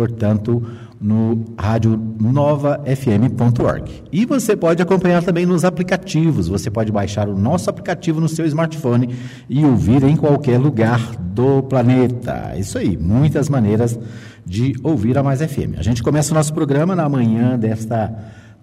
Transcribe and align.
portanto, 0.00 0.62
no 0.98 1.44
rádio 1.58 1.94
novafm.org. 2.18 4.02
E 4.10 4.24
você 4.24 4.56
pode 4.56 4.80
acompanhar 4.80 5.22
também 5.22 5.44
nos 5.44 5.62
aplicativos. 5.62 6.48
Você 6.48 6.70
pode 6.70 6.90
baixar 6.90 7.28
o 7.28 7.36
nosso 7.36 7.68
aplicativo 7.68 8.18
no 8.18 8.26
seu 8.26 8.46
smartphone 8.46 9.14
e 9.46 9.62
ouvir 9.62 10.02
em 10.04 10.16
qualquer 10.16 10.58
lugar 10.58 11.14
do 11.16 11.62
planeta. 11.64 12.54
Isso 12.56 12.78
aí, 12.78 12.96
muitas 12.96 13.50
maneiras 13.50 13.98
de 14.46 14.74
ouvir 14.82 15.18
a 15.18 15.22
Mais 15.22 15.42
FM. 15.42 15.76
A 15.76 15.82
gente 15.82 16.02
começa 16.02 16.32
o 16.32 16.34
nosso 16.34 16.54
programa 16.54 16.96
na 16.96 17.06
manhã 17.06 17.58
desta 17.58 18.10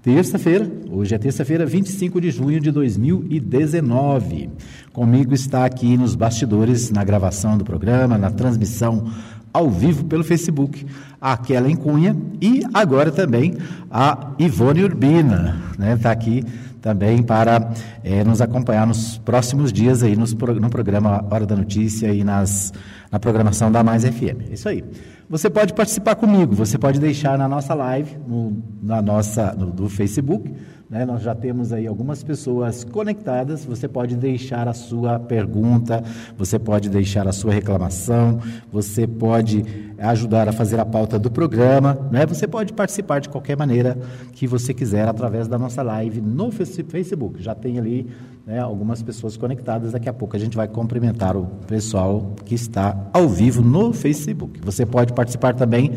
terça-feira. 0.02 0.68
Hoje 0.90 1.14
é 1.14 1.20
terça-feira, 1.20 1.68
25 1.68 2.20
de 2.20 2.32
junho 2.32 2.60
de 2.60 2.72
2019. 2.72 4.50
Comigo 4.92 5.36
está 5.36 5.66
aqui 5.66 5.98
nos 5.98 6.16
bastidores, 6.16 6.90
na 6.90 7.04
gravação 7.04 7.58
do 7.60 7.64
programa, 7.64 8.18
na 8.18 8.32
transmissão 8.32 9.06
ao 9.54 9.70
vivo 9.70 10.06
pelo 10.06 10.24
Facebook, 10.24 10.86
a 11.20 11.36
Kellen 11.38 11.76
Cunha 11.76 12.16
e 12.42 12.62
agora 12.74 13.12
também 13.12 13.56
a 13.90 14.32
Ivone 14.38 14.84
Urbina, 14.84 15.62
né? 15.78 15.94
Está 15.94 16.12
aqui 16.12 16.44
também 16.82 17.22
para 17.22 17.74
é, 18.04 18.24
nos 18.24 18.40
acompanhar 18.40 18.88
nos 18.88 19.18
próximos 19.18 19.74
dias 19.74 20.04
aí 20.04 20.16
nos, 20.16 20.34
no 20.34 20.70
programa 20.70 21.26
Hora 21.30 21.46
da 21.46 21.56
Notícia 21.56 22.14
e 22.14 22.24
nas, 22.24 22.74
na 23.12 23.20
programação 23.20 23.72
da 23.72 23.84
Mais 23.84 24.06
FM. 24.06 24.50
É 24.50 24.54
isso 24.54 24.70
aí. 24.70 24.84
Você 25.30 25.50
pode 25.50 25.74
participar 25.74 26.16
comigo, 26.16 26.56
você 26.56 26.78
pode 26.78 27.00
deixar 27.00 27.38
na 27.38 27.48
nossa 27.50 27.74
live, 27.74 28.18
no, 28.26 28.64
na 28.82 29.02
nossa, 29.02 29.54
no, 29.54 29.66
do 29.66 29.90
Facebook, 29.90 30.50
né? 30.90 31.06
Nós 31.06 31.22
já 31.22 31.36
temos 31.36 31.74
aí 31.74 31.86
algumas 31.86 32.24
pessoas 32.24 32.84
conectadas. 32.84 33.66
Você 33.66 33.88
pode 33.88 34.16
deixar 34.16 34.68
a 34.68 34.74
sua 34.74 35.20
pergunta, 35.20 36.04
você 36.38 36.58
pode 36.58 36.90
deixar 36.90 37.28
a 37.28 37.34
sua 37.34 37.52
reclamação, 37.52 38.40
você 38.72 39.06
pode 39.06 39.66
ajudar 39.98 40.48
a 40.48 40.54
fazer 40.54 40.80
a 40.80 40.86
pauta 40.86 41.20
do 41.20 41.30
programa. 41.30 41.98
Né? 42.10 42.26
Você 42.26 42.48
pode 42.48 42.72
participar 42.72 43.20
de 43.20 43.28
qualquer 43.28 43.58
maneira 43.58 43.98
que 44.32 44.48
você 44.48 44.74
quiser 44.74 45.08
através 45.08 45.48
da 45.48 45.58
nossa 45.58 45.84
live 45.84 46.22
no 46.22 46.52
Facebook. 46.52 47.42
Já 47.42 47.54
tem 47.54 47.78
ali 47.78 48.08
né, 48.46 48.60
algumas 48.60 49.04
pessoas 49.04 49.36
conectadas. 49.36 49.92
Daqui 49.92 50.08
a 50.08 50.14
pouco 50.14 50.38
a 50.38 50.40
gente 50.40 50.56
vai 50.56 50.70
cumprimentar 50.70 51.36
o 51.36 51.46
pessoal 51.68 52.34
que 52.46 52.56
está 52.56 53.10
ao 53.12 53.28
vivo 53.28 53.62
no 53.62 53.92
Facebook. 53.92 54.62
Você 54.64 54.86
pode 54.86 55.12
participar 55.12 55.54
também 55.54 55.92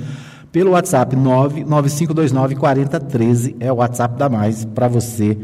pelo 0.52 0.72
WhatsApp 0.72 1.14
99529 1.14 2.56
4013 2.56 3.56
é 3.60 3.72
o 3.72 3.76
WhatsApp 3.76 4.18
da 4.18 4.28
Mais 4.28 4.64
para 4.64 4.88
você 4.88 5.38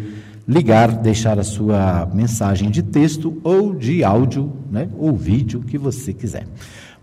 ligar, 0.47 0.93
deixar 0.93 1.39
a 1.39 1.45
sua 1.45 2.09
mensagem 2.13 2.71
de 2.71 2.83
texto 2.83 3.41
ou 3.43 3.75
de 3.75 4.05
áudio, 4.05 4.53
né, 4.71 4.89
ou 4.97 5.17
vídeo 5.17 5.61
que 5.61 5.77
você 5.77 6.13
quiser. 6.13 6.47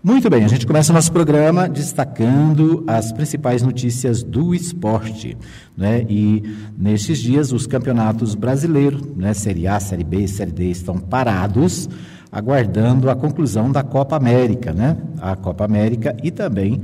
Muito 0.02 0.28
bem, 0.28 0.44
a 0.44 0.48
gente 0.48 0.66
começa 0.66 0.92
o 0.92 0.94
nosso 0.94 1.10
programa 1.10 1.66
destacando 1.66 2.84
as 2.86 3.10
principais 3.10 3.62
notícias 3.62 4.22
do 4.22 4.54
esporte. 4.54 5.34
Né? 5.74 6.04
E 6.10 6.42
nestes 6.76 7.18
dias 7.18 7.52
os 7.52 7.66
campeonatos 7.66 8.34
brasileiros, 8.34 9.00
né, 9.16 9.32
Série 9.32 9.66
A, 9.66 9.80
Série 9.80 10.04
B, 10.04 10.28
Série 10.28 10.52
D, 10.52 10.70
estão 10.70 10.98
parados, 10.98 11.88
aguardando 12.30 13.08
a 13.08 13.16
conclusão 13.16 13.72
da 13.72 13.82
Copa 13.82 14.14
América, 14.16 14.72
né? 14.72 14.96
A 15.20 15.36
Copa 15.36 15.64
América 15.64 16.16
e 16.22 16.30
também 16.30 16.82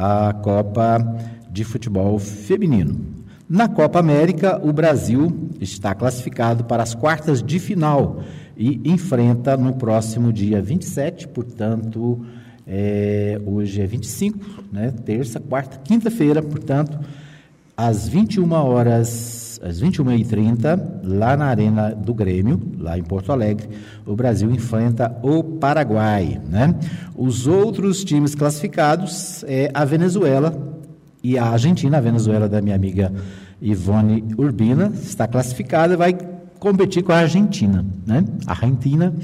a 0.00 0.32
Copa 0.32 1.04
de 1.50 1.64
Futebol 1.64 2.20
Feminino. 2.20 2.96
Na 3.50 3.66
Copa 3.66 3.98
América, 3.98 4.60
o 4.64 4.72
Brasil 4.72 5.50
está 5.60 5.92
classificado 5.92 6.62
para 6.62 6.84
as 6.84 6.94
quartas 6.94 7.42
de 7.42 7.58
final 7.58 8.22
e 8.56 8.80
enfrenta 8.84 9.56
no 9.56 9.72
próximo 9.72 10.32
dia 10.32 10.62
27, 10.62 11.26
portanto, 11.26 12.24
é, 12.64 13.40
hoje 13.44 13.80
é 13.80 13.86
25, 13.86 14.38
né, 14.72 14.92
terça, 15.04 15.40
quarta, 15.40 15.78
quinta-feira, 15.78 16.42
portanto, 16.42 16.96
às 17.76 18.06
21 18.06 18.52
horas, 18.52 19.47
às 19.62 19.80
21h30, 19.80 21.00
lá 21.02 21.36
na 21.36 21.46
Arena 21.46 21.94
do 21.94 22.14
Grêmio, 22.14 22.60
lá 22.78 22.98
em 22.98 23.02
Porto 23.02 23.32
Alegre, 23.32 23.68
o 24.06 24.14
Brasil 24.14 24.50
enfrenta 24.50 25.16
o 25.22 25.42
Paraguai. 25.42 26.40
Né? 26.48 26.74
Os 27.16 27.46
outros 27.46 28.04
times 28.04 28.34
classificados 28.34 29.44
é 29.46 29.70
a 29.74 29.84
Venezuela 29.84 30.56
e 31.22 31.38
a 31.38 31.44
Argentina. 31.44 31.98
A 31.98 32.00
Venezuela 32.00 32.48
da 32.48 32.60
minha 32.60 32.76
amiga 32.76 33.12
Ivone 33.60 34.24
Urbina 34.36 34.92
está 34.94 35.26
classificada 35.26 35.94
e 35.94 35.96
vai 35.96 36.16
competir 36.58 37.02
com 37.02 37.12
a 37.12 37.18
Argentina. 37.18 37.84
Né? 38.06 38.24
Argentina 38.46 39.14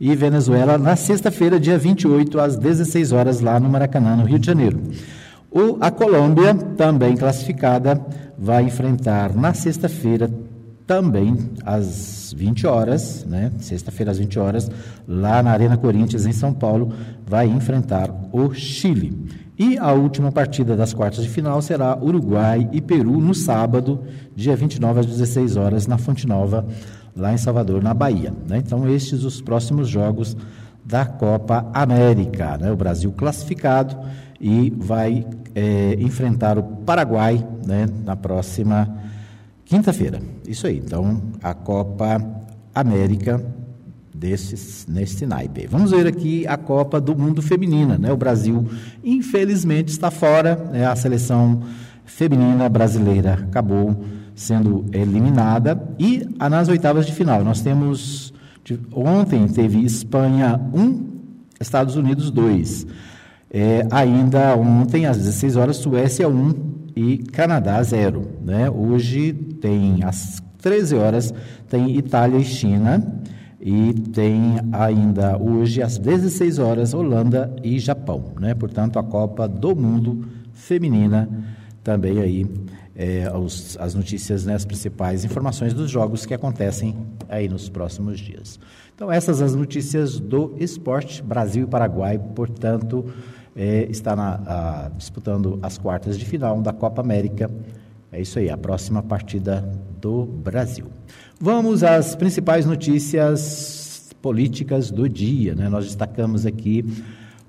e 0.00 0.14
Venezuela 0.14 0.76
na 0.76 0.96
sexta-feira, 0.96 1.58
dia 1.60 1.78
28, 1.78 2.40
às 2.40 2.56
16 2.56 3.12
horas, 3.12 3.40
lá 3.40 3.58
no 3.60 3.68
Maracanã, 3.68 4.16
no 4.16 4.24
Rio 4.24 4.38
de 4.38 4.46
Janeiro. 4.46 4.80
O, 5.54 5.78
a 5.80 5.88
Colômbia, 5.88 6.52
também 6.52 7.16
classificada, 7.16 8.04
vai 8.36 8.64
enfrentar 8.64 9.32
na 9.32 9.54
sexta-feira, 9.54 10.28
também 10.84 11.38
às 11.64 12.34
20 12.36 12.66
horas, 12.66 13.24
né? 13.24 13.52
Sexta-feira 13.60 14.10
às 14.10 14.18
20 14.18 14.36
horas, 14.36 14.68
lá 15.06 15.44
na 15.44 15.52
Arena 15.52 15.76
Corinthians, 15.76 16.26
em 16.26 16.32
São 16.32 16.52
Paulo, 16.52 16.92
vai 17.24 17.46
enfrentar 17.46 18.10
o 18.32 18.52
Chile. 18.52 19.16
E 19.56 19.78
a 19.78 19.92
última 19.92 20.32
partida 20.32 20.76
das 20.76 20.92
quartas 20.92 21.22
de 21.22 21.30
final 21.30 21.62
será 21.62 21.96
Uruguai 21.96 22.68
e 22.72 22.80
Peru 22.80 23.20
no 23.20 23.32
sábado, 23.32 24.00
dia 24.34 24.56
29 24.56 24.98
às 24.98 25.06
16 25.06 25.56
horas, 25.56 25.86
na 25.86 25.98
Fonte 25.98 26.26
Nova, 26.26 26.66
lá 27.14 27.32
em 27.32 27.38
Salvador, 27.38 27.80
na 27.80 27.94
Bahia. 27.94 28.34
Né? 28.48 28.58
Então, 28.58 28.88
estes 28.88 29.22
os 29.22 29.40
próximos 29.40 29.88
jogos 29.88 30.36
da 30.84 31.06
Copa 31.06 31.70
América. 31.72 32.58
Né? 32.58 32.72
O 32.72 32.76
Brasil 32.76 33.12
classificado 33.12 33.96
e 34.40 34.72
vai 34.76 35.26
é, 35.54 35.96
enfrentar 36.00 36.58
o 36.58 36.62
Paraguai 36.62 37.46
né, 37.66 37.86
na 38.04 38.16
próxima 38.16 39.02
Quinta-feira, 39.64 40.20
isso 40.46 40.66
aí. 40.66 40.76
Então, 40.76 41.22
a 41.42 41.54
Copa 41.54 42.22
América 42.74 43.42
desses, 44.14 44.86
neste 44.86 45.24
naipe. 45.24 45.66
Vamos 45.66 45.90
ver 45.90 46.06
aqui 46.06 46.46
a 46.46 46.56
Copa 46.56 47.00
do 47.00 47.16
Mundo 47.16 47.40
Feminina. 47.40 47.96
Né? 47.96 48.12
O 48.12 48.16
Brasil, 48.16 48.68
infelizmente, 49.02 49.88
está 49.88 50.10
fora. 50.10 50.56
Né? 50.70 50.86
A 50.86 50.94
seleção 50.94 51.62
feminina 52.04 52.68
brasileira 52.68 53.34
acabou 53.48 54.04
sendo 54.34 54.84
eliminada. 54.92 55.82
E 55.98 56.28
nas 56.38 56.68
oitavas 56.68 57.06
de 57.06 57.12
final, 57.12 57.42
nós 57.42 57.62
temos. 57.62 58.34
Ontem 58.92 59.46
teve 59.48 59.84
Espanha 59.84 60.60
1, 60.72 61.06
Estados 61.60 61.96
Unidos 61.96 62.30
2. 62.30 62.86
É, 63.56 63.86
ainda 63.88 64.56
ontem, 64.56 65.06
às 65.06 65.16
16 65.16 65.54
horas, 65.54 65.76
Suécia 65.76 66.28
1, 66.28 66.74
e 66.96 67.18
Canadá 67.18 67.82
zero. 67.82 68.22
Né? 68.42 68.70
Hoje 68.70 69.32
tem 69.32 70.02
às 70.02 70.42
13 70.60 70.96
horas 70.96 71.34
tem 71.68 71.96
Itália 71.96 72.38
e 72.38 72.44
China 72.44 73.22
e 73.60 73.92
tem 74.12 74.58
ainda 74.72 75.36
hoje 75.36 75.82
às 75.82 75.98
16 75.98 76.58
horas 76.58 76.94
Holanda 76.94 77.54
e 77.62 77.78
Japão, 77.78 78.32
né? 78.40 78.54
Portanto, 78.54 78.98
a 78.98 79.02
Copa 79.02 79.48
do 79.48 79.74
Mundo 79.74 80.26
feminina 80.52 81.28
também 81.82 82.18
aí 82.20 82.46
é, 82.94 83.30
os, 83.36 83.76
as 83.80 83.94
notícias, 83.94 84.46
né, 84.46 84.54
as 84.54 84.64
principais 84.64 85.24
informações 85.24 85.74
dos 85.74 85.90
jogos 85.90 86.24
que 86.24 86.32
acontecem 86.32 86.96
aí 87.28 87.48
nos 87.48 87.68
próximos 87.68 88.20
dias. 88.20 88.60
Então, 88.94 89.10
essas 89.10 89.42
as 89.42 89.54
notícias 89.54 90.20
do 90.20 90.54
esporte. 90.58 91.22
Brasil 91.22 91.64
e 91.64 91.66
Paraguai, 91.66 92.18
portanto, 92.18 93.04
é, 93.56 93.86
está 93.90 94.16
na, 94.16 94.40
a, 94.46 94.90
disputando 94.96 95.58
as 95.62 95.78
quartas 95.78 96.18
de 96.18 96.24
final 96.24 96.60
da 96.60 96.72
Copa 96.72 97.00
América. 97.00 97.50
É 98.10 98.20
isso 98.20 98.38
aí, 98.38 98.50
a 98.50 98.56
próxima 98.56 99.02
partida 99.02 99.68
do 100.00 100.24
Brasil. 100.24 100.86
Vamos 101.40 101.82
às 101.82 102.14
principais 102.14 102.66
notícias 102.66 104.14
políticas 104.20 104.90
do 104.90 105.08
dia. 105.08 105.54
Né? 105.54 105.68
Nós 105.68 105.84
destacamos 105.84 106.46
aqui 106.46 106.84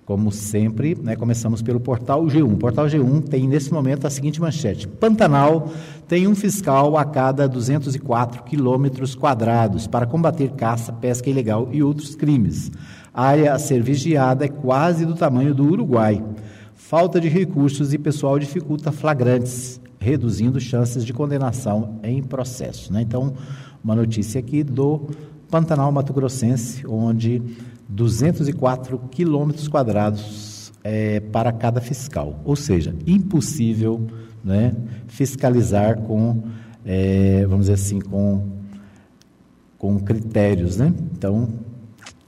como 0.05 0.31
sempre, 0.31 0.95
né, 1.01 1.15
começamos 1.15 1.63
pelo 1.63 1.79
portal 1.79 2.23
G1. 2.25 2.53
O 2.53 2.57
portal 2.57 2.85
G1 2.85 3.23
tem 3.27 3.47
nesse 3.47 3.73
momento 3.73 4.05
a 4.05 4.09
seguinte 4.09 4.39
manchete: 4.39 4.87
Pantanal 4.87 5.71
tem 6.07 6.27
um 6.27 6.35
fiscal 6.35 6.95
a 6.95 7.03
cada 7.03 7.47
204 7.47 8.43
quilômetros 8.43 9.15
quadrados 9.15 9.87
para 9.87 10.05
combater 10.05 10.51
caça, 10.51 10.93
pesca 10.93 11.29
ilegal 11.29 11.69
e 11.71 11.81
outros 11.81 12.15
crimes. 12.15 12.71
A 13.15 13.27
área 13.27 13.53
a 13.53 13.57
ser 13.57 13.81
vigiada 13.81 14.43
é 14.43 14.49
quase 14.49 15.05
do 15.05 15.15
tamanho 15.15 15.55
do 15.55 15.63
Uruguai. 15.63 16.21
Falta 16.73 17.17
de 17.17 17.29
recursos 17.29 17.93
e 17.93 17.97
pessoal 17.97 18.37
dificulta 18.37 18.91
flagrantes, 18.91 19.79
reduzindo 19.97 20.59
chances 20.59 21.05
de 21.05 21.13
condenação 21.13 21.97
em 22.03 22.21
processo. 22.21 22.91
Né? 22.91 23.03
Então, 23.03 23.33
uma 23.81 23.95
notícia 23.95 24.37
aqui 24.37 24.65
do 24.65 25.07
Pantanal 25.49 25.89
Mato 25.93 26.11
Grossense, 26.11 26.85
onde 26.85 27.41
204 27.87 28.99
quilômetros 29.09 29.69
quadrados 29.69 30.73
é, 30.83 31.21
para 31.21 31.53
cada 31.53 31.79
fiscal. 31.79 32.41
Ou 32.43 32.57
seja, 32.57 32.93
impossível 33.07 34.05
né, 34.43 34.75
fiscalizar 35.07 36.01
com, 36.01 36.43
é, 36.85 37.45
vamos 37.45 37.67
dizer 37.67 37.75
assim, 37.75 38.01
com, 38.01 38.45
com 39.77 39.97
critérios. 40.01 40.75
Né? 40.75 40.93
Então, 41.13 41.47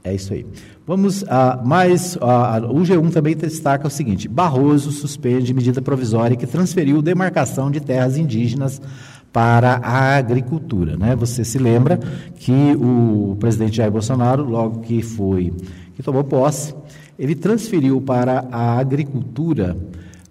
é 0.01 0.15
isso 0.15 0.33
aí. 0.33 0.45
Vamos 0.87 1.25
a 1.27 1.61
mais. 1.65 2.17
A, 2.21 2.59
o 2.59 2.79
G1 2.79 3.11
também 3.11 3.35
destaca 3.35 3.85
o 3.85 3.91
seguinte: 3.91 4.29
Barroso 4.29 4.89
suspende 4.89 5.53
medida 5.53 5.81
provisória 5.81 6.37
que 6.37 6.47
transferiu 6.47 7.01
demarcação 7.01 7.69
de 7.69 7.81
terras 7.81 8.17
indígenas 8.17 8.81
para 9.33 9.81
a 9.83 10.15
agricultura. 10.15 10.95
Né? 10.95 11.13
Você 11.17 11.43
se 11.43 11.59
lembra 11.59 11.99
que 12.37 12.73
o 12.79 13.35
presidente 13.37 13.75
Jair 13.75 13.91
Bolsonaro, 13.91 14.45
logo 14.45 14.79
que 14.79 15.01
foi, 15.01 15.53
que 15.93 16.01
tomou 16.01 16.23
posse, 16.23 16.73
ele 17.19 17.35
transferiu 17.35 17.99
para 17.99 18.47
a 18.49 18.79
agricultura 18.79 19.75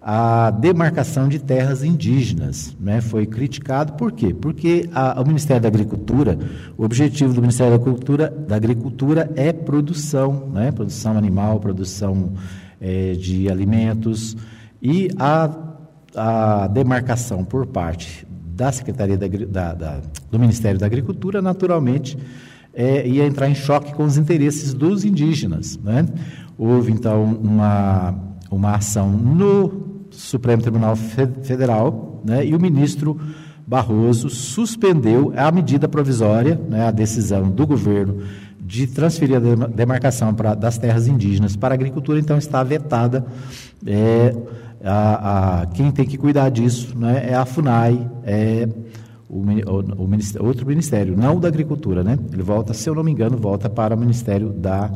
a 0.08 0.52
demarcação 0.52 1.28
de 1.28 1.40
terras 1.40 1.82
indígenas. 1.82 2.76
Né? 2.78 3.00
Foi 3.00 3.26
criticado 3.26 3.94
por 3.94 4.12
quê? 4.12 4.32
Porque 4.32 4.88
a, 4.94 5.20
o 5.20 5.26
Ministério 5.26 5.60
da 5.60 5.66
Agricultura, 5.66 6.38
o 6.78 6.84
objetivo 6.84 7.34
do 7.34 7.40
Ministério 7.40 7.76
da 7.76 7.82
Agricultura, 7.82 8.30
da 8.30 8.54
Agricultura 8.54 9.28
é 9.34 9.52
produção, 9.52 10.48
né? 10.52 10.70
produção 10.70 11.18
animal, 11.18 11.58
produção 11.58 12.34
é, 12.80 13.14
de 13.14 13.50
alimentos, 13.50 14.36
e 14.80 15.10
a, 15.18 15.50
a 16.14 16.68
demarcação 16.68 17.44
por 17.44 17.66
parte 17.66 18.24
da 18.30 18.70
Secretaria 18.70 19.18
da, 19.18 19.26
da, 19.26 19.74
da, 19.74 20.00
do 20.30 20.38
Ministério 20.38 20.78
da 20.78 20.86
Agricultura, 20.86 21.42
naturalmente, 21.42 22.16
é, 22.72 23.04
ia 23.08 23.26
entrar 23.26 23.50
em 23.50 23.56
choque 23.56 23.92
com 23.92 24.04
os 24.04 24.16
interesses 24.16 24.72
dos 24.72 25.04
indígenas. 25.04 25.76
Né? 25.82 26.06
Houve, 26.56 26.92
então, 26.92 27.24
uma, 27.24 28.14
uma 28.52 28.76
ação 28.76 29.10
no 29.10 29.85
Supremo 30.16 30.62
Tribunal 30.62 30.96
Federal 30.96 32.22
né? 32.24 32.44
e 32.44 32.54
o 32.54 32.60
ministro 32.60 33.20
Barroso 33.66 34.30
suspendeu 34.30 35.32
a 35.36 35.50
medida 35.50 35.88
provisória, 35.88 36.60
né? 36.68 36.86
a 36.86 36.90
decisão 36.90 37.50
do 37.50 37.66
governo 37.66 38.22
de 38.60 38.86
transferir 38.86 39.36
a 39.36 39.66
demarcação 39.66 40.34
pra, 40.34 40.54
das 40.54 40.76
terras 40.76 41.06
indígenas 41.06 41.54
para 41.54 41.74
a 41.74 41.76
agricultura, 41.76 42.18
então 42.18 42.36
está 42.36 42.62
vetada. 42.64 43.24
É, 43.86 44.34
a, 44.84 45.60
a, 45.62 45.66
quem 45.66 45.90
tem 45.92 46.04
que 46.04 46.18
cuidar 46.18 46.48
disso 46.48 46.96
né, 46.98 47.28
é 47.30 47.34
a 47.34 47.44
FUNAI, 47.44 48.10
é 48.24 48.68
o, 49.28 49.38
o, 49.38 50.04
o 50.04 50.08
ministério, 50.08 50.46
outro 50.46 50.66
ministério, 50.66 51.16
não 51.16 51.36
o 51.36 51.40
da 51.40 51.48
Agricultura, 51.48 52.02
né? 52.02 52.18
Ele 52.32 52.42
volta, 52.42 52.72
se 52.74 52.88
eu 52.88 52.94
não 52.94 53.02
me 53.02 53.12
engano, 53.12 53.36
volta 53.36 53.68
para 53.68 53.94
o 53.94 53.98
Ministério 53.98 54.50
da 54.50 54.90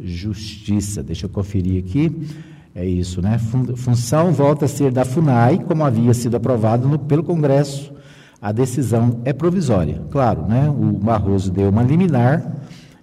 Justiça. 0.00 1.02
Deixa 1.02 1.26
eu 1.26 1.30
conferir 1.30 1.84
aqui. 1.84 2.26
É 2.74 2.84
isso, 2.86 3.20
né? 3.20 3.38
Função 3.76 4.32
volta 4.32 4.64
a 4.64 4.68
ser 4.68 4.90
da 4.90 5.04
FUNAI, 5.04 5.58
como 5.58 5.84
havia 5.84 6.14
sido 6.14 6.36
aprovado 6.36 6.88
no, 6.88 6.98
pelo 6.98 7.22
Congresso. 7.22 7.92
A 8.40 8.50
decisão 8.50 9.20
é 9.24 9.32
provisória. 9.32 10.02
Claro, 10.10 10.46
né? 10.46 10.68
O 10.68 10.92
Barroso 10.92 11.52
deu 11.52 11.68
uma 11.68 11.82
liminar 11.82 12.56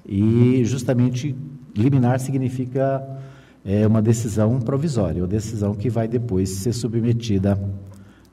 e 0.06 0.64
justamente 0.66 1.36
liminar 1.76 2.20
significa 2.20 3.20
é 3.64 3.86
uma 3.86 4.02
decisão 4.02 4.60
provisória, 4.60 5.22
uma 5.22 5.28
decisão 5.28 5.76
que 5.76 5.90
vai 5.90 6.08
depois 6.08 6.50
ser 6.50 6.74
submetida 6.74 7.60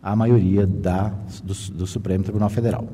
à 0.02 0.14
maioria 0.14 0.66
da, 0.66 1.12
do, 1.42 1.52
do 1.74 1.86
Supremo 1.86 2.24
Tribunal 2.24 2.48
Federal. 2.48 2.88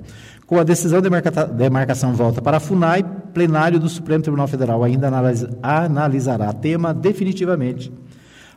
Com 0.46 0.58
a 0.58 0.64
decisão 0.64 1.00
de 1.00 1.08
demarcação 1.54 2.14
volta 2.14 2.42
para 2.42 2.56
a 2.56 2.60
FUNAI, 2.60 3.04
plenário 3.32 3.78
do 3.78 3.88
Supremo 3.88 4.22
Tribunal 4.22 4.48
Federal 4.48 4.82
ainda 4.82 5.08
analisa, 5.08 5.50
analisará 5.62 6.52
tema 6.52 6.92
definitivamente. 6.92 7.92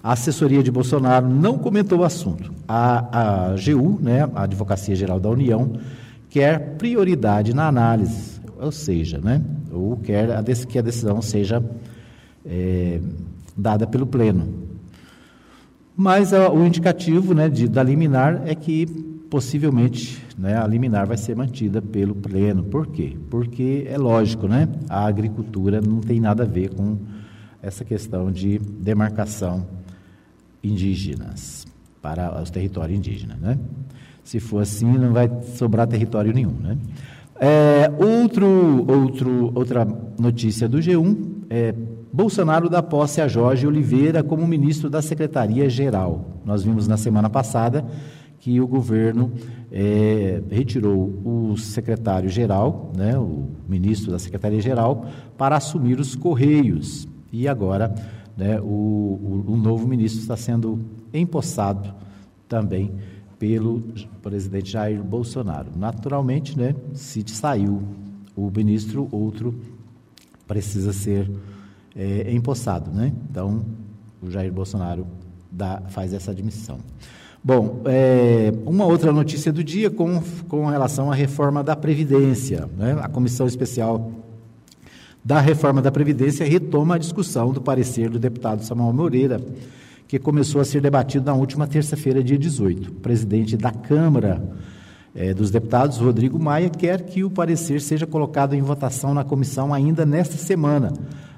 A 0.05 0.11
assessoria 0.11 0.61
de 0.61 0.69
Bolsonaro 0.69 1.27
não 1.27 1.57
comentou 1.57 2.01
o 2.01 2.03
assunto. 2.03 2.53
A, 2.67 3.07
a 3.11 3.53
AGU, 3.53 3.97
né, 3.99 4.29
a 4.35 4.43
Advocacia 4.43 4.95
Geral 4.95 5.19
da 5.19 5.31
União, 5.31 5.79
quer 6.29 6.75
prioridade 6.77 7.55
na 7.55 7.67
análise, 7.67 8.39
ou 8.59 8.71
seja, 8.71 9.17
né, 9.17 9.41
ou 9.71 9.97
quer 9.97 10.29
a, 10.29 10.43
que 10.43 10.77
a 10.77 10.81
decisão 10.83 11.23
seja 11.23 11.59
é, 12.45 12.99
dada 13.57 13.87
pelo 13.87 14.05
Pleno. 14.05 14.47
Mas 15.97 16.35
a, 16.35 16.51
o 16.51 16.63
indicativo 16.63 17.33
né, 17.33 17.49
de, 17.49 17.67
da 17.67 17.81
liminar 17.81 18.43
é 18.45 18.53
que 18.53 18.85
possivelmente 19.27 20.23
né, 20.37 20.55
a 20.55 20.67
liminar 20.67 21.07
vai 21.07 21.17
ser 21.17 21.35
mantida 21.35 21.81
pelo 21.81 22.13
Pleno. 22.13 22.63
Por 22.65 22.85
quê? 22.85 23.17
Porque 23.27 23.87
é 23.89 23.97
lógico, 23.97 24.47
né? 24.47 24.69
A 24.87 25.07
agricultura 25.07 25.81
não 25.81 25.99
tem 25.99 26.19
nada 26.19 26.43
a 26.43 26.45
ver 26.45 26.75
com 26.75 26.95
essa 27.59 27.83
questão 27.83 28.31
de 28.31 28.59
demarcação 28.59 29.65
indígenas 30.65 31.65
para 32.01 32.41
os 32.41 32.49
territórios 32.49 32.97
indígenas, 32.97 33.39
né? 33.39 33.57
Se 34.23 34.39
for 34.39 34.61
assim, 34.61 34.85
não 34.85 35.13
vai 35.13 35.29
sobrar 35.55 35.87
território 35.87 36.33
nenhum, 36.33 36.53
né? 36.53 36.77
É, 37.39 37.91
outro, 37.97 38.85
outro, 38.87 39.51
outra 39.53 39.85
notícia 40.17 40.69
do 40.69 40.77
G1 40.77 41.17
é 41.49 41.75
Bolsonaro 42.15 42.69
dá 42.69 42.81
posse 42.81 43.19
a 43.19 43.27
Jorge 43.27 43.67
Oliveira 43.67 44.23
como 44.23 44.47
ministro 44.47 44.89
da 44.89 45.01
Secretaria-Geral. 45.01 46.39
Nós 46.45 46.63
vimos 46.63 46.87
na 46.87 46.95
semana 46.95 47.29
passada 47.29 47.85
que 48.39 48.61
o 48.61 48.67
governo 48.67 49.33
é, 49.69 50.41
retirou 50.49 51.19
o 51.25 51.57
secretário-geral, 51.57 52.93
né, 52.95 53.17
o 53.17 53.49
ministro 53.67 54.11
da 54.11 54.19
Secretaria-Geral, 54.19 55.07
para 55.37 55.57
assumir 55.57 55.99
os 55.99 56.15
Correios. 56.15 57.05
E 57.33 57.49
agora 57.49 57.93
né, 58.37 58.59
o, 58.59 58.65
o, 58.65 59.45
o 59.47 59.57
novo 59.57 59.87
ministro 59.87 60.21
está 60.21 60.35
sendo 60.35 60.79
empossado 61.13 61.93
também 62.47 62.91
pelo 63.39 63.83
presidente 64.21 64.71
Jair 64.71 65.03
Bolsonaro. 65.03 65.69
Naturalmente, 65.75 66.57
né, 66.57 66.75
se 66.93 67.23
saiu 67.27 67.81
o 68.35 68.51
ministro, 68.51 69.07
outro 69.11 69.55
precisa 70.47 70.93
ser 70.93 71.29
é, 71.95 72.31
empossado. 72.33 72.91
Né? 72.91 73.13
Então, 73.29 73.65
o 74.21 74.29
Jair 74.29 74.51
Bolsonaro 74.51 75.07
dá, 75.51 75.81
faz 75.89 76.13
essa 76.13 76.31
admissão. 76.31 76.79
Bom, 77.43 77.83
é, 77.85 78.51
uma 78.65 78.85
outra 78.85 79.11
notícia 79.11 79.53
do 79.53 79.63
dia 79.63 79.89
com, 79.89 80.21
com 80.47 80.65
relação 80.65 81.11
à 81.11 81.15
reforma 81.15 81.63
da 81.63 81.75
Previdência. 81.75 82.67
Né? 82.75 82.97
A 82.99 83.07
Comissão 83.07 83.45
Especial 83.45 84.11
da 85.25 85.41
Reforma 85.41 85.81
da 85.81 85.91
Previdência 85.91 86.45
retoma 86.45 86.95
a 86.95 86.97
discussão 86.99 87.51
do 87.51 87.59
parecer 87.59 88.11
do 88.11 88.19
deputado 88.19 88.63
Samuel 88.63 88.93
Moreira, 88.93 89.41
que 90.07 90.19
começou 90.19 90.61
a 90.61 90.65
ser 90.65 90.81
debatido 90.81 91.25
na 91.25 91.33
última 91.33 91.65
terça-feira, 91.65 92.23
dia 92.23 92.37
18. 92.37 92.91
O 92.91 92.93
presidente 92.93 93.57
da 93.57 93.71
Câmara 93.71 94.39
é, 95.15 95.33
dos 95.33 95.49
Deputados, 95.49 95.97
Rodrigo 95.97 96.37
Maia, 96.37 96.69
quer 96.69 97.01
que 97.01 97.23
o 97.23 97.31
parecer 97.31 97.81
seja 97.81 98.05
colocado 98.05 98.53
em 98.53 98.61
votação 98.61 99.15
na 99.15 99.23
comissão 99.23 99.73
ainda 99.73 100.05
nesta 100.05 100.37
semana, 100.37 100.93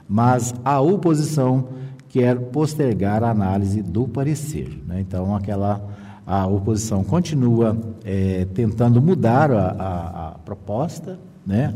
mas 0.05 0.53
a 0.65 0.81
oposição 0.81 1.69
quer 2.09 2.37
postergar 2.37 3.23
a 3.23 3.31
análise 3.31 3.81
do 3.81 4.05
parecer. 4.05 4.67
Né? 4.85 4.99
Então, 4.99 5.33
aquela 5.33 5.81
a 6.25 6.45
oposição 6.45 7.05
continua 7.05 7.77
é, 8.03 8.45
tentando 8.53 9.01
mudar 9.01 9.49
a, 9.49 9.69
a, 9.69 10.27
a 10.27 10.31
proposta, 10.39 11.17
né? 11.45 11.73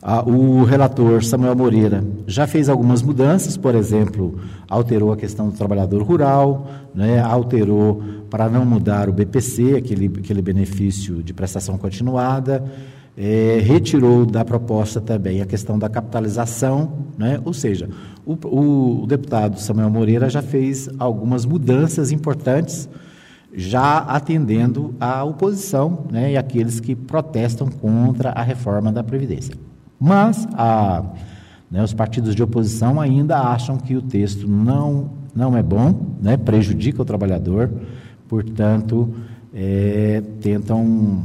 Ah, 0.00 0.22
o 0.22 0.62
relator 0.62 1.24
Samuel 1.24 1.56
Moreira 1.56 2.04
já 2.24 2.46
fez 2.46 2.68
algumas 2.68 3.02
mudanças, 3.02 3.56
por 3.56 3.74
exemplo, 3.74 4.38
alterou 4.68 5.12
a 5.12 5.16
questão 5.16 5.48
do 5.48 5.56
trabalhador 5.56 6.02
rural, 6.02 6.68
né, 6.94 7.18
alterou 7.18 8.00
para 8.30 8.48
não 8.48 8.64
mudar 8.64 9.08
o 9.08 9.12
BPC, 9.12 9.74
aquele, 9.76 10.06
aquele 10.06 10.40
benefício 10.40 11.20
de 11.20 11.34
prestação 11.34 11.76
continuada, 11.76 12.64
é, 13.16 13.58
retirou 13.60 14.24
da 14.24 14.44
proposta 14.44 15.00
também 15.00 15.40
a 15.40 15.46
questão 15.46 15.76
da 15.76 15.88
capitalização, 15.88 16.92
né, 17.18 17.40
ou 17.44 17.52
seja, 17.52 17.90
o, 18.24 18.34
o, 18.46 19.02
o 19.02 19.06
deputado 19.06 19.58
Samuel 19.58 19.90
Moreira 19.90 20.30
já 20.30 20.42
fez 20.42 20.88
algumas 20.96 21.44
mudanças 21.44 22.12
importantes, 22.12 22.88
já 23.52 23.98
atendendo 23.98 24.94
à 25.00 25.24
oposição 25.24 26.04
né, 26.12 26.32
e 26.32 26.36
aqueles 26.36 26.78
que 26.78 26.94
protestam 26.94 27.66
contra 27.66 28.30
a 28.30 28.42
reforma 28.42 28.92
da 28.92 29.02
Previdência. 29.02 29.54
Mas 30.00 30.46
a, 30.52 31.02
né, 31.70 31.82
os 31.82 31.92
partidos 31.92 32.34
de 32.34 32.42
oposição 32.42 33.00
ainda 33.00 33.38
acham 33.38 33.76
que 33.76 33.96
o 33.96 34.02
texto 34.02 34.46
não, 34.46 35.10
não 35.34 35.56
é 35.56 35.62
bom, 35.62 36.16
né, 36.20 36.36
prejudica 36.36 37.02
o 37.02 37.04
trabalhador, 37.04 37.70
portanto, 38.28 39.12
é, 39.52 40.22
tentam 40.40 41.22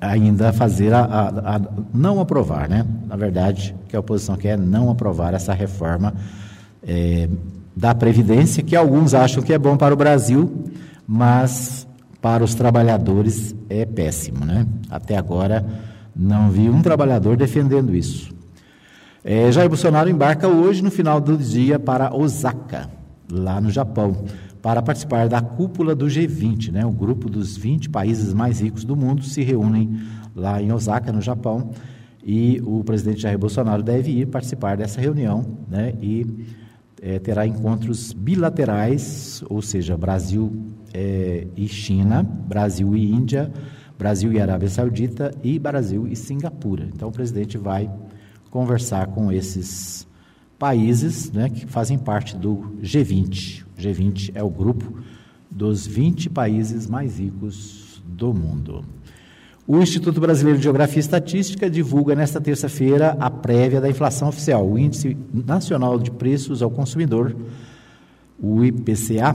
ainda 0.00 0.52
fazer 0.52 0.92
a, 0.92 1.00
a, 1.00 1.56
a, 1.56 1.60
não 1.92 2.20
aprovar, 2.20 2.68
né? 2.68 2.84
Na 3.06 3.16
verdade, 3.16 3.74
o 3.84 3.86
que 3.86 3.96
a 3.96 4.00
oposição 4.00 4.36
quer 4.36 4.50
é 4.50 4.56
não 4.56 4.90
aprovar 4.90 5.34
essa 5.34 5.52
reforma 5.52 6.14
é, 6.82 7.28
da 7.74 7.94
Previdência, 7.94 8.62
que 8.62 8.74
alguns 8.74 9.14
acham 9.14 9.42
que 9.42 9.52
é 9.52 9.58
bom 9.58 9.76
para 9.76 9.94
o 9.94 9.96
Brasil, 9.96 10.64
mas 11.06 11.86
para 12.20 12.42
os 12.42 12.54
trabalhadores 12.54 13.54
é 13.68 13.84
péssimo, 13.84 14.44
né? 14.44 14.66
Até 14.90 15.16
agora 15.16 15.64
não 16.16 16.50
vi 16.50 16.70
um 16.70 16.80
trabalhador 16.80 17.36
defendendo 17.36 17.94
isso. 17.94 18.34
É, 19.22 19.50
Jair 19.52 19.68
Bolsonaro 19.68 20.08
embarca 20.08 20.48
hoje, 20.48 20.82
no 20.82 20.90
final 20.90 21.20
do 21.20 21.36
dia, 21.36 21.78
para 21.78 22.14
Osaka, 22.14 22.88
lá 23.30 23.60
no 23.60 23.70
Japão, 23.70 24.24
para 24.62 24.80
participar 24.80 25.28
da 25.28 25.40
cúpula 25.40 25.94
do 25.94 26.06
G20. 26.06 26.70
Né? 26.70 26.86
O 26.86 26.92
grupo 26.92 27.28
dos 27.28 27.56
20 27.56 27.90
países 27.90 28.32
mais 28.32 28.60
ricos 28.60 28.84
do 28.84 28.96
mundo 28.96 29.24
se 29.24 29.42
reúnem 29.42 30.00
lá 30.34 30.62
em 30.62 30.72
Osaka, 30.72 31.12
no 31.12 31.20
Japão, 31.20 31.70
e 32.24 32.62
o 32.64 32.82
presidente 32.82 33.22
Jair 33.22 33.38
Bolsonaro 33.38 33.82
deve 33.82 34.10
ir 34.10 34.26
participar 34.26 34.76
dessa 34.76 35.00
reunião 35.00 35.58
né? 35.68 35.92
e 36.00 36.26
é, 37.02 37.18
terá 37.18 37.46
encontros 37.46 38.12
bilaterais, 38.12 39.42
ou 39.50 39.60
seja, 39.60 39.96
Brasil 39.96 40.52
é, 40.94 41.46
e 41.56 41.68
China, 41.68 42.22
Brasil 42.22 42.96
e 42.96 43.10
Índia, 43.10 43.52
Brasil 43.98 44.32
e 44.32 44.40
Arábia 44.40 44.68
Saudita 44.68 45.32
e 45.42 45.58
Brasil 45.58 46.06
e 46.06 46.14
Singapura. 46.14 46.88
Então, 46.94 47.08
o 47.08 47.12
presidente 47.12 47.56
vai 47.56 47.90
conversar 48.50 49.08
com 49.08 49.30
esses 49.32 50.06
países 50.58 51.30
né, 51.32 51.48
que 51.48 51.66
fazem 51.66 51.98
parte 51.98 52.36
do 52.36 52.76
G20. 52.82 53.64
O 53.76 53.80
G20 53.80 54.32
é 54.34 54.42
o 54.42 54.50
grupo 54.50 54.92
dos 55.50 55.86
20 55.86 56.30
países 56.30 56.86
mais 56.86 57.18
ricos 57.18 58.02
do 58.06 58.32
mundo. 58.32 58.84
O 59.66 59.78
Instituto 59.78 60.20
Brasileiro 60.20 60.58
de 60.58 60.64
Geografia 60.64 60.98
e 60.98 61.00
Estatística 61.00 61.68
divulga 61.68 62.14
nesta 62.14 62.40
terça-feira 62.40 63.16
a 63.18 63.28
prévia 63.28 63.80
da 63.80 63.88
inflação 63.88 64.28
oficial, 64.28 64.64
o 64.64 64.78
Índice 64.78 65.16
Nacional 65.34 65.98
de 65.98 66.10
Preços 66.10 66.62
ao 66.62 66.70
Consumidor, 66.70 67.34
o 68.38 68.64
IPCA, 68.64 69.34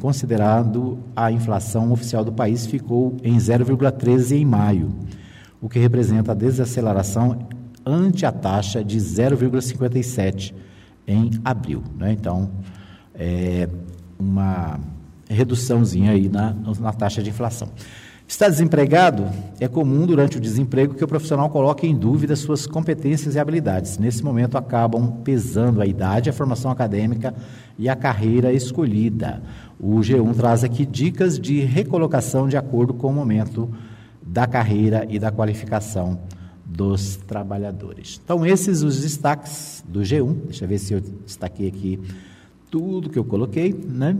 considerado 0.00 0.98
a 1.14 1.30
inflação 1.30 1.92
oficial 1.92 2.24
do 2.24 2.32
país, 2.32 2.66
ficou 2.66 3.16
em 3.22 3.36
0,13 3.36 4.32
em 4.32 4.44
maio, 4.44 4.88
o 5.60 5.68
que 5.68 5.78
representa 5.78 6.32
a 6.32 6.34
desaceleração 6.34 7.48
ante 7.84 8.26
a 8.26 8.32
taxa 8.32 8.82
de 8.82 8.98
0,57 8.98 10.54
em 11.06 11.30
abril. 11.44 11.82
Né? 11.96 12.12
Então, 12.12 12.50
é 13.14 13.68
uma 14.18 14.80
reduçãozinha 15.28 16.12
aí 16.12 16.28
na, 16.28 16.54
na 16.80 16.92
taxa 16.92 17.22
de 17.22 17.30
inflação. 17.30 17.68
Está 18.30 18.48
desempregado? 18.48 19.26
É 19.58 19.66
comum 19.66 20.06
durante 20.06 20.36
o 20.36 20.40
desemprego 20.40 20.94
que 20.94 21.02
o 21.02 21.08
profissional 21.08 21.50
coloque 21.50 21.84
em 21.84 21.96
dúvida 21.96 22.36
suas 22.36 22.64
competências 22.64 23.34
e 23.34 23.40
habilidades. 23.40 23.98
Nesse 23.98 24.22
momento 24.24 24.56
acabam 24.56 25.20
pesando 25.24 25.82
a 25.82 25.86
idade, 25.86 26.30
a 26.30 26.32
formação 26.32 26.70
acadêmica 26.70 27.34
e 27.76 27.88
a 27.88 27.96
carreira 27.96 28.52
escolhida. 28.52 29.42
O 29.82 29.96
G1 30.00 30.34
traz 30.34 30.62
aqui 30.62 30.84
dicas 30.84 31.38
de 31.38 31.60
recolocação 31.60 32.46
de 32.46 32.56
acordo 32.56 32.92
com 32.92 33.08
o 33.08 33.12
momento 33.12 33.70
da 34.20 34.46
carreira 34.46 35.06
e 35.08 35.18
da 35.18 35.30
qualificação 35.30 36.20
dos 36.64 37.16
trabalhadores. 37.16 38.20
Então, 38.22 38.44
esses 38.44 38.82
os 38.82 39.00
destaques 39.00 39.82
do 39.88 40.00
G1. 40.00 40.34
Deixa 40.44 40.64
eu 40.64 40.68
ver 40.68 40.78
se 40.78 40.92
eu 40.92 41.00
destaquei 41.00 41.66
aqui 41.66 41.98
tudo 42.70 43.08
que 43.08 43.18
eu 43.18 43.24
coloquei, 43.24 43.72
né? 43.72 44.16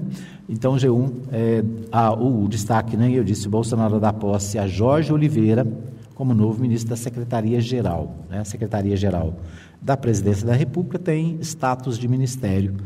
Então, 0.48 0.76
G1, 0.76 1.12
é, 1.30 1.62
ah, 1.92 2.12
o 2.12 2.48
destaque, 2.48 2.96
né? 2.96 3.10
Eu 3.12 3.22
disse, 3.22 3.48
Bolsonaro 3.48 4.00
dá 4.00 4.12
posse 4.12 4.58
a 4.58 4.66
Jorge 4.66 5.12
Oliveira 5.12 5.66
como 6.14 6.34
novo 6.34 6.60
ministro 6.60 6.90
da 6.90 6.96
Secretaria-Geral. 6.96 8.26
Né? 8.28 8.40
A 8.40 8.44
Secretaria-Geral 8.44 9.38
da 9.80 9.96
Presidência 9.96 10.46
da 10.46 10.54
República 10.54 10.98
tem 10.98 11.38
status 11.40 11.98
de 11.98 12.08
ministério 12.08 12.76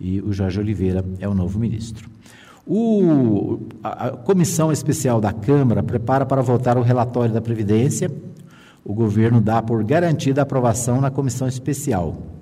e 0.00 0.20
o 0.20 0.32
Jorge 0.32 0.58
Oliveira 0.58 1.04
é 1.20 1.28
o 1.28 1.34
novo 1.34 1.58
ministro. 1.58 2.10
O, 2.66 3.60
a, 3.82 4.06
a 4.06 4.10
Comissão 4.10 4.70
Especial 4.70 5.20
da 5.20 5.32
Câmara 5.32 5.82
prepara 5.82 6.24
para 6.24 6.42
votar 6.42 6.78
o 6.78 6.82
relatório 6.82 7.32
da 7.32 7.40
Previdência. 7.40 8.10
O 8.84 8.94
governo 8.94 9.40
dá 9.40 9.62
por 9.62 9.82
garantida 9.84 10.40
a 10.40 10.44
aprovação 10.44 11.00
na 11.00 11.10
Comissão 11.10 11.48
Especial. 11.48 12.32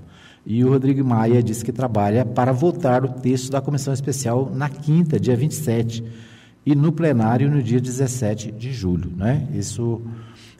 E 0.45 0.65
o 0.65 0.71
Rodrigo 0.71 1.05
Maia 1.05 1.43
disse 1.43 1.65
que 1.65 1.73
trabalha 1.73 2.25
para 2.25 2.53
votar 2.53 3.05
o 3.05 3.09
texto 3.09 3.51
da 3.51 3.61
comissão 3.61 3.93
especial 3.93 4.51
na 4.53 4.69
quinta, 4.69 5.21
dia 5.21 5.37
27, 5.37 6.03
e 6.65 6.75
no 6.75 6.93
plenário 6.93 7.51
no 7.51 7.63
dia 7.63 7.81
17 7.81 8.51
de 8.53 8.73
julho. 8.73 9.13
Né? 9.15 9.47
Isso 9.53 10.01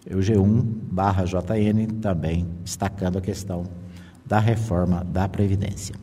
é 0.07 0.15
o 0.15 0.19
G1 0.19 0.65
barra 0.91 1.25
JN 1.25 1.87
também 2.01 2.47
destacando 2.63 3.19
a 3.19 3.21
questão 3.21 3.65
da 4.25 4.39
reforma 4.39 5.05
da 5.05 5.29
Previdência. 5.29 5.95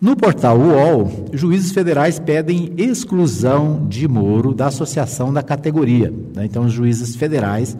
No 0.00 0.14
portal 0.14 0.58
UOL, 0.58 1.30
juízes 1.32 1.72
federais 1.72 2.18
pedem 2.18 2.74
exclusão 2.76 3.86
de 3.88 4.06
Moro 4.06 4.52
da 4.52 4.66
associação 4.66 5.32
da 5.32 5.42
categoria. 5.42 6.12
Né? 6.34 6.44
Então, 6.44 6.66
os 6.66 6.72
juízes 6.72 7.16
federais 7.16 7.76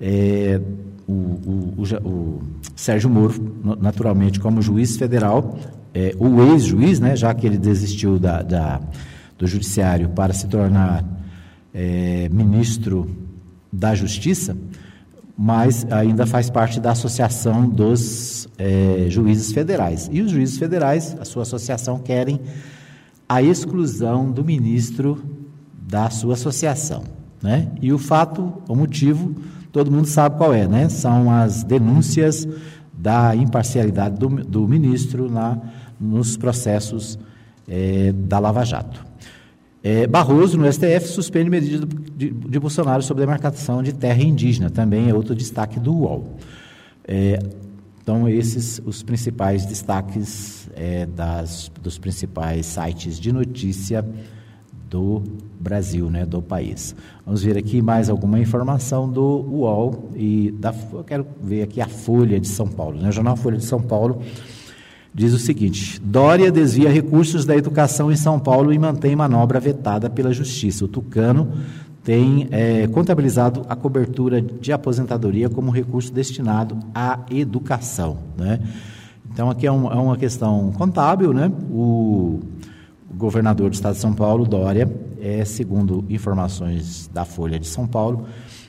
é, 0.00 0.60
o, 1.06 1.12
o, 1.12 1.74
o, 1.78 2.08
o, 2.08 2.42
Sérgio 2.74 3.08
Moro, 3.08 3.34
naturalmente, 3.80 4.40
como 4.40 4.60
juiz 4.60 4.96
federal, 4.96 5.58
é, 5.94 6.14
o 6.18 6.42
ex-juiz, 6.52 6.98
né, 6.98 7.14
já 7.14 7.32
que 7.32 7.46
ele 7.46 7.58
desistiu 7.58 8.18
da, 8.18 8.42
da, 8.42 8.80
do 9.38 9.46
judiciário 9.46 10.08
para 10.08 10.32
se 10.32 10.48
tornar 10.48 11.04
é, 11.72 12.28
ministro 12.32 13.08
da 13.72 13.94
Justiça, 13.94 14.56
mas 15.36 15.86
ainda 15.90 16.26
faz 16.26 16.48
parte 16.48 16.78
da 16.80 16.92
Associação 16.92 17.68
dos 17.68 18.48
é, 18.56 19.06
Juízes 19.08 19.52
Federais. 19.52 20.08
E 20.12 20.22
os 20.22 20.30
juízes 20.30 20.58
federais, 20.58 21.16
a 21.20 21.24
sua 21.24 21.42
associação, 21.42 21.98
querem 21.98 22.40
a 23.28 23.42
exclusão 23.42 24.30
do 24.30 24.44
ministro 24.44 25.22
da 25.72 26.08
sua 26.10 26.34
associação. 26.34 27.02
Né? 27.42 27.68
E 27.82 27.92
o 27.92 27.98
fato, 27.98 28.62
o 28.68 28.76
motivo 28.76 29.34
todo 29.74 29.90
mundo 29.90 30.06
sabe 30.06 30.36
qual 30.38 30.54
é, 30.54 30.68
né? 30.68 30.88
São 30.88 31.28
as 31.32 31.64
denúncias 31.64 32.46
da 32.92 33.34
imparcialidade 33.34 34.16
do, 34.16 34.28
do 34.28 34.68
ministro 34.68 35.28
na, 35.28 35.58
nos 36.00 36.36
processos 36.36 37.18
é, 37.66 38.12
da 38.12 38.38
Lava 38.38 38.64
Jato. 38.64 39.04
É, 39.86 40.06
Barroso, 40.06 40.56
no 40.56 40.72
STF, 40.72 41.06
suspende 41.08 41.50
medida 41.50 41.86
de, 42.16 42.30
de, 42.30 42.58
Bolsonaro 42.58 43.02
sobre 43.02 43.20
demarcação 43.20 43.82
de 43.82 43.92
terra 43.92 44.22
indígena, 44.22 44.70
também 44.70 45.10
é 45.10 45.14
outro 45.14 45.34
destaque 45.34 45.78
do 45.78 45.92
UOL. 45.92 46.38
É, 47.06 47.38
então, 48.02 48.26
esses 48.26 48.80
os 48.86 49.02
principais 49.02 49.66
destaques 49.66 50.70
é, 50.74 51.04
das, 51.04 51.70
dos 51.82 51.98
principais 51.98 52.64
sites 52.64 53.20
de 53.20 53.30
notícia 53.30 54.02
do 54.88 55.22
Brasil, 55.60 56.08
né, 56.08 56.24
do 56.24 56.40
país. 56.40 56.96
Vamos 57.26 57.42
ver 57.42 57.58
aqui 57.58 57.82
mais 57.82 58.08
alguma 58.08 58.38
informação 58.38 59.06
do 59.06 59.22
UOL 59.22 60.10
e 60.14 60.50
da, 60.52 60.74
eu 60.94 61.04
quero 61.04 61.26
ver 61.42 61.62
aqui 61.62 61.82
a 61.82 61.88
Folha 61.88 62.40
de 62.40 62.48
São 62.48 62.66
Paulo. 62.66 62.98
Né? 62.98 63.10
O 63.10 63.12
jornal 63.12 63.36
Folha 63.36 63.58
de 63.58 63.64
São 63.64 63.82
Paulo 63.82 64.22
diz 65.14 65.32
o 65.32 65.38
seguinte: 65.38 66.00
Dória 66.02 66.50
desvia 66.50 66.90
recursos 66.90 67.44
da 67.44 67.56
educação 67.56 68.10
em 68.10 68.16
São 68.16 68.40
Paulo 68.40 68.72
e 68.72 68.78
mantém 68.78 69.14
manobra 69.14 69.60
vetada 69.60 70.10
pela 70.10 70.32
Justiça. 70.32 70.84
O 70.84 70.88
Tucano 70.88 71.52
tem 72.02 72.48
é, 72.50 72.86
contabilizado 72.88 73.64
a 73.68 73.76
cobertura 73.76 74.42
de 74.42 74.72
aposentadoria 74.72 75.48
como 75.48 75.70
recurso 75.70 76.12
destinado 76.12 76.78
à 76.94 77.20
educação. 77.30 78.18
Né? 78.36 78.60
Então, 79.32 79.48
aqui 79.48 79.66
é, 79.66 79.72
um, 79.72 79.90
é 79.90 79.94
uma 79.94 80.16
questão 80.16 80.70
contábil, 80.72 81.32
né? 81.32 81.50
O 81.70 82.40
governador 83.14 83.70
do 83.70 83.74
estado 83.74 83.94
de 83.94 84.00
São 84.00 84.12
Paulo, 84.12 84.44
Dória, 84.44 84.90
é, 85.20 85.44
segundo 85.44 86.04
informações 86.10 87.08
da 87.12 87.24
Folha 87.24 87.58
de 87.58 87.66
São 87.66 87.86
Paulo, 87.86 88.26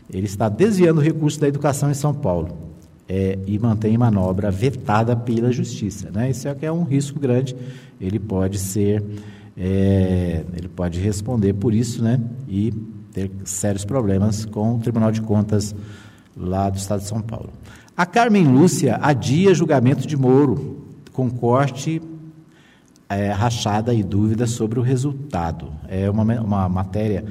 ele 0.10 0.26
está 0.26 0.48
desviando 0.48 1.02
recursos 1.02 1.40
da 1.40 1.48
educação 1.48 1.92
em 1.92 1.94
São 1.94 2.14
Paulo. 2.14 2.75
É, 3.08 3.38
e 3.46 3.58
mantém 3.60 3.98
manobra 3.98 4.50
vetada 4.50 5.16
pela 5.16 5.52
justiça. 5.52 6.10
Né? 6.12 6.32
Isso 6.32 6.48
é, 6.48 6.56
é 6.62 6.72
um 6.72 6.84
risco 6.84 7.20
grande, 7.20 7.56
ele 8.00 8.20
pode 8.20 8.58
ser, 8.58 9.04
é, 9.58 10.44
ele 10.56 10.68
pode 10.68 11.00
responder 11.00 11.54
por 11.54 11.74
isso 11.74 12.04
né? 12.04 12.20
e 12.48 12.74
ter 13.14 13.32
sérios 13.44 13.86
problemas 13.86 14.46
com 14.46 14.76
o 14.76 14.80
Tribunal 14.80 15.12
de 15.12 15.22
Contas 15.22 15.74
lá 16.36 16.70
do 16.70 16.78
Estado 16.78 17.02
de 17.02 17.08
São 17.08 17.22
Paulo. 17.22 17.50
A 17.96 18.06
Carmen 18.06 18.46
Lúcia 18.46 19.00
adia 19.02 19.54
julgamento 19.54 20.06
de 20.06 20.18
Moro, 20.18 20.84
com 21.14 21.30
corte 21.30 22.02
é, 23.08 23.32
rachada 23.32 23.94
e 23.94 24.04
dúvida 24.04 24.46
sobre 24.46 24.80
o 24.80 24.82
resultado. 24.82 25.72
É 25.88 26.10
uma, 26.10 26.24
uma 26.42 26.68
matéria 26.68 27.24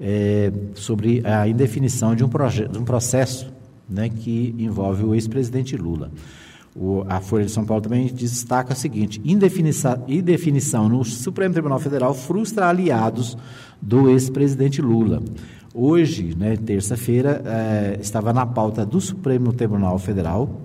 é, 0.00 0.50
sobre 0.74 1.22
a 1.26 1.46
indefinição 1.46 2.14
de 2.14 2.24
um, 2.24 2.28
de 2.28 2.78
um 2.78 2.84
processo 2.84 3.52
né, 3.88 4.08
que 4.08 4.54
envolve 4.58 5.04
o 5.04 5.14
ex-presidente 5.14 5.76
Lula. 5.76 6.10
O, 6.74 7.04
a 7.08 7.20
Folha 7.20 7.46
de 7.46 7.50
São 7.50 7.64
Paulo 7.64 7.82
também 7.82 8.06
destaca 8.06 8.74
o 8.74 8.76
seguinte: 8.76 9.20
indefinição, 9.24 10.88
no 10.88 11.04
Supremo 11.04 11.54
Tribunal 11.54 11.78
Federal 11.78 12.12
frustra 12.12 12.68
aliados 12.68 13.36
do 13.80 14.10
ex-presidente 14.10 14.82
Lula. 14.82 15.22
Hoje, 15.72 16.34
né, 16.36 16.56
terça-feira, 16.56 17.42
é, 17.44 17.98
estava 18.00 18.32
na 18.32 18.44
pauta 18.44 18.84
do 18.84 19.00
Supremo 19.00 19.52
Tribunal 19.52 19.98
Federal 19.98 20.62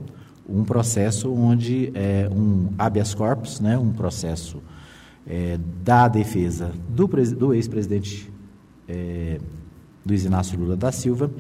um 0.48 0.66
processo 0.66 1.32
onde 1.32 1.92
é, 1.96 2.30
um 2.30 2.70
habeas 2.78 3.14
corpus, 3.14 3.62
né, 3.62 3.78
um 3.78 3.92
processo 3.94 4.62
é, 5.26 5.58
da 5.82 6.10
defesa 6.10 6.72
do, 6.90 7.08
do 7.08 7.54
ex-presidente 7.54 8.30
Luiz 10.06 10.26
Inácio 10.26 10.60
Lula 10.60 10.76
da 10.76 10.92
Silva, 10.92 11.32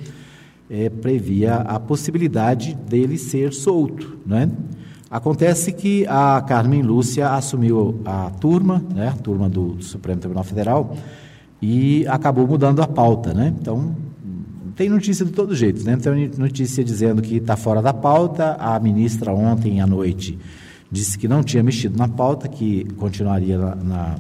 é, 0.72 0.90
previa 0.90 1.56
a 1.56 1.78
possibilidade 1.78 2.74
dele 2.74 3.18
ser 3.18 3.52
solto. 3.52 4.18
Né? 4.26 4.50
Acontece 5.10 5.74
que 5.74 6.08
a 6.08 6.42
Carmen 6.48 6.82
Lúcia 6.82 7.30
assumiu 7.32 8.00
a 8.06 8.30
turma, 8.30 8.82
né, 8.96 9.10
a 9.10 9.12
turma 9.22 9.50
do, 9.50 9.82
Supremo 9.84 10.22
Tribunal 10.22 10.46
Federal, 10.46 10.96
e 11.62 12.08
acabou 12.08 12.48
mudando 12.48 12.82
a 12.82 12.88
pauta. 12.88 13.34
Né? 13.34 13.54
Então, 13.60 13.94
tem 14.74 14.88
notícia 14.88 15.26
de 15.26 15.34
todo 15.34 15.54
jeito. 15.54 15.84
Né? 15.84 15.98
Tem 15.98 16.32
notícia 16.38 16.82
dizendo 16.82 17.22
que 17.22 17.36
está 17.36 17.58
fora 17.58 17.82
da 17.82 17.94
pauta. 17.94 18.56
A 18.58 18.80
ministra 18.80 19.34
ontem 19.34 19.82
à 19.82 19.86
noite 19.86 20.40
disse 20.90 21.18
que 21.18 21.28
não 21.28 21.44
tinha 21.44 21.62
mexido 21.62 21.98
na 21.98 22.08
pauta, 22.08 22.48
que 22.48 22.86
continuaria 22.96 23.58
na, 23.58 23.76
na, 23.76 24.16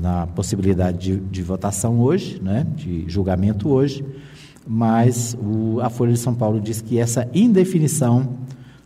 na 0.00 0.26
possibilidade 0.28 0.98
de, 0.98 1.16
de, 1.16 1.42
votação 1.42 2.00
hoje, 2.00 2.40
né? 2.40 2.64
de 2.76 3.04
julgamento 3.08 3.68
hoje 3.68 4.04
mas 4.66 5.36
o, 5.40 5.80
a 5.80 5.90
Folha 5.90 6.12
de 6.12 6.18
São 6.18 6.34
Paulo 6.34 6.60
diz 6.60 6.80
que 6.80 6.98
essa 6.98 7.28
indefinição 7.34 8.38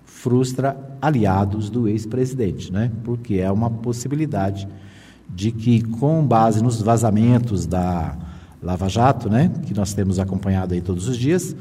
frustra 0.04 0.76
aliados 1.00 1.70
do 1.70 1.88
ex-presidente, 1.88 2.72
né? 2.72 2.90
porque 3.04 3.36
é 3.36 3.50
uma 3.50 3.70
possibilidade 3.70 4.68
de 5.28 5.52
que, 5.52 5.82
com 5.82 6.26
base 6.26 6.62
nos 6.62 6.80
vazamentos 6.80 7.66
da 7.66 8.16
Lava 8.62 8.88
Jato, 8.88 9.28
né, 9.28 9.52
que 9.66 9.74
nós 9.74 9.92
temos 9.92 10.18
acompanhado 10.18 10.74
aí 10.74 10.80
todos 10.80 11.06
os 11.06 11.16
dias, 11.16 11.54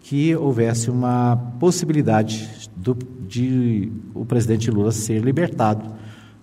que 0.00 0.34
houvesse 0.34 0.90
uma 0.90 1.36
possibilidade 1.58 2.48
do, 2.74 2.96
de 3.26 3.92
o 4.14 4.24
presidente 4.24 4.70
Lula 4.70 4.92
ser 4.92 5.22
libertado 5.22 5.92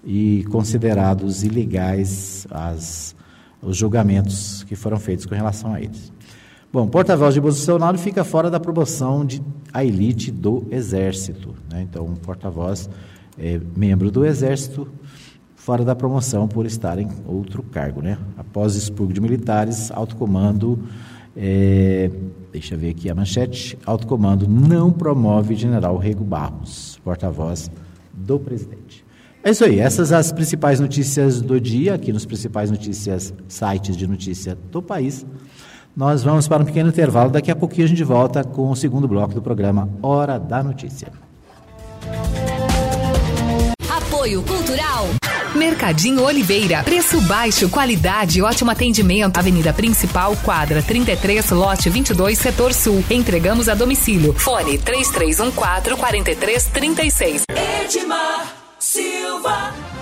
e 0.03 0.43
considerados 0.51 1.43
ilegais 1.43 2.45
as, 2.51 3.15
os 3.61 3.75
julgamentos 3.75 4.63
que 4.65 4.75
foram 4.75 4.99
feitos 4.99 5.25
com 5.25 5.33
relação 5.33 5.73
a 5.73 5.81
eles. 5.81 6.13
Bom, 6.75 6.87
porta-voz 6.87 7.33
de 7.33 7.39
Bolsonaro 7.39 7.97
fica 7.97 8.25
fora 8.25 8.51
da 8.51 8.59
promoção 8.59 9.25
de 9.25 9.41
elite 9.73 10.29
do 10.29 10.67
Exército. 10.69 11.55
Né? 11.71 11.83
Então, 11.89 12.03
um 12.03 12.17
porta-voz 12.17 12.89
é 13.39 13.61
membro 13.77 14.11
do 14.11 14.25
Exército 14.25 14.85
fora 15.55 15.85
da 15.85 15.95
promoção 15.95 16.49
por 16.49 16.65
estar 16.65 16.99
em 16.99 17.07
outro 17.25 17.63
cargo. 17.63 18.01
Né? 18.01 18.17
Após 18.35 18.75
expurgo 18.75 19.13
de 19.13 19.21
militares, 19.21 19.89
alto 19.89 20.17
comando, 20.17 20.77
é, 21.33 22.11
deixa 22.51 22.75
eu 22.75 22.77
ver 22.77 22.89
aqui 22.89 23.09
a 23.09 23.15
manchete, 23.15 23.77
alto 23.85 24.05
comando 24.05 24.45
não 24.45 24.91
promove 24.91 25.55
general 25.55 25.95
Rego 25.97 26.25
Barros, 26.25 26.99
porta-voz 27.05 27.71
do 28.13 28.37
presidente. 28.37 29.05
É 29.41 29.51
isso 29.51 29.63
aí, 29.63 29.79
essas 29.79 30.11
as 30.11 30.29
principais 30.33 30.81
notícias 30.81 31.39
do 31.39 31.57
dia, 31.57 31.93
aqui 31.93 32.11
nos 32.11 32.25
principais 32.25 32.69
notícias, 32.69 33.33
sites 33.47 33.95
de 33.95 34.05
notícia 34.05 34.57
do 34.69 34.81
país. 34.81 35.25
Nós 35.95 36.23
vamos 36.23 36.47
para 36.47 36.61
um 36.61 36.65
pequeno 36.65 36.89
intervalo. 36.89 37.29
Daqui 37.29 37.49
a 37.49 37.55
pouquinho 37.55 37.85
a 37.85 37.89
gente 37.89 38.03
volta 38.03 38.43
com 38.43 38.69
o 38.69 38.75
segundo 38.75 39.07
bloco 39.07 39.33
do 39.33 39.41
programa 39.41 39.89
Hora 40.01 40.37
da 40.37 40.61
Notícia. 40.61 41.07
Apoio 43.89 44.43
Cultural. 44.43 45.07
Mercadinho 45.55 46.21
Oliveira. 46.23 46.83
Preço 46.83 47.21
baixo, 47.21 47.69
qualidade 47.69 48.39
e 48.39 48.41
ótimo 48.41 48.71
atendimento. 48.71 49.37
Avenida 49.37 49.71
Principal, 49.71 50.35
quadra 50.43 50.81
33, 50.81 51.51
lote 51.51 51.89
22, 51.89 52.37
setor 52.37 52.73
sul. 52.73 53.01
Entregamos 53.09 53.69
a 53.69 53.73
domicílio. 53.73 54.33
Fone 54.33 54.77
3314 54.77 55.95
4336. 55.95 57.43
Edmar 57.49 58.53
Silva. 58.77 59.94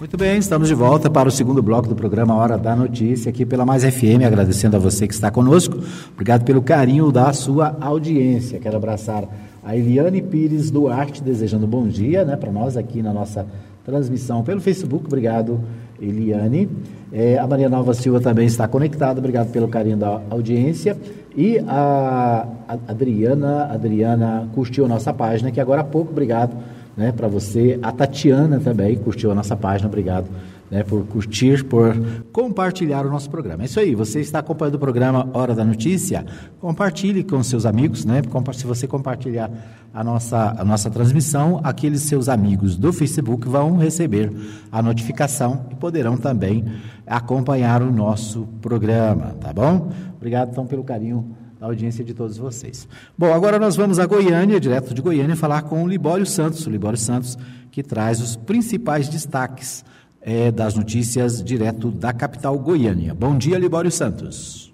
Muito 0.00 0.16
bem, 0.16 0.38
estamos 0.38 0.66
de 0.66 0.72
volta 0.72 1.10
para 1.10 1.28
o 1.28 1.30
segundo 1.30 1.62
bloco 1.62 1.86
do 1.86 1.94
programa 1.94 2.34
Hora 2.34 2.56
da 2.56 2.74
Notícia, 2.74 3.28
aqui 3.28 3.44
pela 3.44 3.66
Mais 3.66 3.84
FM, 3.84 4.24
agradecendo 4.26 4.74
a 4.74 4.78
você 4.78 5.06
que 5.06 5.12
está 5.12 5.30
conosco. 5.30 5.76
Obrigado 6.14 6.42
pelo 6.42 6.62
carinho 6.62 7.12
da 7.12 7.30
sua 7.34 7.76
audiência. 7.78 8.58
Quero 8.58 8.78
abraçar 8.78 9.28
a 9.62 9.76
Eliane 9.76 10.22
Pires 10.22 10.70
Duarte, 10.70 11.22
desejando 11.22 11.66
bom 11.66 11.86
dia 11.86 12.24
né, 12.24 12.34
para 12.34 12.50
nós 12.50 12.78
aqui 12.78 13.02
na 13.02 13.12
nossa 13.12 13.44
transmissão 13.84 14.42
pelo 14.42 14.58
Facebook. 14.62 15.04
Obrigado, 15.04 15.60
Eliane. 16.00 16.66
É, 17.12 17.36
a 17.36 17.46
Maria 17.46 17.68
Nova 17.68 17.92
Silva 17.92 18.20
também 18.20 18.46
está 18.46 18.66
conectada, 18.66 19.18
obrigado 19.18 19.52
pelo 19.52 19.68
carinho 19.68 19.98
da 19.98 20.22
audiência. 20.30 20.96
E 21.36 21.58
a, 21.68 22.48
Adriana, 22.88 23.64
Adriana 23.66 24.48
curtiu 24.54 24.86
a 24.86 24.88
nossa 24.88 25.12
página, 25.12 25.50
que 25.50 25.60
agora 25.60 25.82
há 25.82 25.84
pouco, 25.84 26.10
obrigado 26.10 26.56
né, 27.00 27.12
para 27.12 27.26
você. 27.26 27.78
A 27.82 27.90
Tatiana 27.90 28.60
também 28.60 28.94
curtiu 28.94 29.30
a 29.30 29.34
nossa 29.34 29.56
página, 29.56 29.88
obrigado 29.88 30.28
né, 30.70 30.82
por 30.82 31.02
curtir, 31.06 31.64
por 31.64 31.96
compartilhar 32.30 33.06
o 33.06 33.10
nosso 33.10 33.30
programa. 33.30 33.62
É 33.62 33.64
isso 33.64 33.80
aí, 33.80 33.94
você 33.94 34.20
está 34.20 34.40
acompanhando 34.40 34.74
o 34.74 34.78
programa 34.78 35.26
Hora 35.32 35.54
da 35.54 35.64
Notícia? 35.64 36.26
Compartilhe 36.60 37.24
com 37.24 37.42
seus 37.42 37.64
amigos, 37.64 38.04
né? 38.04 38.20
Se 38.52 38.66
você 38.66 38.86
compartilhar 38.86 39.50
a 39.94 40.04
nossa, 40.04 40.54
a 40.58 40.64
nossa 40.64 40.90
transmissão, 40.90 41.58
aqueles 41.64 42.02
seus 42.02 42.28
amigos 42.28 42.76
do 42.76 42.92
Facebook 42.92 43.48
vão 43.48 43.78
receber 43.78 44.30
a 44.70 44.82
notificação 44.82 45.66
e 45.72 45.74
poderão 45.74 46.18
também 46.18 46.66
acompanhar 47.06 47.82
o 47.82 47.90
nosso 47.90 48.46
programa, 48.60 49.34
tá 49.40 49.54
bom? 49.54 49.90
Obrigado 50.18 50.50
então 50.50 50.66
pelo 50.66 50.84
carinho 50.84 51.34
da 51.60 51.66
audiência 51.66 52.02
de 52.02 52.14
todos 52.14 52.38
vocês. 52.38 52.88
Bom, 53.18 53.34
agora 53.34 53.58
nós 53.58 53.76
vamos 53.76 53.98
a 53.98 54.06
Goiânia, 54.06 54.58
direto 54.58 54.94
de 54.94 55.02
Goiânia, 55.02 55.36
falar 55.36 55.62
com 55.62 55.84
o 55.84 55.86
Libório 55.86 56.24
Santos, 56.24 56.66
o 56.66 56.70
Libório 56.70 56.98
Santos 56.98 57.36
que 57.70 57.82
traz 57.82 58.18
os 58.20 58.34
principais 58.34 59.08
destaques 59.08 59.84
é, 60.22 60.50
das 60.50 60.74
notícias 60.74 61.44
direto 61.44 61.90
da 61.90 62.14
capital 62.14 62.58
Goiânia. 62.58 63.14
Bom 63.14 63.36
dia, 63.36 63.58
Libório 63.58 63.90
Santos. 63.90 64.72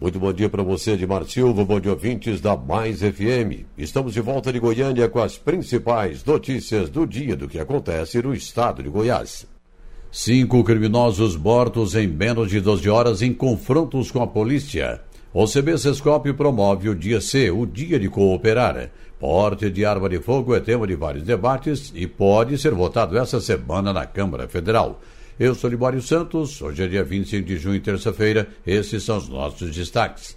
Muito 0.00 0.18
bom 0.18 0.32
dia 0.32 0.50
para 0.50 0.62
você, 0.64 0.92
Edmar 0.92 1.24
Silva, 1.24 1.64
bom 1.64 1.78
dia, 1.78 1.92
ouvintes 1.92 2.40
da 2.40 2.56
Mais 2.56 2.98
FM. 2.98 3.64
Estamos 3.78 4.12
de 4.12 4.20
volta 4.20 4.52
de 4.52 4.58
Goiânia 4.58 5.08
com 5.08 5.20
as 5.20 5.38
principais 5.38 6.24
notícias 6.24 6.90
do 6.90 7.06
dia 7.06 7.36
do 7.36 7.48
que 7.48 7.60
acontece 7.60 8.20
no 8.20 8.34
estado 8.34 8.82
de 8.82 8.88
Goiás. 8.88 9.46
Cinco 10.10 10.64
criminosos 10.64 11.36
mortos 11.36 11.94
em 11.94 12.08
menos 12.08 12.50
de 12.50 12.60
12 12.60 12.90
horas 12.90 13.22
em 13.22 13.32
confrontos 13.32 14.10
com 14.10 14.20
a 14.20 14.26
polícia. 14.26 15.00
O 15.36 15.46
CB 15.46 15.76
Sescop 15.78 16.32
promove 16.34 16.88
o 16.88 16.94
Dia 16.94 17.20
C, 17.20 17.50
o 17.50 17.66
Dia 17.66 17.98
de 17.98 18.08
Cooperar. 18.08 18.88
Porte 19.18 19.68
de 19.68 19.84
arma 19.84 20.08
de 20.08 20.20
fogo 20.20 20.54
é 20.54 20.60
tema 20.60 20.86
de 20.86 20.94
vários 20.94 21.24
debates 21.24 21.90
e 21.92 22.06
pode 22.06 22.56
ser 22.56 22.72
votado 22.72 23.18
essa 23.18 23.40
semana 23.40 23.92
na 23.92 24.06
Câmara 24.06 24.46
Federal. 24.46 25.02
Eu 25.36 25.52
sou 25.56 25.68
Libório 25.68 26.00
Santos, 26.00 26.62
hoje 26.62 26.84
é 26.84 26.86
dia 26.86 27.02
25 27.02 27.48
de 27.48 27.56
junho, 27.56 27.80
terça-feira. 27.80 28.46
Esses 28.64 29.02
são 29.02 29.16
os 29.16 29.28
nossos 29.28 29.74
destaques. 29.74 30.36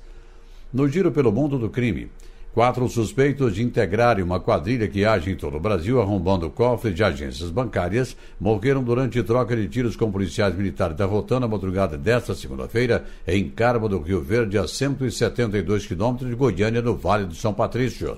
No 0.74 0.90
Giro 0.90 1.12
pelo 1.12 1.32
Mundo 1.32 1.60
do 1.60 1.70
Crime. 1.70 2.10
Quatro 2.58 2.90
suspeitos 2.90 3.54
de 3.54 3.62
integrarem 3.62 4.24
uma 4.24 4.40
quadrilha 4.40 4.88
que 4.88 5.06
age 5.06 5.30
em 5.30 5.36
todo 5.36 5.58
o 5.58 5.60
Brasil 5.60 6.02
arrombando 6.02 6.50
cofres 6.50 6.96
de 6.96 7.04
agências 7.04 7.52
bancárias 7.52 8.18
morreram 8.40 8.84
durante 8.84 9.22
troca 9.22 9.56
de 9.56 9.68
tiros 9.68 9.96
com 9.96 10.12
policiais 10.12 10.56
militares 10.56 10.98
da 10.98 11.06
Rotan 11.06 11.42
na 11.42 11.48
madrugada 11.48 12.00
desta 12.00 12.34
segunda-feira 12.34 13.06
em 13.28 13.48
Carmo 13.48 13.88
do 13.88 14.00
Rio 14.00 14.22
Verde, 14.22 14.58
a 14.58 14.68
172 14.68 15.86
quilômetros 15.86 16.28
de 16.28 16.36
Goiânia, 16.36 16.82
no 16.82 16.96
Vale 16.96 17.26
do 17.26 17.36
São 17.36 17.54
Patrício. 17.54 18.18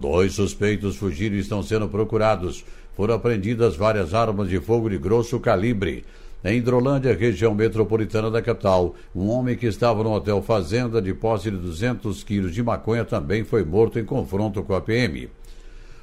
Dois 0.00 0.32
suspeitos 0.32 0.96
fugiram 0.96 1.36
e 1.36 1.38
estão 1.38 1.62
sendo 1.62 1.88
procurados. 1.88 2.64
Foram 2.96 3.14
apreendidas 3.14 3.76
várias 3.76 4.14
armas 4.14 4.48
de 4.48 4.58
fogo 4.58 4.90
de 4.90 4.98
grosso 4.98 5.38
calibre. 5.38 6.04
Em 6.46 6.58
Hidrolândia, 6.58 7.12
região 7.12 7.52
metropolitana 7.56 8.30
da 8.30 8.40
capital, 8.40 8.94
um 9.12 9.28
homem 9.30 9.56
que 9.56 9.66
estava 9.66 10.04
no 10.04 10.12
hotel 10.12 10.40
Fazenda 10.40 11.02
de 11.02 11.12
posse 11.12 11.50
de 11.50 11.56
200 11.56 12.22
quilos 12.22 12.54
de 12.54 12.62
maconha 12.62 13.04
também 13.04 13.42
foi 13.42 13.64
morto 13.64 13.98
em 13.98 14.04
confronto 14.04 14.62
com 14.62 14.72
a 14.72 14.80
PM. 14.80 15.28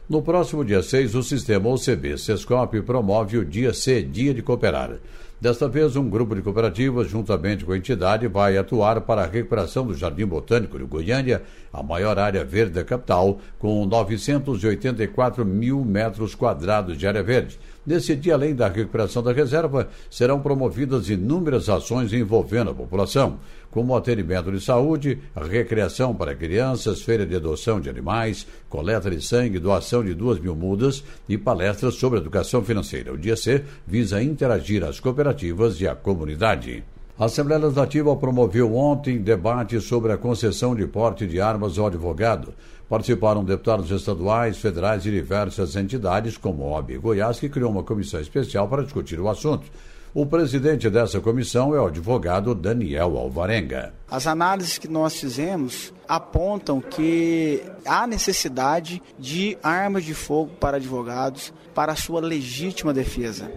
No 0.09 0.21
próximo 0.21 0.65
dia 0.65 0.83
6, 0.83 1.15
o 1.15 1.23
sistema 1.23 1.69
OCB 1.69 2.17
Sescop 2.17 2.81
promove 2.81 3.37
o 3.37 3.45
Dia 3.45 3.73
C, 3.73 4.01
Dia 4.01 4.33
de 4.33 4.41
Cooperar. 4.41 4.97
Desta 5.39 5.69
vez, 5.69 5.95
um 5.95 6.09
grupo 6.09 6.35
de 6.35 6.41
cooperativas, 6.41 7.09
juntamente 7.09 7.63
com 7.63 7.71
a 7.71 7.77
entidade, 7.77 8.27
vai 8.27 8.57
atuar 8.57 8.99
para 8.99 9.23
a 9.23 9.25
recuperação 9.25 9.87
do 9.87 9.95
Jardim 9.95 10.25
Botânico 10.25 10.77
de 10.77 10.83
Goiânia, 10.83 11.41
a 11.71 11.81
maior 11.81 12.19
área 12.19 12.43
verde 12.43 12.73
da 12.73 12.83
capital, 12.83 13.39
com 13.59 13.85
984 13.85 15.45
mil 15.45 15.85
metros 15.85 16.35
quadrados 16.35 16.97
de 16.97 17.07
área 17.07 17.23
verde. 17.23 17.57
Nesse 17.85 18.15
dia, 18.15 18.35
além 18.35 18.55
da 18.55 18.69
recuperação 18.69 19.21
da 19.21 19.33
reserva, 19.33 19.89
serão 20.09 20.39
promovidas 20.39 21.09
inúmeras 21.09 21.67
ações 21.67 22.13
envolvendo 22.13 22.71
a 22.71 22.73
população, 22.73 23.39
como 23.69 23.95
atendimento 23.95 24.51
de 24.51 24.61
saúde, 24.61 25.19
recreação 25.35 26.15
para 26.15 26.33
crianças, 26.33 27.01
feira 27.01 27.25
de 27.25 27.35
adoção 27.35 27.81
de 27.81 27.89
animais, 27.89 28.47
coleta 28.69 29.11
de 29.11 29.21
sangue, 29.21 29.59
doação 29.59 30.03
de 30.03 30.13
duas 30.13 30.39
mil 30.39 30.55
mudas 30.55 31.03
e 31.27 31.37
palestras 31.37 31.95
sobre 31.95 32.19
educação 32.19 32.63
financeira. 32.63 33.11
O 33.11 33.17
dia 33.17 33.35
C 33.35 33.63
visa 33.85 34.23
interagir 34.23 34.83
as 34.83 34.99
cooperativas 34.99 35.81
e 35.81 35.87
a 35.87 35.93
comunidade. 35.93 36.83
A 37.19 37.25
Assembleia 37.25 37.61
Legislativa 37.61 38.15
promoveu 38.15 38.75
ontem 38.75 39.21
debate 39.21 39.79
sobre 39.79 40.11
a 40.11 40.17
concessão 40.17 40.75
de 40.75 40.87
porte 40.87 41.27
de 41.27 41.39
armas 41.39 41.77
ao 41.77 41.85
advogado. 41.85 42.53
Participaram 42.93 43.43
deputados 43.43 43.89
estaduais, 43.89 44.59
federais 44.59 45.03
e 45.07 45.09
diversas 45.09 45.75
entidades, 45.75 46.37
como 46.37 46.69
OAB 46.69 46.99
Goiás, 46.99 47.39
que 47.39 47.49
criou 47.49 47.71
uma 47.71 47.81
comissão 47.81 48.19
especial 48.19 48.67
para 48.67 48.83
discutir 48.83 49.19
o 49.19 49.27
assunto. 49.27 49.65
O 50.13 50.27
presidente 50.27 50.91
dessa 50.91 51.19
comissão 51.19 51.73
é 51.73 51.81
o 51.81 51.87
advogado 51.87 52.53
Daniel 52.53 53.17
Alvarenga. 53.17 53.95
As 54.07 54.27
análises 54.27 54.77
que 54.77 54.87
nós 54.87 55.19
fizemos 55.19 55.91
apontam 56.07 56.79
que 56.79 57.63
há 57.83 58.05
necessidade 58.05 59.01
de 59.17 59.57
armas 59.63 60.03
de 60.03 60.13
fogo 60.13 60.51
para 60.59 60.77
advogados 60.77 61.51
para 61.73 61.93
a 61.93 61.95
sua 61.95 62.21
legítima 62.21 62.93
defesa 62.93 63.49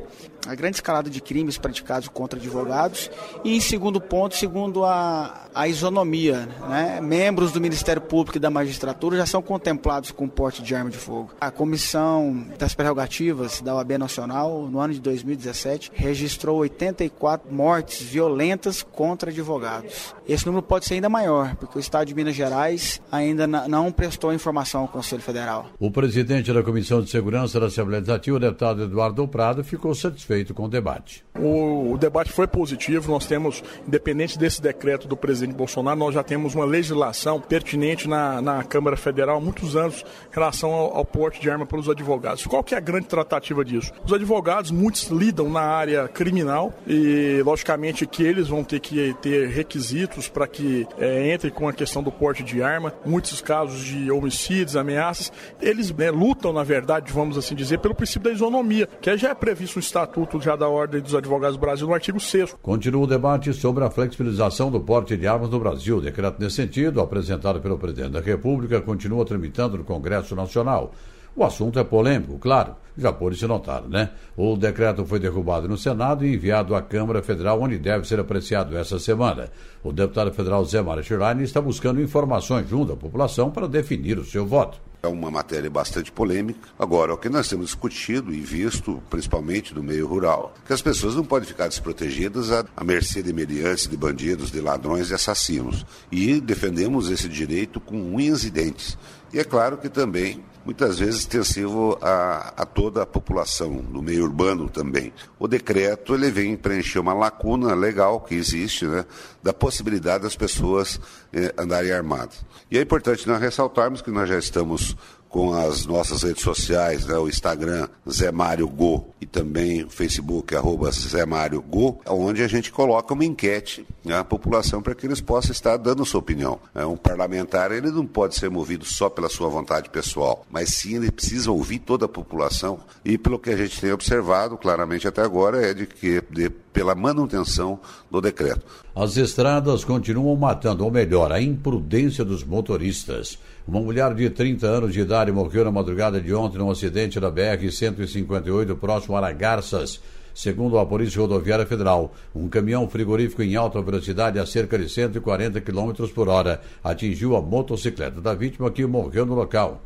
a 0.47 0.55
grande 0.55 0.77
escalada 0.77 1.11
de 1.11 1.21
crimes 1.21 1.59
praticados 1.59 2.09
contra 2.09 2.39
advogados 2.39 3.11
e, 3.45 3.57
em 3.57 3.61
segundo 3.61 4.01
ponto, 4.01 4.37
segundo 4.37 4.85
a, 4.85 5.49
a 5.55 5.69
isonomia, 5.69 6.49
né? 6.69 7.01
membros 7.01 7.53
do 7.53 7.61
Ministério 7.61 8.01
Público 8.01 8.39
e 8.39 8.41
da 8.41 8.51
magistratura 8.51 9.17
já 9.17 9.27
são 9.27 9.43
contemplados 9.43 10.11
com 10.11 10.29
porte 10.29 10.63
de 10.63 10.75
arma 10.75 10.91
de 10.91 10.97
fogo. 10.97 11.33
A 11.41 11.51
Comissão 11.51 12.47
das 12.59 12.75
Prerrogativas 12.75 13.61
da 13.61 13.75
OAB 13.75 13.93
Nacional, 13.99 14.69
no 14.71 14.79
ano 14.79 14.95
de 14.95 15.01
2017, 15.01 15.93
registrou 15.95 16.59
84 16.59 17.53
mortes 17.53 18.03
violentas 18.03 18.83
contra 18.83 19.31
advogados. 19.31 20.15
Esse 20.29 20.47
número 20.47 20.63
pode 20.63 20.85
ser 20.85 20.95
ainda 20.95 21.09
maior, 21.09 21.57
porque 21.57 21.79
o 21.79 21.81
Estado 21.81 22.07
de 22.07 22.15
Minas 22.15 22.35
Gerais 22.35 23.01
ainda 23.11 23.47
não 23.47 23.91
prestou 23.91 24.33
informação 24.33 24.83
ao 24.83 24.89
Conselho 24.89 25.23
Federal. 25.23 25.71
O 25.79 25.91
presidente 25.91 26.53
da 26.53 26.63
Comissão 26.63 27.03
de 27.03 27.11
Segurança 27.11 27.59
da 27.59 27.67
Assembleia 27.67 28.01
Legislativa, 28.01 28.37
o 28.37 28.41
deputado 28.41 28.83
Eduardo 28.85 29.27
Prado, 29.27 29.65
ficou 29.65 29.95
satisfeito 29.95 30.36
satisfeito 30.37 30.55
com 30.55 30.65
o 30.65 30.69
debate. 30.69 31.25
O, 31.35 31.93
o, 31.93 31.99
debate 31.99 32.33
foi 32.33 32.47
positivo. 32.47 33.11
Nós 33.11 33.27
temos, 33.27 33.63
independente 33.87 34.39
desse 34.39 34.61
decreto 34.61 35.07
do 35.09 35.17
presidente 35.17 35.55
Bolsonaro, 35.55 35.99
nós 35.99 36.15
já 36.15 36.23
temos 36.23 36.55
uma 36.55 36.65
legislação 36.65 37.41
pertinente 37.41 38.09
na, 38.09 38.41
na 38.41 38.63
Câmara 38.65 38.97
Federal 38.97 39.39
há 39.39 39.41
muitos 39.41 39.77
anos 39.77 40.05
em 40.31 40.35
relação 40.35 40.73
ao, 40.73 40.97
ao 40.97 41.05
porte 41.05 41.41
de 41.41 41.51
arma 41.51 41.67
para 41.67 41.79
os 41.79 41.89
advogados. 41.89 42.47
Qual 42.47 42.63
que 42.63 42.75
é 42.75 42.79
a 42.79 42.81
grande 42.81 43.07
tratativa 43.07 43.65
disso? 43.65 43.93
Os 44.05 44.13
advogados, 44.13 44.71
muitos 44.71 45.09
lidam 45.09 45.49
na 45.51 45.61
área 45.61 46.09
criminal 46.09 46.73
e, 46.87 47.43
logicamente, 47.45 48.07
que 48.07 48.23
eles 48.23 48.49
vão 48.49 48.65
ter 48.65 48.81
que 48.81 49.15
ter 49.21 49.49
requisitos 49.49 50.29
para 50.29 50.47
que 50.47 50.87
é, 50.99 51.33
entre 51.33 51.51
com 51.51 51.69
a 51.69 51.73
questão 51.73 52.03
do 52.03 52.11
porte 52.11 52.43
de 52.43 52.63
arma. 52.63 52.93
Muitos 53.05 53.41
casos 53.41 53.85
de 53.85 54.11
homicídios, 54.11 54.77
ameaças, 54.77 55.33
eles 55.61 55.91
né, 55.93 56.11
lutam, 56.11 56.53
na 56.53 56.65
verdade, 56.65 57.13
vamos 57.13 57.37
assim 57.37 57.55
dizer, 57.55 57.79
pelo 57.79 57.95
princípio 57.95 58.31
da 58.31 58.35
isonomia, 58.35 58.89
que 59.01 59.17
já 59.17 59.31
é 59.31 59.35
previsto 59.35 59.77
no 59.77 59.81
Estatuto 59.81 60.16
Estatuto 60.17 60.41
já 60.41 60.57
da 60.57 60.67
Ordem 60.67 61.03
dos 61.03 61.15
Advogados 61.15 61.59
do 61.59 61.61
Brasil, 61.61 61.87
no 61.87 61.93
artigo 61.93 62.19
6 62.19 62.57
Continua 62.63 63.05
o 63.05 63.07
debate 63.07 63.53
sobre 63.53 63.85
a 63.85 63.91
flexibilização 63.91 64.71
do 64.71 64.81
porte 64.81 65.15
de 65.15 65.27
armas 65.27 65.51
no 65.51 65.61
Brasil. 65.61 65.99
O 65.99 66.01
decreto 66.01 66.41
nesse 66.41 66.57
sentido, 66.57 67.03
apresentado 67.03 67.61
pelo 67.61 67.77
presidente 67.77 68.13
da 68.13 68.21
República, 68.21 68.81
continua 68.81 69.27
tramitando 69.27 69.77
no 69.77 69.85
Congresso 69.85 70.35
Nacional. 70.35 70.95
O 71.35 71.45
assunto 71.45 71.79
é 71.79 71.85
polêmico, 71.85 72.39
claro, 72.39 72.77
já 72.97 73.13
pôde 73.13 73.37
se 73.37 73.47
notar, 73.47 73.83
né? 73.83 74.09
O 74.35 74.57
decreto 74.57 75.05
foi 75.05 75.19
derrubado 75.19 75.69
no 75.69 75.77
Senado 75.77 76.25
e 76.25 76.35
enviado 76.35 76.75
à 76.75 76.81
Câmara 76.81 77.23
Federal, 77.23 77.61
onde 77.61 77.77
deve 77.77 78.09
ser 78.09 78.19
apreciado 78.19 78.75
essa 78.75 78.99
semana. 78.99 79.51
O 79.85 79.93
deputado 79.93 80.33
federal 80.33 80.65
Zé 80.65 80.81
Mara 80.81 81.03
Chirani 81.03 81.45
está 81.45 81.61
buscando 81.61 82.01
informações 82.01 82.67
junto 82.67 82.95
à 82.95 82.97
população 82.97 83.51
para 83.51 83.69
definir 83.69 84.19
o 84.19 84.25
seu 84.25 84.47
voto. 84.47 84.81
É 85.07 85.09
uma 85.09 85.31
matéria 85.31 85.71
bastante 85.71 86.11
polêmica. 86.11 86.59
Agora, 86.77 87.15
o 87.15 87.17
que 87.17 87.29
nós 87.29 87.47
temos 87.47 87.67
discutido 87.67 88.35
e 88.35 88.41
visto, 88.41 89.01
principalmente 89.09 89.73
no 89.73 89.81
meio 89.81 90.05
rural, 90.05 90.53
que 90.67 90.73
as 90.73 90.83
pessoas 90.83 91.15
não 91.15 91.25
podem 91.25 91.47
ficar 91.47 91.69
desprotegidas 91.69 92.51
à, 92.51 92.65
à 92.77 92.83
mercê 92.83 93.23
de 93.23 93.33
meliantes, 93.33 93.87
de 93.87 93.97
bandidos, 93.97 94.51
de 94.51 94.61
ladrões 94.61 95.11
e 95.11 95.15
assassinos. 95.15 95.87
E 96.11 96.41
defendemos 96.41 97.09
esse 97.09 97.29
direito 97.29 97.79
com 97.79 97.97
unhas 98.17 98.43
e 98.43 98.51
dentes. 98.51 98.99
E 99.33 99.39
é 99.39 99.45
claro 99.45 99.79
que 99.79 99.89
também 99.89 100.43
muitas 100.67 100.99
vezes 100.99 101.21
extensivo 101.21 101.97
a, 102.03 102.53
a, 102.57 102.67
toda 102.67 103.03
a 103.03 103.07
população, 103.07 103.71
no 103.71 104.03
meio 104.03 104.25
urbano 104.25 104.69
também. 104.69 105.13
O 105.39 105.47
decreto 105.47 106.13
ele 106.13 106.29
vem 106.29 106.57
preencher 106.57 106.99
uma 106.99 107.15
lacuna 107.15 107.73
legal 107.73 108.21
que 108.21 108.35
existe, 108.35 108.85
né, 108.85 109.07
da 109.41 109.53
possibilidade 109.53 110.25
das 110.25 110.35
pessoas 110.35 111.01
eh, 111.33 111.55
andarem 111.57 111.93
armadas. 111.93 112.45
E 112.69 112.77
é 112.77 112.83
importante 112.83 113.29
nós 113.29 113.41
ressaltarmos 113.41 114.03
que 114.03 114.11
nós 114.11 114.29
já 114.29 114.39
estamos 114.39 114.97
com 115.37 115.53
as 115.53 115.85
nossas 115.85 116.23
redes 116.23 116.43
sociais, 116.43 117.05
né, 117.05 117.15
o 117.19 117.29
Instagram 117.29 117.89
Zé 118.11 118.33
Mário 118.33 118.67
Go 118.67 119.13
e 119.21 119.27
também 119.27 119.85
o 119.85 119.91
Facebook 119.91 120.57
arroba 120.57 120.91
Zé 120.91 121.27
Mário 121.27 121.61
Go, 121.61 122.01
onde 122.09 122.43
a 122.43 122.49
gente 122.49 122.73
coloca 122.73 123.13
uma 123.13 123.23
enquete 123.23 123.87
à 124.09 124.25
população 124.25 124.81
para 124.81 124.95
que 124.95 125.07
eles 125.07 125.21
possam 125.21 125.53
estar 125.53 125.77
dando 125.77 126.07
sua 126.07 126.21
opinião. 126.21 126.59
É, 126.75 126.87
um 126.87 126.97
parlamentar 126.97 127.71
ele 127.71 127.91
não 127.91 128.07
pode 128.07 128.35
ser 128.35 128.49
movido 128.49 128.87
só 128.87 129.11
pela 129.11 129.29
sua 129.29 129.51
vontade 129.51 129.91
pessoal, 129.91 130.47
mas 130.51 130.71
sim 130.71 130.97
ele 130.97 131.11
precisa 131.11 131.51
ouvir 131.51 131.81
toda 131.81 132.07
a 132.07 132.09
população 132.09 132.81
e 133.05 133.19
pelo 133.19 133.39
que 133.39 133.51
a 133.51 133.57
gente 133.59 133.79
tem 133.79 133.93
observado 133.93 134.57
claramente 134.57 135.07
até 135.07 135.21
agora 135.21 135.61
é 135.61 135.75
de 135.75 135.85
que 135.85 136.23
de, 136.31 136.49
pela 136.49 136.95
manutenção 136.95 137.79
do 138.11 138.23
decreto. 138.23 138.65
As 138.95 139.19
estradas 139.19 139.85
continuam 139.85 140.37
matando, 140.37 140.85
ou 140.85 140.91
melhor, 140.91 141.31
a 141.31 141.41
imprudência 141.41 142.25
dos 142.25 142.43
motoristas. 142.43 143.39
Uma 143.67 143.81
mulher 143.81 144.15
de 144.15 144.31
30 144.31 144.65
anos 144.65 144.93
de 144.93 145.01
idade 145.01 145.33
morreu 145.33 145.65
na 145.65 145.73
madrugada 145.73 146.21
de 146.21 146.33
ontem 146.33 146.57
num 146.57 146.71
acidente 146.71 147.19
da 147.19 147.33
BR-158 147.33 148.77
próximo 148.77 149.17
a 149.17 149.19
Aragarças. 149.19 150.01
Segundo 150.33 150.79
a 150.79 150.87
Polícia 150.87 151.21
Rodoviária 151.21 151.67
Federal, 151.67 152.15
um 152.33 152.49
caminhão 152.49 152.89
frigorífico 152.89 153.43
em 153.43 153.57
alta 153.57 153.83
velocidade 153.83 154.39
a 154.39 154.47
cerca 154.47 154.79
de 154.79 154.89
140 154.89 155.61
km 155.61 156.07
por 156.15 156.29
hora 156.29 156.61
atingiu 156.85 157.35
a 157.35 157.43
motocicleta 157.43 158.21
da 158.21 158.35
vítima 158.35 158.71
que 158.71 158.87
morreu 158.87 159.27
no 159.27 159.35
local. 159.35 159.83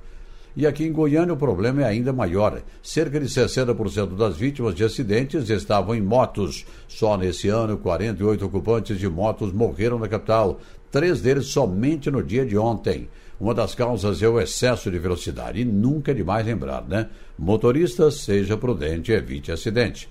E 0.54 0.66
aqui 0.66 0.84
em 0.84 0.92
Goiânia 0.92 1.32
o 1.32 1.38
problema 1.38 1.80
é 1.80 1.86
ainda 1.86 2.12
maior. 2.12 2.60
Cerca 2.82 3.18
de 3.18 3.28
60% 3.28 4.14
das 4.14 4.36
vítimas 4.36 4.74
de 4.74 4.84
acidentes 4.84 5.48
estavam 5.48 5.94
em 5.94 6.02
motos. 6.02 6.66
Só 6.86 7.16
nesse 7.16 7.48
ano, 7.48 7.78
48 7.78 8.44
ocupantes 8.44 8.98
de 8.98 9.08
motos 9.08 9.54
morreram 9.54 9.98
na 9.98 10.06
capital, 10.06 10.60
três 10.90 11.22
deles 11.22 11.46
somente 11.46 12.10
no 12.10 12.22
dia 12.22 12.44
de 12.44 12.58
ontem. 12.58 13.08
Uma 13.40 13.54
das 13.54 13.74
causas 13.74 14.22
é 14.22 14.28
o 14.28 14.38
excesso 14.38 14.90
de 14.90 14.98
velocidade. 14.98 15.62
E 15.62 15.64
nunca 15.64 16.10
é 16.10 16.14
demais 16.14 16.44
lembrar, 16.44 16.84
né? 16.86 17.08
Motorista, 17.38 18.10
seja 18.10 18.56
prudente 18.56 19.10
e 19.10 19.14
evite 19.14 19.50
acidente. 19.50 20.10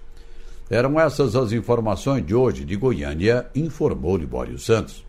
Eram 0.67 0.99
essas 0.99 1.35
as 1.35 1.51
informações 1.51 2.25
de 2.25 2.33
hoje 2.33 2.65
de 2.65 2.75
Goiânia, 2.75 3.45
informou 3.53 4.17
Libório 4.17 4.57
Santos. 4.57 5.05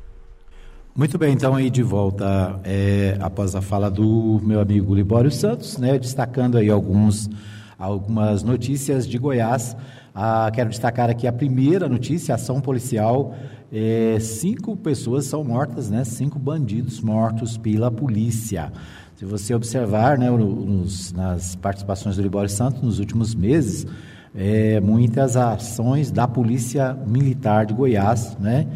Muito 0.95 1.17
bem, 1.17 1.33
então 1.33 1.55
aí 1.55 1.71
de 1.71 1.83
volta 1.83 2.61
é, 2.65 3.17
após 3.21 3.55
a 3.55 3.63
fala 3.63 3.91
do 3.91 4.41
meu 4.43 4.61
amigo 4.61 4.95
Libório 4.95 5.31
Santos, 5.31 5.79
né, 5.79 5.99
destacando 5.99 6.59
aí 6.59 6.69
alguns, 6.69 7.31
algumas 7.79 8.43
notícias 8.43 9.07
de 9.07 9.17
Goiás. 9.17 9.77
Ah, 10.15 10.51
quero 10.53 10.69
destacar 10.69 11.09
aqui 11.09 11.27
a 11.27 11.33
primeira 11.33 11.89
notícia, 11.89 12.35
ação 12.35 12.61
policial 12.61 13.35
é, 13.73 14.19
cinco 14.21 14.77
pessoas 14.77 15.27
são 15.27 15.45
mortas, 15.45 15.91
né? 15.91 16.05
Cinco 16.05 16.39
bandidos 16.39 17.01
mortos 17.01 17.57
pela 17.57 17.91
polícia. 17.91 18.73
Se 19.17 19.25
você 19.25 19.55
observar, 19.55 20.19
né, 20.19 20.31
nos, 20.31 21.13
nas 21.13 21.55
participações 21.55 22.17
do 22.17 22.23
Libório 22.23 22.49
Santos 22.49 22.83
nos 22.83 22.99
últimos 22.99 23.35
meses, 23.35 23.87
é, 24.35 24.81
muitas 24.81 25.37
ações 25.37 26.11
da 26.11 26.27
Polícia 26.27 26.97
Militar 27.07 27.67
de 27.67 27.75
Goiás, 27.75 28.37
né? 28.41 28.67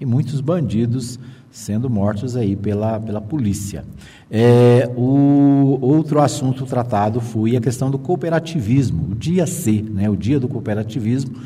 E 0.00 0.04
muitos 0.04 0.40
bandidos 0.40 1.18
sendo 1.52 1.88
mortos 1.88 2.34
aí 2.34 2.56
pela, 2.56 2.98
pela 2.98 3.20
polícia. 3.20 3.84
É, 4.30 4.90
o 4.96 5.78
outro 5.80 6.20
assunto 6.20 6.64
tratado 6.64 7.20
foi 7.20 7.56
a 7.56 7.60
questão 7.60 7.90
do 7.90 7.98
cooperativismo, 7.98 9.12
o 9.12 9.14
dia 9.14 9.46
C, 9.46 9.82
né, 9.82 10.08
o 10.08 10.16
dia 10.16 10.40
do 10.40 10.48
cooperativismo, 10.48 11.36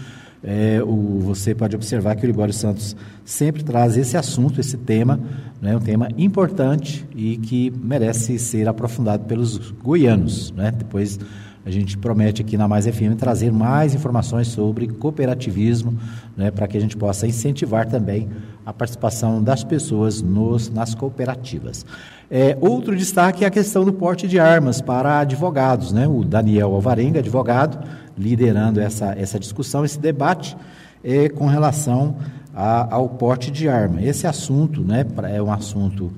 é, 0.47 0.81
o, 0.81 1.19
você 1.19 1.57
pode 1.57 1.75
observar 1.75 2.15
que 2.15 2.25
o 2.25 2.27
Libório 2.29 2.55
Santos 2.55 2.95
sempre 3.25 3.65
traz 3.65 3.97
esse 3.97 4.17
assunto, 4.17 4.61
esse 4.61 4.77
tema, 4.77 5.19
né, 5.61 5.77
um 5.77 5.81
tema 5.81 6.09
importante 6.17 7.05
e 7.17 7.37
que 7.37 7.73
merece 7.83 8.39
ser 8.39 8.69
aprofundado 8.69 9.25
pelos 9.25 9.73
goianos. 9.73 10.53
Né? 10.53 10.71
Depois 10.71 11.19
a 11.65 11.71
gente 11.71 11.99
promete 11.99 12.43
aqui 12.43 12.57
na 12.57 12.69
Mais 12.69 12.87
FM 12.87 13.17
trazer 13.19 13.51
mais 13.51 13.93
informações 13.93 14.47
sobre 14.47 14.87
cooperativismo, 14.87 15.99
né, 16.37 16.53
para 16.53 16.69
que 16.69 16.79
a 16.79 16.81
gente 16.81 16.97
possa 16.97 17.27
incentivar 17.27 17.89
também 17.89 18.29
a 18.65 18.73
participação 18.73 19.43
das 19.43 19.65
pessoas 19.65 20.23
nos, 20.23 20.71
nas 20.71 20.95
cooperativas. 20.95 21.85
É, 22.31 22.57
outro 22.61 22.95
destaque 22.97 23.45
é 23.45 23.49
a 23.49 23.51
questão 23.51 23.85
do 23.85 23.93
porte 23.93 24.29
de 24.29 24.39
armas 24.39 24.81
para 24.81 25.21
advogados. 25.21 25.93
Né? 25.93 26.07
O 26.07 26.25
Daniel 26.25 26.73
Alvarenga, 26.73 27.19
advogado, 27.19 27.79
liderando 28.17 28.81
essa, 28.81 29.15
essa 29.19 29.39
discussão, 29.39 29.85
esse 29.85 29.99
debate 29.99 30.57
é, 31.05 31.29
com 31.29 31.47
relação 31.47 32.17
a, 32.55 32.95
ao 32.95 33.09
porte 33.09 33.51
de 33.51 33.69
arma. 33.69 34.03
Esse 34.03 34.27
assunto 34.27 34.83
né, 34.83 35.05
é 35.31 35.43
um 35.43 35.53
assunto 35.53 36.13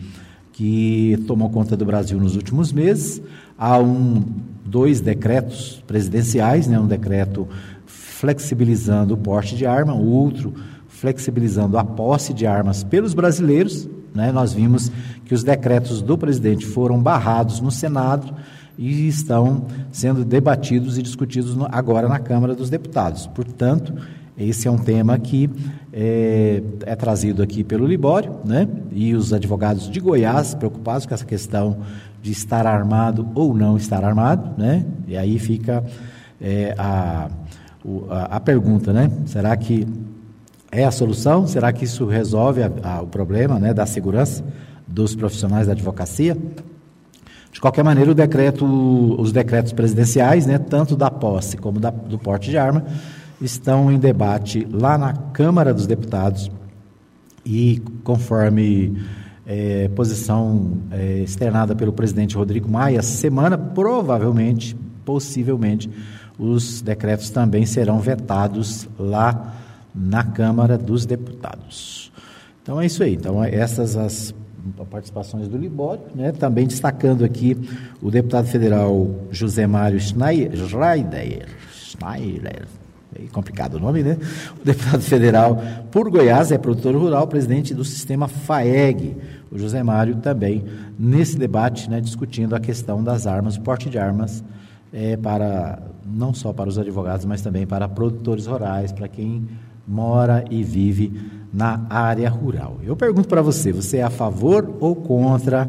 que 0.53 1.23
tomou 1.27 1.51
conta 1.51 1.77
do 1.77 1.85
Brasil 1.85 2.19
nos 2.19 2.37
últimos 2.37 2.73
meses. 2.73 3.21
Há 3.57 3.79
um, 3.79 4.25
dois 4.65 5.01
decretos 5.01 5.83
presidenciais, 5.87 6.67
né, 6.67 6.79
um 6.79 6.87
decreto 6.87 7.49
flexibilizando 7.87 9.15
o 9.15 9.17
porte 9.17 9.57
de 9.57 9.67
arma, 9.67 9.95
outro 9.95 10.55
flexibilizando 10.89 11.79
a 11.79 11.85
posse 11.85 12.35
de 12.35 12.47
armas 12.47 12.83
pelos 12.83 13.15
brasileiros. 13.15 13.89
Né? 14.15 14.33
Nós 14.33 14.53
vimos 14.53 14.91
que 15.25 15.35
os 15.35 15.45
decretos 15.45 16.03
do 16.03 16.19
presidente 16.19 16.67
foram 16.67 17.01
barrados 17.01 17.61
no 17.61 17.71
Senado 17.71 18.35
e 18.79 19.09
estão 19.09 19.67
sendo 19.91 20.25
debatidos 20.25 20.97
e 20.97 21.03
discutidos 21.03 21.57
no, 21.57 21.67
agora 21.71 22.09
na 22.09 22.21
Câmara 22.21 22.55
dos 22.55 22.71
Deputados. 22.71 23.27
Portanto, 23.27 23.93
esse 24.38 24.69
é 24.69 24.71
um 24.71 24.79
tema 24.79 25.19
que 25.19 25.51
é, 25.93 26.62
é, 26.87 26.95
trazido 26.95 27.43
aqui 27.43 27.64
pelo 27.64 27.85
Libório, 27.85 28.37
né? 28.45 28.69
E 28.93 29.12
os 29.17 29.33
advogados 29.33 29.91
de 29.91 29.99
Goiás 29.99 30.55
preocupados 30.55 31.07
com 31.07 31.12
essa 31.12 31.25
questão 31.25 31.79
de 32.23 32.31
estar 32.31 32.64
armado 32.64 33.29
ou 33.35 33.53
não 33.53 33.77
estar 33.77 34.05
armado, 34.05 34.57
né? 34.57 34.87
E 35.09 35.17
aí 35.17 35.41
fica 35.41 35.85
é, 36.41 36.73
a, 36.79 37.29
a, 38.09 38.37
a, 38.37 38.41
pergunta, 38.41 38.93
né? 38.93 39.11
Será 39.27 39.57
que 39.57 39.88
é 40.71 40.85
a 40.85 40.93
solução? 40.93 41.45
Será 41.49 41.73
que 41.73 41.85
isso 41.85 42.07
resolve 42.07 42.61
a, 42.62 43.03
o 43.03 43.09
problema, 43.09 43.59
né, 43.59 43.75
da 43.75 43.87
segurança 43.87 44.45
dos 44.87 45.17
profissionais 45.17 45.67
da 45.67 45.73
advocacia? 45.73 46.37
De 47.53 47.61
qualquer 47.61 47.83
maneira, 47.83 48.15
decreto, 48.15 48.65
os 49.19 49.33
decretos 49.33 49.73
presidenciais, 49.73 50.47
né, 50.47 50.59
tanto 50.59 50.97
da 50.97 51.11
posse 51.11 51.57
como 51.57 51.81
da, 51.81 51.91
do 51.91 52.19
porte 52.19 52.51
de 52.51 52.59
arma, 52.59 52.85
estão 53.41 53.91
em 53.91 53.99
debate 53.99 54.67
lá 54.71 54.99
na 54.99 55.13
Câmara 55.13 55.73
dos 55.73 55.87
Deputados 55.87 56.51
e, 57.45 57.83
conforme 58.05 59.01
é, 59.47 59.89
posição 59.89 60.79
é, 60.91 61.21
externada 61.21 61.75
pelo 61.75 61.93
presidente 61.93 62.37
Rodrigo 62.37 62.69
Maia, 62.69 63.01
semana 63.03 63.57
provavelmente, 63.57 64.77
possivelmente, 65.05 65.91
os 66.39 66.83
decretos 66.83 67.31
também 67.31 67.65
serão 67.65 67.99
vetados 67.99 68.89
lá 68.99 69.55
na 69.95 70.23
Câmara 70.23 70.77
dos 70.77 71.07
Deputados. 71.07 72.13
Então 72.63 72.81
é 72.81 72.87
isso 72.87 73.03
aí. 73.03 73.15
Então 73.15 73.43
essas 73.43 73.97
as 73.97 74.35
participações 74.90 75.49
do 75.49 75.57
Libório, 75.57 76.03
né? 76.14 76.33
também 76.33 76.66
destacando 76.66 77.25
aqui 77.25 77.57
o 78.03 78.11
deputado 78.11 78.47
federal 78.47 79.09
José 79.31 79.66
Mário 79.66 80.01
Schneider, 80.01 80.57
Schneider, 81.73 82.66
complicado 83.33 83.75
o 83.75 83.81
nome, 83.81 84.03
né? 84.03 84.16
O 84.61 84.64
deputado 84.64 85.01
federal 85.01 85.61
por 85.90 86.09
Goiás 86.11 86.53
é 86.53 86.59
produtor 86.59 86.94
rural, 86.94 87.27
presidente 87.27 87.75
do 87.75 87.85
sistema 87.85 88.29
FAEG, 88.29 89.16
o 89.51 89.59
José 89.59 89.83
Mário 89.83 90.16
também 90.16 90.64
nesse 90.99 91.38
debate, 91.38 91.88
né, 91.88 92.01
discutindo 92.01 92.55
a 92.55 92.61
questão 92.61 93.03
das 93.03 93.27
armas, 93.27 93.57
o 93.57 93.61
porte 93.61 93.88
de 93.88 93.99
armas 93.99 94.44
é, 94.92 95.16
para 95.16 95.81
não 96.07 96.33
só 96.33 96.53
para 96.53 96.68
os 96.68 96.79
advogados, 96.79 97.25
mas 97.27 97.42
também 97.42 97.66
para 97.66 97.88
produtores 97.88 98.47
rurais, 98.47 98.92
para 98.92 99.09
quem 99.09 99.47
mora 99.87 100.44
e 100.51 100.62
vive 100.62 101.12
na 101.53 101.87
área 101.89 102.29
rural. 102.29 102.79
Eu 102.83 102.97
pergunto 102.97 103.29
para 103.29 103.43
você: 103.43 103.73
você 103.73 103.99
é 103.99 104.03
a 104.03 104.11
favor 104.11 104.77
ou 104.81 104.95
contra 104.95 105.69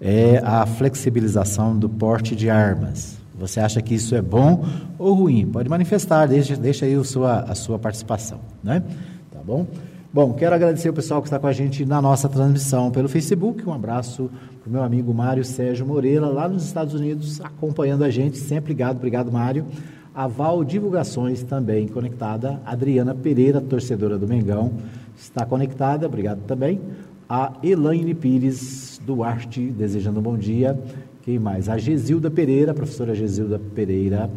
é, 0.00 0.40
a 0.44 0.64
flexibilização 0.66 1.76
do 1.76 1.88
porte 1.88 2.34
de 2.34 2.48
armas? 2.48 3.18
Você 3.38 3.60
acha 3.60 3.80
que 3.80 3.94
isso 3.94 4.14
é 4.14 4.22
bom 4.22 4.64
ou 4.98 5.14
ruim? 5.14 5.46
Pode 5.46 5.68
manifestar, 5.68 6.26
deixa, 6.26 6.56
deixa 6.56 6.86
aí 6.86 6.94
a 6.94 7.04
sua, 7.04 7.40
a 7.40 7.54
sua 7.54 7.78
participação, 7.78 8.40
né? 8.64 8.82
Tá 9.30 9.40
bom? 9.44 9.66
Bom, 10.12 10.32
quero 10.32 10.54
agradecer 10.54 10.88
o 10.88 10.92
pessoal 10.92 11.20
que 11.20 11.28
está 11.28 11.38
com 11.38 11.46
a 11.46 11.52
gente 11.52 11.84
na 11.84 12.02
nossa 12.02 12.28
transmissão 12.28 12.90
pelo 12.90 13.08
Facebook. 13.08 13.68
Um 13.68 13.72
abraço 13.72 14.30
para 14.60 14.68
o 14.68 14.72
meu 14.72 14.82
amigo 14.82 15.12
Mário 15.14 15.44
Sérgio 15.44 15.86
Moreira, 15.86 16.26
lá 16.26 16.48
nos 16.48 16.64
Estados 16.64 16.94
Unidos, 16.94 17.40
acompanhando 17.40 18.02
a 18.02 18.10
gente. 18.10 18.38
Sempre 18.38 18.70
ligado. 18.70 18.96
Obrigado, 18.96 19.30
Mário. 19.30 19.66
A 20.14 20.26
Val 20.26 20.64
Divulgações 20.64 21.44
também 21.44 21.86
conectada. 21.86 22.58
Adriana 22.64 23.14
Pereira, 23.14 23.60
torcedora 23.60 24.18
do 24.18 24.26
Mengão, 24.26 24.72
está 25.18 25.44
conectada. 25.44 26.06
Obrigado 26.06 26.40
também. 26.46 26.80
A 27.28 27.52
Elaine 27.62 28.14
Pires 28.14 29.00
Duarte, 29.04 29.60
desejando 29.70 30.20
um 30.20 30.22
bom 30.22 30.38
dia. 30.38 30.78
Quem 31.22 31.38
mais? 31.38 31.68
A 31.68 31.76
Gesilda 31.76 32.30
Pereira, 32.30 32.70
a 32.70 32.74
professora 32.74 33.14
Gesilda 33.14 33.58
Pereira, 33.58 34.30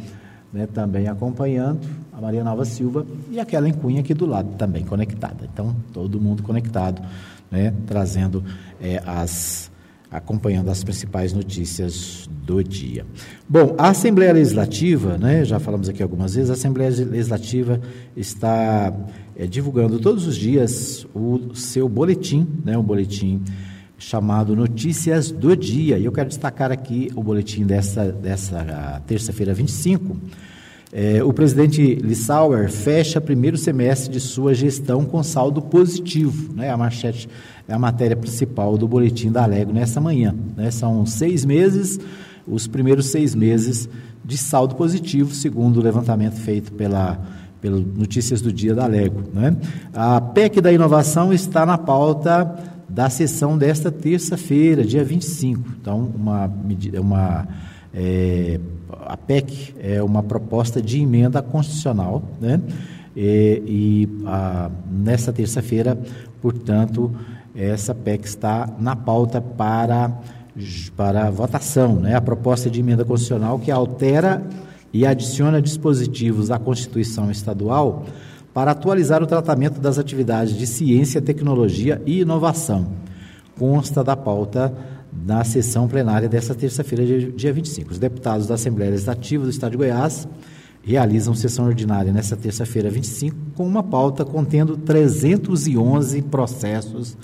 né, 0.52 0.68
também 0.68 1.08
acompanhando. 1.08 1.80
A 2.12 2.20
Maria 2.20 2.44
Nova 2.44 2.66
Silva 2.66 3.06
e 3.30 3.40
aquela 3.40 3.70
em 3.70 3.74
Cunha 3.74 4.02
aqui 4.02 4.14
do 4.14 4.26
lado 4.26 4.56
também 4.58 4.84
conectada. 4.84 5.48
Então, 5.52 5.74
todo 5.94 6.20
mundo 6.20 6.44
conectado, 6.44 7.02
né, 7.50 7.74
trazendo 7.88 8.44
é, 8.82 9.02
as 9.06 9.72
acompanhando 10.12 10.70
as 10.70 10.84
principais 10.84 11.32
notícias 11.32 12.30
do 12.46 12.62
dia. 12.62 13.06
Bom, 13.48 13.76
a 13.78 13.90
Assembleia 13.90 14.34
Legislativa, 14.34 15.18
né, 15.18 15.46
já 15.46 15.58
falamos 15.58 15.88
aqui 15.88 16.04
algumas 16.04 16.36
vezes, 16.36 16.50
a 16.50 16.54
Assembleia 16.54 16.90
Legislativa 16.90 17.80
está 18.16 18.94
é, 19.42 19.48
divulgando 19.48 19.98
todos 19.98 20.28
os 20.28 20.36
dias 20.36 21.04
o 21.16 21.56
seu 21.56 21.90
boletim, 21.90 22.48
né, 22.64 22.78
um 22.78 22.84
boletim 22.84 23.42
chamado 23.98 24.56
Notícias 24.56 25.32
do 25.32 25.56
Dia. 25.58 25.98
E 25.98 26.06
eu 26.06 26.12
quero 26.12 26.30
destacar 26.30 26.72
aqui 26.72 27.10
o 27.16 27.24
boletim 27.24 27.66
dessa, 27.66 28.12
dessa 28.12 29.02
terça-feira 29.08 29.52
25. 29.52 30.16
É, 30.94 31.24
o 31.24 31.34
presidente 31.34 31.96
Lissauer 31.96 32.70
fecha 32.70 33.20
primeiro 33.20 33.58
semestre 33.58 34.12
de 34.12 34.20
sua 34.20 34.54
gestão 34.54 35.06
com 35.06 35.24
saldo 35.24 35.60
positivo. 35.60 36.54
Né, 36.54 36.70
a 36.70 36.78
manchete 36.78 37.28
é 37.68 37.74
a 37.74 37.80
matéria 37.80 38.16
principal 38.16 38.78
do 38.78 38.88
boletim 38.88 39.32
da 39.32 39.42
Alego 39.42 39.74
nessa 39.74 40.00
manhã. 40.00 40.36
Né? 40.56 40.70
São 40.70 41.04
seis 41.04 41.44
meses, 41.44 42.00
os 42.46 42.68
primeiros 42.68 43.08
seis 43.08 43.34
meses 43.34 43.90
de 44.24 44.38
saldo 44.38 44.76
positivo, 44.76 45.34
segundo 45.34 45.78
o 45.78 45.84
levantamento 45.84 46.36
feito 46.36 46.72
pela, 46.74 47.20
pela 47.62 47.80
Notícias 47.80 48.42
do 48.42 48.52
Dia 48.52 48.74
da 48.74 48.86
Alego. 48.86 49.22
Né? 49.34 49.56
A 49.94 50.20
PEC 50.20 50.60
da 50.60 50.74
inovação 50.74 51.32
está 51.32 51.66
na 51.66 51.78
pauta 51.78 52.58
da 52.90 53.10
sessão 53.10 53.58
desta 53.58 53.92
terça-feira, 53.92 54.84
dia 54.84 55.04
25. 55.04 55.64
Então, 55.80 56.12
uma 56.14 56.52
uma 57.00 57.48
é, 57.94 58.60
a 59.06 59.16
PEC 59.16 59.76
é 59.80 60.02
uma 60.04 60.24
proposta 60.24 60.82
de 60.82 61.00
emenda 61.02 61.42
constitucional, 61.42 62.24
né? 62.40 62.60
E, 63.16 64.08
a, 64.26 64.70
nessa 64.90 65.34
terça-feira, 65.34 65.98
portanto, 66.42 67.12
essa 67.56 67.94
PEC 67.94 68.26
está 68.26 68.70
na 68.80 68.96
pauta 68.96 69.42
para, 69.42 70.12
para 70.96 71.30
votação. 71.30 71.96
Né? 71.96 72.16
A 72.16 72.22
proposta 72.22 72.70
de 72.70 72.80
emenda 72.80 73.04
constitucional 73.04 73.60
que 73.60 73.70
altera 73.70 74.42
e 74.94 75.06
adiciona 75.06 75.62
dispositivos 75.62 76.52
à 76.52 76.60
Constituição 76.60 77.32
Estadual 77.32 78.06
para 78.54 78.72
atualizar 78.72 79.24
o 79.24 79.28
tratamento 79.28 79.80
das 79.80 79.98
atividades 79.98 80.58
de 80.58 80.68
ciência, 80.68 81.22
tecnologia 81.22 82.02
e 82.06 82.22
inovação. 82.22 82.94
Consta 83.58 84.04
da 84.04 84.16
pauta 84.16 84.74
na 85.26 85.44
sessão 85.44 85.88
plenária 85.88 86.28
desta 86.28 86.56
terça-feira, 86.56 87.32
dia 87.32 87.54
25. 87.54 87.92
Os 87.92 88.00
deputados 88.00 88.48
da 88.48 88.56
Assembleia 88.56 88.92
Legislativa 88.92 89.44
do 89.44 89.50
Estado 89.50 89.72
de 89.72 89.78
Goiás 89.78 90.28
realizam 90.84 91.36
sessão 91.36 91.66
ordinária 91.66 92.12
nesta 92.12 92.36
terça-feira, 92.36 92.90
25, 92.90 93.36
com 93.56 93.66
uma 93.66 93.84
pauta 93.84 94.26
contendo 94.26 94.76
311 94.78 96.22
processos 96.24 97.16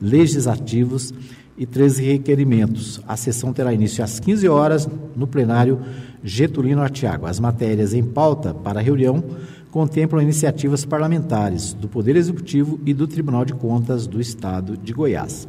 legislativos 0.00 1.14
e 1.56 1.66
13 1.66 2.02
requerimentos. 2.04 3.00
A 3.06 3.16
sessão 3.16 3.52
terá 3.52 3.72
início 3.72 4.02
às 4.02 4.18
15 4.18 4.48
horas 4.48 4.88
no 5.16 5.26
plenário 5.26 5.80
Getulino 6.22 6.82
Artiago. 6.82 7.26
As 7.26 7.38
matérias 7.38 7.94
em 7.94 8.02
pauta 8.02 8.52
para 8.52 8.80
a 8.80 8.82
reunião 8.82 9.22
contemplam 9.70 10.22
iniciativas 10.22 10.84
parlamentares 10.84 11.72
do 11.72 11.88
Poder 11.88 12.16
Executivo 12.16 12.78
e 12.86 12.94
do 12.94 13.08
Tribunal 13.08 13.44
de 13.44 13.54
Contas 13.54 14.06
do 14.06 14.20
Estado 14.20 14.76
de 14.76 14.92
Goiás. 14.92 15.48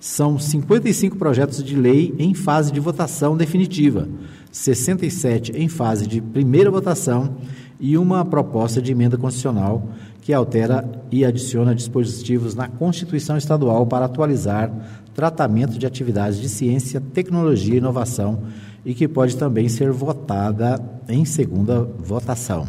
São 0.00 0.38
55 0.38 1.16
projetos 1.16 1.62
de 1.62 1.76
lei 1.76 2.14
em 2.18 2.34
fase 2.34 2.72
de 2.72 2.80
votação 2.80 3.36
definitiva, 3.36 4.08
67 4.50 5.52
em 5.54 5.68
fase 5.68 6.06
de 6.06 6.20
primeira 6.20 6.70
votação 6.70 7.36
e 7.78 7.96
uma 7.96 8.24
proposta 8.24 8.80
de 8.80 8.92
emenda 8.92 9.16
constitucional 9.16 9.88
que 10.22 10.32
altera 10.32 10.88
e 11.10 11.24
adiciona 11.24 11.74
dispositivos 11.74 12.54
na 12.54 12.68
Constituição 12.68 13.36
Estadual 13.36 13.86
para 13.86 14.04
atualizar 14.04 14.99
tratamento 15.14 15.78
de 15.78 15.86
atividades 15.86 16.40
de 16.40 16.48
ciência, 16.48 17.00
tecnologia 17.00 17.74
e 17.74 17.78
inovação 17.78 18.42
e 18.84 18.94
que 18.94 19.06
pode 19.06 19.36
também 19.36 19.68
ser 19.68 19.90
votada 19.90 20.80
em 21.08 21.24
segunda 21.24 21.82
votação. 21.82 22.66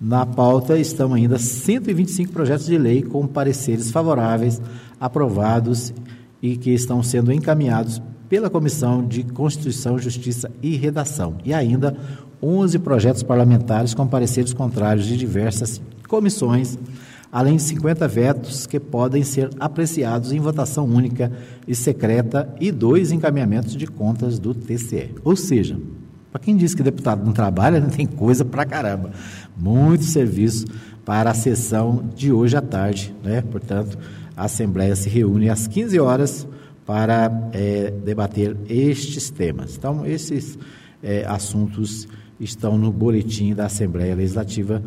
Na 0.00 0.26
pauta 0.26 0.78
estão 0.78 1.14
ainda 1.14 1.38
125 1.38 2.32
projetos 2.32 2.66
de 2.66 2.76
lei 2.76 3.02
com 3.02 3.26
pareceres 3.26 3.90
favoráveis, 3.90 4.60
aprovados 5.00 5.94
e 6.42 6.56
que 6.56 6.70
estão 6.70 7.02
sendo 7.02 7.32
encaminhados 7.32 8.02
pela 8.28 8.50
Comissão 8.50 9.06
de 9.06 9.22
Constituição, 9.22 9.98
Justiça 9.98 10.50
e 10.62 10.76
Redação. 10.76 11.36
E 11.44 11.54
ainda 11.54 11.96
11 12.42 12.78
projetos 12.80 13.22
parlamentares 13.22 13.94
com 13.94 14.06
pareceres 14.06 14.52
contrários 14.52 15.06
de 15.06 15.16
diversas 15.16 15.80
comissões, 16.08 16.78
além 17.30 17.56
de 17.56 17.62
50 17.62 18.08
vetos 18.08 18.66
que 18.66 18.78
podem 18.80 19.22
ser 19.22 19.50
apreciados 19.58 20.32
em 20.32 20.40
votação 20.40 20.84
única 20.86 21.32
e 21.66 21.74
secreta 21.74 22.54
e 22.60 22.70
dois 22.70 23.12
encaminhamentos 23.12 23.76
de 23.76 23.86
contas 23.86 24.38
do 24.38 24.54
TCE. 24.54 25.14
Ou 25.24 25.36
seja, 25.36 25.78
para 26.30 26.40
quem 26.40 26.56
diz 26.56 26.74
que 26.74 26.82
deputado 26.82 27.24
não 27.24 27.32
trabalha, 27.32 27.80
tem 27.90 28.06
coisa 28.06 28.44
para 28.44 28.64
caramba. 28.64 29.10
Muito 29.56 30.04
serviço 30.04 30.66
para 31.04 31.30
a 31.30 31.34
sessão 31.34 32.04
de 32.14 32.32
hoje 32.32 32.56
à 32.56 32.60
tarde. 32.60 33.14
Né? 33.22 33.42
Portanto, 33.42 33.98
a 34.36 34.44
Assembleia 34.44 34.94
se 34.94 35.08
reúne 35.08 35.48
às 35.48 35.66
15 35.66 35.98
horas 35.98 36.46
para 36.84 37.30
é, 37.52 37.90
debater 37.90 38.56
estes 38.68 39.30
temas. 39.30 39.76
Então, 39.76 40.06
esses 40.06 40.58
é, 41.02 41.24
assuntos 41.26 42.06
estão 42.38 42.76
no 42.76 42.92
boletim 42.92 43.54
da 43.54 43.66
Assembleia 43.66 44.14
Legislativa 44.14 44.82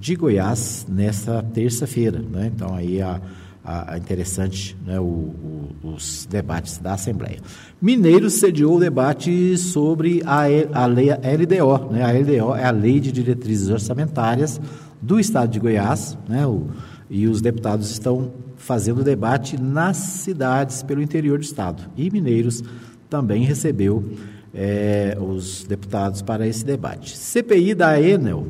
de 0.00 0.16
Goiás 0.16 0.86
nesta 0.88 1.42
terça-feira. 1.42 2.18
Né? 2.18 2.50
Então, 2.54 2.74
aí 2.74 3.02
a, 3.02 3.20
a, 3.62 3.92
a 3.92 3.98
interessante 3.98 4.74
né, 4.86 4.98
o, 4.98 5.04
o, 5.04 5.68
os 5.82 6.26
debates 6.28 6.78
da 6.78 6.94
Assembleia. 6.94 7.38
Mineiro 7.80 8.30
sediou 8.30 8.76
o 8.76 8.80
debate 8.80 9.58
sobre 9.58 10.22
a, 10.24 10.44
a 10.72 10.86
lei 10.86 11.10
a 11.10 11.16
LDO. 11.16 11.92
Né? 11.92 12.02
A 12.02 12.10
LDO 12.10 12.54
é 12.56 12.64
a 12.64 12.70
Lei 12.70 12.98
de 12.98 13.12
Diretrizes 13.12 13.68
Orçamentárias 13.68 14.58
do 15.02 15.20
Estado 15.20 15.50
de 15.50 15.60
Goiás, 15.60 16.16
né? 16.26 16.46
O, 16.46 16.68
e 17.08 17.26
os 17.26 17.40
deputados 17.40 17.90
estão 17.90 18.32
fazendo 18.56 19.02
debate 19.02 19.60
nas 19.60 19.96
cidades 19.96 20.82
pelo 20.82 21.02
interior 21.02 21.38
do 21.38 21.44
Estado. 21.44 21.82
E 21.96 22.10
Mineiros 22.10 22.62
também 23.08 23.42
recebeu 23.42 24.12
é, 24.54 25.16
os 25.20 25.64
deputados 25.64 26.22
para 26.22 26.46
esse 26.46 26.64
debate. 26.64 27.16
CPI 27.16 27.74
da 27.74 28.00
Enel 28.00 28.46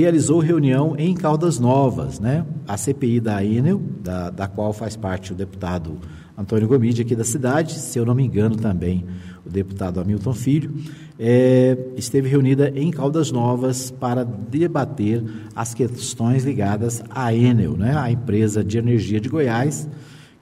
realizou 0.00 0.38
reunião 0.40 0.94
em 0.98 1.14
Caldas 1.14 1.58
Novas, 1.58 2.18
né? 2.18 2.44
A 2.66 2.76
CPI 2.76 3.20
da 3.20 3.44
Enel, 3.44 3.80
da, 4.02 4.30
da 4.30 4.48
qual 4.48 4.72
faz 4.72 4.96
parte 4.96 5.32
o 5.32 5.34
deputado 5.34 5.98
Antônio 6.36 6.66
Gomide 6.66 7.02
aqui 7.02 7.14
da 7.14 7.22
cidade, 7.22 7.74
se 7.74 7.98
eu 7.98 8.04
não 8.04 8.14
me 8.14 8.24
engano 8.24 8.56
também 8.56 9.04
o 9.46 9.48
deputado 9.48 10.00
Hamilton 10.00 10.32
Filho, 10.32 10.74
é, 11.18 11.78
esteve 11.96 12.28
reunida 12.28 12.72
em 12.74 12.90
Caldas 12.90 13.30
Novas 13.30 13.90
para 13.90 14.24
debater 14.24 15.22
as 15.54 15.74
questões 15.74 16.44
ligadas 16.44 17.02
à 17.10 17.32
Enel, 17.32 17.76
né? 17.76 17.96
a 17.96 18.10
empresa 18.10 18.64
de 18.64 18.78
energia 18.78 19.20
de 19.20 19.28
Goiás, 19.28 19.88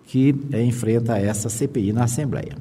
que 0.06 0.34
é, 0.50 0.64
enfrenta 0.64 1.18
essa 1.18 1.48
CPI 1.48 1.92
na 1.92 2.04
Assembleia. 2.04 2.56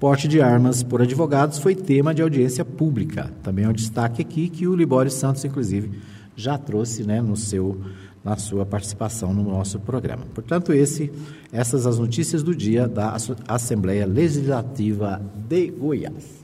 Porte 0.00 0.26
de 0.26 0.40
armas 0.40 0.82
por 0.82 1.00
advogados 1.00 1.58
foi 1.58 1.76
tema 1.76 2.12
de 2.12 2.20
audiência 2.20 2.64
pública. 2.64 3.30
Também 3.44 3.64
é 3.64 3.68
um 3.68 3.72
destaque 3.72 4.20
aqui 4.20 4.48
que 4.48 4.66
o 4.66 4.74
Libório 4.74 5.12
Santos, 5.12 5.44
inclusive, 5.44 5.92
já 6.36 6.58
trouxe 6.58 7.04
né, 7.04 7.20
no 7.20 7.36
seu, 7.36 7.80
na 8.24 8.36
sua 8.36 8.64
participação 8.64 9.32
no 9.32 9.42
nosso 9.42 9.78
programa. 9.80 10.24
Portanto, 10.34 10.72
esse, 10.72 11.12
essas 11.52 11.86
as 11.86 11.98
notícias 11.98 12.42
do 12.42 12.54
dia 12.54 12.88
da 12.88 13.16
Assembleia 13.48 14.06
Legislativa 14.06 15.20
de 15.48 15.68
Goiás. 15.70 16.42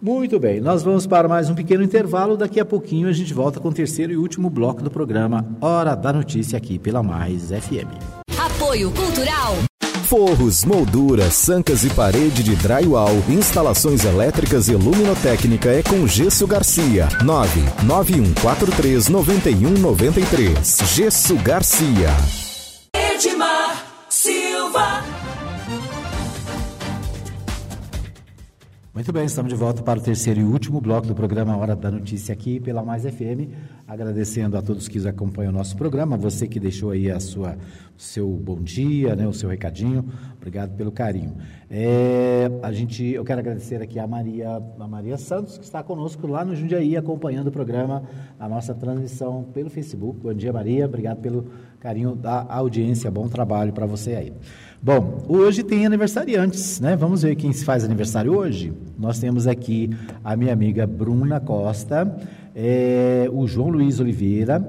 Muito 0.00 0.38
bem, 0.38 0.60
nós 0.60 0.82
vamos 0.82 1.06
para 1.06 1.26
mais 1.26 1.48
um 1.48 1.54
pequeno 1.54 1.82
intervalo. 1.82 2.36
Daqui 2.36 2.60
a 2.60 2.64
pouquinho 2.64 3.08
a 3.08 3.12
gente 3.12 3.32
volta 3.32 3.58
com 3.58 3.68
o 3.68 3.72
terceiro 3.72 4.12
e 4.12 4.16
último 4.16 4.50
bloco 4.50 4.82
do 4.82 4.90
programa 4.90 5.46
Hora 5.60 5.94
da 5.94 6.12
Notícia 6.12 6.58
aqui 6.58 6.78
pela 6.78 7.02
Mais 7.02 7.48
FM. 7.48 7.88
Apoio 8.38 8.90
Cultural. 8.90 9.56
Forros, 10.04 10.64
molduras, 10.64 11.32
sancas 11.34 11.82
e 11.82 11.88
parede 11.88 12.42
de 12.42 12.54
drywall, 12.56 13.10
instalações 13.26 14.04
elétricas 14.04 14.68
e 14.68 14.74
luminotécnica 14.74 15.70
é 15.70 15.82
com 15.82 16.06
Gesso 16.06 16.46
Garcia. 16.46 17.08
99143 17.24 19.08
9193. 19.08 20.78
Gesso 20.94 21.36
Garcia. 21.36 22.10
Edmar 22.94 23.82
Silva. 24.10 25.02
Muito 28.94 29.12
bem, 29.12 29.24
estamos 29.24 29.52
de 29.52 29.58
volta 29.58 29.82
para 29.82 29.98
o 29.98 30.02
terceiro 30.02 30.40
e 30.40 30.44
último 30.44 30.80
bloco 30.80 31.06
do 31.06 31.14
programa 31.16 31.56
Hora 31.56 31.74
da 31.74 31.90
Notícia 31.90 32.32
aqui 32.32 32.60
pela 32.60 32.84
Mais 32.84 33.02
FM. 33.02 33.50
Agradecendo 33.86 34.56
a 34.56 34.62
todos 34.62 34.88
que 34.88 35.06
acompanham 35.06 35.52
o 35.52 35.54
nosso 35.54 35.76
programa, 35.76 36.16
você 36.16 36.48
que 36.48 36.58
deixou 36.58 36.90
aí 36.90 37.10
a 37.10 37.20
sua, 37.20 37.58
seu 37.98 38.30
bom 38.30 38.62
dia, 38.62 39.14
né, 39.14 39.28
o 39.28 39.32
seu 39.32 39.50
recadinho. 39.50 40.08
Obrigado 40.38 40.74
pelo 40.74 40.90
carinho. 40.90 41.36
É, 41.70 42.50
a 42.62 42.72
gente, 42.72 43.04
eu 43.04 43.22
quero 43.24 43.40
agradecer 43.40 43.82
aqui 43.82 43.98
a 43.98 44.06
Maria, 44.06 44.56
a 44.80 44.88
Maria 44.88 45.18
Santos, 45.18 45.58
que 45.58 45.64
está 45.64 45.82
conosco 45.82 46.26
lá 46.26 46.46
no 46.46 46.56
Jundiaí, 46.56 46.96
acompanhando 46.96 47.48
o 47.48 47.52
programa, 47.52 48.04
a 48.40 48.48
nossa 48.48 48.74
transmissão 48.74 49.44
pelo 49.52 49.68
Facebook. 49.68 50.18
Bom 50.18 50.32
dia, 50.32 50.50
Maria. 50.50 50.86
Obrigado 50.86 51.20
pelo 51.20 51.50
carinho 51.78 52.16
da 52.16 52.46
audiência. 52.48 53.10
Bom 53.10 53.28
trabalho 53.28 53.74
para 53.74 53.84
você 53.84 54.14
aí. 54.14 54.32
Bom, 54.84 55.24
hoje 55.30 55.62
tem 55.62 55.86
aniversariantes, 55.86 56.78
né? 56.78 56.94
Vamos 56.94 57.22
ver 57.22 57.36
quem 57.36 57.50
se 57.54 57.64
faz 57.64 57.84
aniversário 57.84 58.36
hoje. 58.36 58.70
Nós 58.98 59.18
temos 59.18 59.46
aqui 59.46 59.88
a 60.22 60.36
minha 60.36 60.52
amiga 60.52 60.86
Bruna 60.86 61.40
Costa, 61.40 62.14
é, 62.54 63.26
o 63.32 63.46
João 63.46 63.70
Luiz 63.70 63.98
Oliveira, 63.98 64.62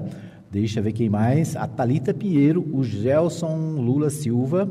deixa 0.50 0.80
eu 0.80 0.84
ver 0.84 0.92
quem 0.92 1.10
mais, 1.10 1.54
a 1.54 1.66
Talita 1.66 2.14
Pinheiro, 2.14 2.66
o 2.72 2.82
Gelson 2.82 3.72
Lula 3.78 4.08
Silva, 4.08 4.66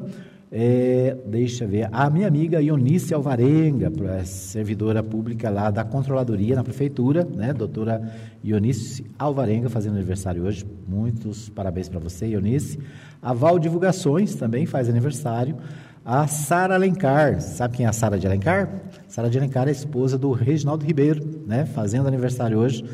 é, 0.51 1.17
deixa 1.25 1.63
eu 1.63 1.67
ver, 1.67 1.89
a 1.91 2.09
minha 2.09 2.27
amiga 2.27 2.61
Ionice 2.61 3.13
Alvarenga, 3.13 3.91
servidora 4.23 5.01
pública 5.01 5.49
lá 5.49 5.71
da 5.71 5.83
Controladoria 5.83 6.55
na 6.55 6.63
Prefeitura, 6.63 7.25
né, 7.25 7.51
doutora 7.51 8.01
Ionice 8.43 9.05
Alvarenga, 9.17 9.69
fazendo 9.69 9.95
aniversário 9.95 10.43
hoje. 10.43 10.65
Muitos 10.87 11.49
parabéns 11.49 11.89
para 11.89 11.99
você, 11.99 12.27
Ionice. 12.27 12.79
A 13.21 13.33
Val 13.33 13.57
Divulgações 13.57 14.35
também 14.35 14.65
faz 14.65 14.87
aniversário. 14.87 15.57
A 16.05 16.27
Sara 16.27 16.75
Alencar, 16.75 17.41
sabe 17.41 17.77
quem 17.77 17.85
é 17.87 17.89
a 17.89 17.93
Sara 17.93 18.19
de 18.19 18.27
Alencar? 18.27 18.69
Sara 19.07 19.27
de 19.27 19.39
Alencar 19.39 19.67
é 19.67 19.71
esposa 19.71 20.17
do 20.17 20.31
Reginaldo 20.31 20.85
Ribeiro, 20.85 21.43
né, 21.47 21.65
fazendo 21.65 22.07
aniversário 22.07 22.59
hoje. 22.59 22.85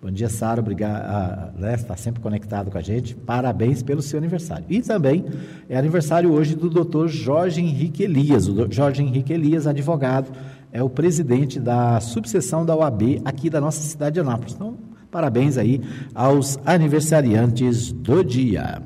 Bom 0.00 0.12
dia, 0.12 0.28
Sara. 0.28 0.60
Obrigado. 0.60 1.58
Né, 1.58 1.74
está 1.74 1.96
sempre 1.96 2.20
conectado 2.20 2.70
com 2.70 2.78
a 2.78 2.80
gente. 2.80 3.16
Parabéns 3.16 3.82
pelo 3.82 4.00
seu 4.00 4.18
aniversário. 4.18 4.64
E 4.68 4.80
também 4.80 5.24
é 5.68 5.76
aniversário 5.76 6.32
hoje 6.32 6.54
do 6.54 6.70
doutor 6.70 7.08
Jorge 7.08 7.60
Henrique 7.60 8.04
Elias. 8.04 8.46
O 8.46 8.70
Jorge 8.70 9.02
Henrique 9.02 9.32
Elias, 9.32 9.66
advogado, 9.66 10.30
é 10.72 10.82
o 10.82 10.88
presidente 10.88 11.58
da 11.58 11.98
subseção 11.98 12.64
da 12.64 12.76
OAB 12.76 13.22
aqui 13.24 13.50
da 13.50 13.60
nossa 13.60 13.80
cidade 13.80 14.14
de 14.14 14.20
Anápolis. 14.20 14.54
Então, 14.54 14.76
parabéns 15.10 15.58
aí 15.58 15.80
aos 16.14 16.58
aniversariantes 16.64 17.90
do 17.90 18.22
dia. 18.22 18.80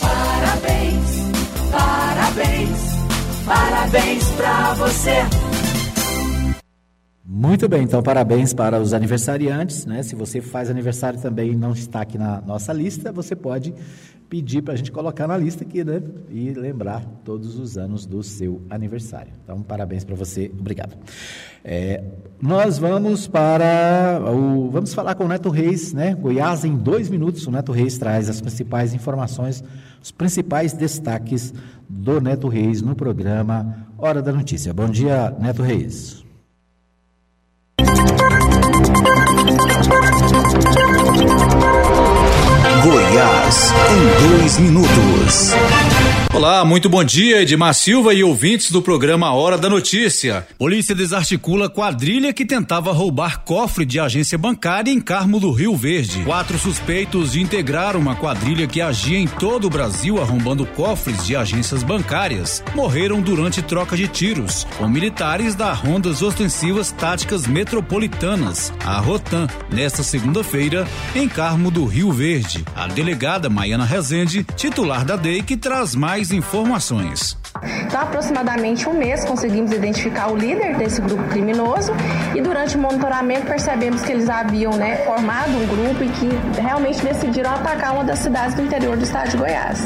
Parabéns, 0.00 1.70
parabéns, 1.72 2.78
parabéns 3.44 4.30
para 4.32 4.74
você. 4.74 5.37
Muito 7.30 7.68
bem, 7.68 7.82
então 7.82 8.02
parabéns 8.02 8.54
para 8.54 8.80
os 8.80 8.94
aniversariantes. 8.94 9.84
Né? 9.84 10.02
Se 10.02 10.16
você 10.16 10.40
faz 10.40 10.70
aniversário 10.70 11.20
também 11.20 11.50
e 11.50 11.56
não 11.56 11.72
está 11.72 12.00
aqui 12.00 12.16
na 12.16 12.40
nossa 12.40 12.72
lista, 12.72 13.12
você 13.12 13.36
pode 13.36 13.74
pedir 14.30 14.62
para 14.62 14.72
a 14.72 14.76
gente 14.78 14.90
colocar 14.90 15.28
na 15.28 15.36
lista 15.36 15.62
aqui 15.62 15.84
né? 15.84 16.02
e 16.30 16.54
lembrar 16.54 17.04
todos 17.26 17.58
os 17.58 17.76
anos 17.76 18.06
do 18.06 18.22
seu 18.22 18.62
aniversário. 18.70 19.30
Então, 19.44 19.62
parabéns 19.62 20.04
para 20.04 20.16
você, 20.16 20.50
obrigado. 20.58 20.96
É, 21.62 22.02
nós 22.40 22.78
vamos 22.78 23.28
para 23.28 24.22
o. 24.32 24.70
Vamos 24.70 24.94
falar 24.94 25.14
com 25.14 25.24
o 25.24 25.28
Neto 25.28 25.50
Reis, 25.50 25.92
né? 25.92 26.14
Goiás 26.14 26.64
em 26.64 26.74
dois 26.78 27.10
minutos. 27.10 27.46
O 27.46 27.50
Neto 27.50 27.72
Reis 27.72 27.98
traz 27.98 28.30
as 28.30 28.40
principais 28.40 28.94
informações, 28.94 29.62
os 30.02 30.10
principais 30.10 30.72
destaques 30.72 31.52
do 31.86 32.22
Neto 32.22 32.48
Reis 32.48 32.80
no 32.80 32.94
programa 32.94 33.86
Hora 33.98 34.22
da 34.22 34.32
Notícia. 34.32 34.72
Bom 34.72 34.88
dia, 34.88 35.36
Neto 35.38 35.62
Reis. 35.62 36.27
Goiás 42.84 43.74
em 43.90 44.28
dois 44.28 44.58
minutos. 44.58 45.54
Olá, 46.38 46.64
muito 46.64 46.88
bom 46.88 47.02
dia, 47.02 47.42
Edmar 47.42 47.74
Silva 47.74 48.14
e 48.14 48.22
ouvintes 48.22 48.70
do 48.70 48.80
programa 48.80 49.32
Hora 49.32 49.58
da 49.58 49.68
Notícia. 49.68 50.46
Polícia 50.56 50.94
desarticula 50.94 51.68
quadrilha 51.68 52.32
que 52.32 52.44
tentava 52.44 52.92
roubar 52.92 53.40
cofre 53.40 53.84
de 53.84 53.98
agência 53.98 54.38
bancária 54.38 54.92
em 54.92 55.00
Carmo 55.00 55.40
do 55.40 55.50
Rio 55.50 55.74
Verde. 55.74 56.22
Quatro 56.24 56.56
suspeitos 56.56 57.32
de 57.32 57.40
integrar 57.40 57.96
uma 57.96 58.14
quadrilha 58.14 58.68
que 58.68 58.80
agia 58.80 59.18
em 59.18 59.26
todo 59.26 59.66
o 59.66 59.70
Brasil 59.70 60.22
arrombando 60.22 60.64
cofres 60.64 61.26
de 61.26 61.34
agências 61.34 61.82
bancárias 61.82 62.62
morreram 62.72 63.20
durante 63.20 63.60
troca 63.60 63.96
de 63.96 64.06
tiros 64.06 64.64
com 64.76 64.86
militares 64.86 65.56
da 65.56 65.72
Rondas 65.72 66.22
Ostensivas 66.22 66.92
Táticas 66.92 67.48
Metropolitanas, 67.48 68.72
a 68.84 69.00
Rotan, 69.00 69.48
nesta 69.72 70.04
segunda-feira, 70.04 70.86
em 71.16 71.28
Carmo 71.28 71.68
do 71.68 71.84
Rio 71.84 72.12
Verde. 72.12 72.64
A 72.76 72.86
delegada 72.86 73.50
Maiana 73.50 73.84
Rezende, 73.84 74.46
titular 74.56 75.04
da 75.04 75.16
DEI, 75.16 75.42
que 75.42 75.56
traz 75.56 75.96
mais 75.98 76.30
informações. 76.30 77.36
Então, 77.84 78.00
aproximadamente 78.00 78.88
um 78.88 78.94
mês 78.94 79.24
conseguimos 79.24 79.72
identificar 79.72 80.30
o 80.30 80.36
líder 80.36 80.76
desse 80.76 81.00
grupo 81.00 81.24
criminoso 81.24 81.92
e 82.34 82.40
durante 82.40 82.76
o 82.76 82.80
monitoramento 82.80 83.46
percebemos 83.46 84.02
que 84.02 84.12
eles 84.12 84.28
haviam 84.30 84.74
né, 84.74 84.98
formado 84.98 85.50
um 85.50 85.66
grupo 85.66 86.04
e 86.04 86.08
que 86.08 86.60
realmente 86.60 87.02
decidiram 87.02 87.50
atacar 87.50 87.94
uma 87.94 88.04
das 88.04 88.20
cidades 88.20 88.54
do 88.54 88.62
interior 88.62 88.96
do 88.96 89.02
estado 89.02 89.30
de 89.30 89.36
Goiás. 89.36 89.80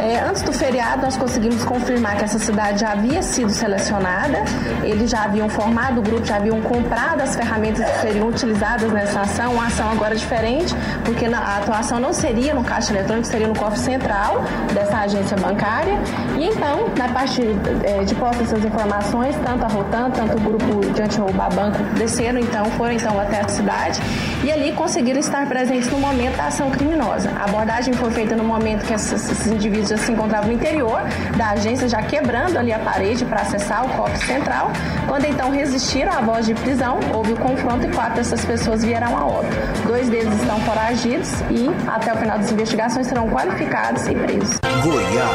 É, 0.00 0.20
antes 0.20 0.42
do 0.42 0.52
feriado, 0.52 1.02
nós 1.02 1.16
conseguimos 1.16 1.64
confirmar 1.64 2.16
que 2.16 2.24
essa 2.24 2.38
cidade 2.38 2.80
já 2.80 2.92
havia 2.92 3.22
sido 3.22 3.50
selecionada, 3.50 4.44
eles 4.84 5.10
já 5.10 5.24
haviam 5.24 5.48
formado 5.48 5.98
o 5.98 6.02
grupo, 6.02 6.24
já 6.24 6.36
haviam 6.36 6.60
comprado 6.62 7.22
as 7.22 7.34
ferramentas 7.34 7.84
que 7.90 8.00
seriam 8.00 8.28
utilizadas 8.28 8.90
nessa 8.92 9.22
ação, 9.22 9.54
uma 9.54 9.66
ação 9.66 9.90
agora 9.90 10.14
diferente, 10.14 10.74
porque 11.04 11.26
a 11.26 11.58
atuação 11.58 11.98
não 11.98 12.12
seria 12.12 12.54
no 12.54 12.62
caixa 12.62 12.92
eletrônico, 12.92 13.26
seria 13.26 13.48
no 13.48 13.54
cofre 13.54 13.78
central 13.80 14.42
dessa 14.72 14.98
agência 14.98 15.39
bancária. 15.40 15.98
E 16.38 16.44
então, 16.44 16.88
na 16.96 17.08
parte 17.08 17.42
é, 17.84 18.04
de 18.04 18.14
posse 18.14 18.38
dessas 18.38 18.64
informações, 18.64 19.34
tanto 19.44 19.64
a 19.64 19.68
Rotan, 19.68 20.10
tanto 20.10 20.36
o 20.36 20.40
grupo 20.40 20.92
de 20.92 21.02
anti-roubar 21.02 21.52
banco 21.54 21.78
desceram 21.96 22.38
então, 22.38 22.64
foram 22.72 22.92
então 22.92 23.18
até 23.18 23.40
a 23.40 23.48
cidade 23.48 24.00
e 24.44 24.50
ali 24.50 24.72
conseguiram 24.72 25.20
estar 25.20 25.46
presentes 25.46 25.90
no 25.90 25.98
momento 25.98 26.36
da 26.36 26.46
ação 26.46 26.70
criminosa. 26.70 27.30
A 27.38 27.44
abordagem 27.44 27.92
foi 27.94 28.10
feita 28.10 28.36
no 28.36 28.44
momento 28.44 28.86
que 28.86 28.92
esses, 28.92 29.30
esses 29.30 29.46
indivíduos 29.46 29.88
já 29.88 29.96
se 29.96 30.12
encontravam 30.12 30.48
no 30.48 30.54
interior 30.54 31.00
da 31.36 31.50
agência, 31.50 31.88
já 31.88 32.02
quebrando 32.02 32.56
ali 32.56 32.72
a 32.72 32.78
parede 32.78 33.24
para 33.24 33.42
acessar 33.42 33.84
o 33.84 33.88
cofre 33.90 34.18
central. 34.26 34.70
Quando 35.06 35.24
então 35.26 35.50
resistiram 35.50 36.12
à 36.12 36.20
voz 36.20 36.46
de 36.46 36.54
prisão, 36.54 36.98
houve 37.12 37.32
o 37.32 37.36
confronto 37.36 37.86
e 37.86 37.90
quatro 37.90 38.16
dessas 38.16 38.44
pessoas 38.44 38.84
vieram 38.84 39.16
a 39.16 39.26
óbito. 39.26 39.56
Dois 39.86 40.08
deles 40.08 40.32
estão 40.40 40.58
foragidos 40.60 41.30
e, 41.50 41.68
até 41.88 42.12
o 42.12 42.16
final 42.16 42.38
das 42.38 42.50
investigações, 42.52 43.06
serão 43.06 43.28
qualificados 43.28 44.06
e 44.06 44.14
presos. 44.14 44.58
Goiás, 44.82 45.29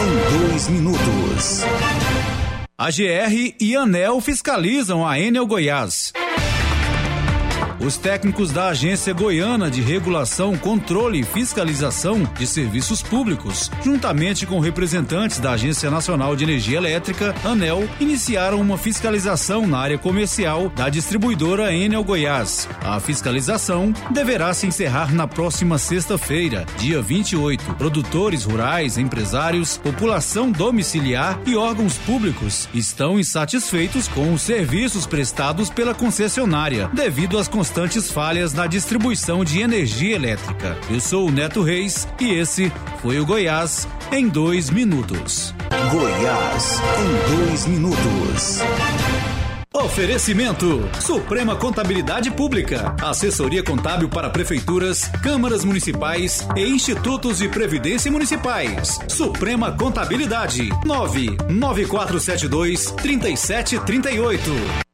em 0.00 0.38
dois 0.38 0.68
minutos. 0.68 1.62
A 2.78 2.90
GR 2.90 3.54
e 3.60 3.76
ANEL 3.76 4.20
fiscalizam 4.20 5.06
a 5.06 5.18
Enel 5.18 5.46
Goiás. 5.46 6.12
Os 7.80 7.96
técnicos 7.96 8.52
da 8.52 8.68
Agência 8.68 9.14
Goiana 9.14 9.70
de 9.70 9.80
Regulação, 9.80 10.54
Controle 10.54 11.20
e 11.20 11.24
Fiscalização 11.24 12.24
de 12.38 12.46
Serviços 12.46 13.00
Públicos, 13.00 13.70
juntamente 13.82 14.44
com 14.44 14.60
representantes 14.60 15.38
da 15.38 15.52
Agência 15.52 15.90
Nacional 15.90 16.36
de 16.36 16.44
Energia 16.44 16.76
Elétrica, 16.76 17.34
ANEL, 17.42 17.88
iniciaram 17.98 18.60
uma 18.60 18.76
fiscalização 18.76 19.66
na 19.66 19.78
área 19.78 19.96
comercial 19.96 20.68
da 20.76 20.90
distribuidora 20.90 21.74
Enel 21.74 22.04
Goiás. 22.04 22.68
A 22.82 23.00
fiscalização 23.00 23.94
deverá 24.10 24.52
se 24.52 24.66
encerrar 24.66 25.14
na 25.14 25.26
próxima 25.26 25.78
sexta-feira, 25.78 26.66
dia 26.76 27.00
28. 27.00 27.76
Produtores 27.76 28.44
rurais, 28.44 28.98
empresários, 28.98 29.78
população 29.78 30.52
domiciliar 30.52 31.40
e 31.46 31.56
órgãos 31.56 31.96
públicos 31.96 32.68
estão 32.74 33.18
insatisfeitos 33.18 34.06
com 34.06 34.34
os 34.34 34.42
serviços 34.42 35.06
prestados 35.06 35.70
pela 35.70 35.94
concessionária, 35.94 36.90
devido 36.92 37.38
às 37.38 37.48
constantes 37.70 38.10
falhas 38.10 38.52
na 38.52 38.66
distribuição 38.66 39.44
de 39.44 39.60
energia 39.60 40.16
elétrica. 40.16 40.76
Eu 40.90 40.98
sou 40.98 41.28
o 41.28 41.30
Neto 41.30 41.62
Reis 41.62 42.08
e 42.20 42.32
esse 42.32 42.72
foi 43.00 43.20
o 43.20 43.24
Goiás 43.24 43.86
em 44.10 44.28
dois 44.28 44.70
minutos. 44.70 45.54
Goiás 45.92 46.80
em 46.98 47.36
dois 47.36 47.68
minutos. 47.68 48.58
Oferecimento: 49.72 50.90
Suprema 51.00 51.54
Contabilidade 51.54 52.28
Pública, 52.32 52.92
assessoria 53.00 53.62
contábil 53.62 54.08
para 54.08 54.28
prefeituras, 54.28 55.08
câmaras 55.22 55.64
municipais 55.64 56.44
e 56.56 56.68
institutos 56.68 57.38
de 57.38 57.48
previdência 57.48 58.10
municipais. 58.10 58.98
Suprema 59.06 59.70
Contabilidade 59.70 60.70
99472 60.84 62.90
3738. 62.90 64.89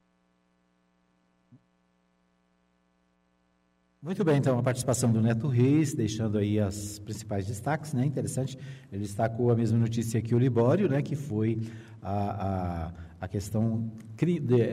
Muito 4.06 4.22
bem, 4.24 4.36
então, 4.36 4.56
a 4.56 4.62
participação 4.62 5.10
do 5.10 5.20
Neto 5.20 5.48
Reis, 5.48 5.92
deixando 5.92 6.38
aí 6.38 6.60
as 6.60 7.00
principais 7.00 7.44
destaques, 7.44 7.92
né? 7.92 8.06
Interessante, 8.06 8.56
ele 8.92 9.02
destacou 9.02 9.50
a 9.50 9.56
mesma 9.56 9.76
notícia 9.76 10.22
que 10.22 10.32
o 10.32 10.38
Libório, 10.38 10.88
né? 10.88 11.02
Que 11.02 11.16
foi 11.16 11.58
a, 12.00 12.12
a, 12.46 12.92
a 13.22 13.26
questão 13.26 13.90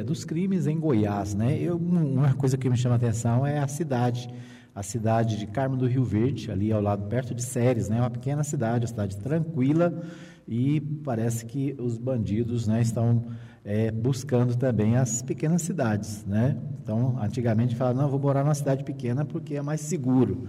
dos 0.05 0.23
crimes 0.23 0.67
em 0.67 0.79
Goiás, 0.79 1.33
né? 1.33 1.57
Eu, 1.57 1.77
uma 1.77 2.35
coisa 2.35 2.59
que 2.59 2.69
me 2.69 2.77
chama 2.77 2.93
a 2.93 2.97
atenção 2.97 3.43
é 3.43 3.57
a 3.57 3.67
cidade, 3.67 4.29
a 4.75 4.81
cidade 4.81 5.37
de 5.37 5.45
Carmo 5.45 5.77
do 5.77 5.87
Rio 5.87 6.03
Verde, 6.03 6.51
ali 6.51 6.71
ao 6.71 6.81
lado, 6.81 7.07
perto 7.07 7.33
de 7.35 7.43
Séries, 7.43 7.89
né? 7.89 7.99
Uma 7.99 8.09
pequena 8.09 8.43
cidade, 8.43 8.85
uma 8.85 8.87
cidade 8.87 9.17
tranquila 9.17 10.03
e 10.47 10.81
parece 11.03 11.45
que 11.45 11.75
os 11.79 11.97
bandidos, 11.97 12.67
né? 12.67 12.81
Estão 12.81 13.23
é, 13.63 13.91
buscando 13.91 14.55
também 14.55 14.97
as 14.97 15.21
pequenas 15.21 15.61
cidades, 15.61 16.25
né? 16.25 16.57
Então, 16.81 17.17
antigamente 17.21 17.75
falava, 17.75 18.01
não, 18.01 18.09
vou 18.09 18.19
morar 18.19 18.43
numa 18.43 18.55
cidade 18.55 18.83
pequena 18.83 19.23
porque 19.23 19.55
é 19.55 19.61
mais 19.61 19.81
seguro. 19.81 20.47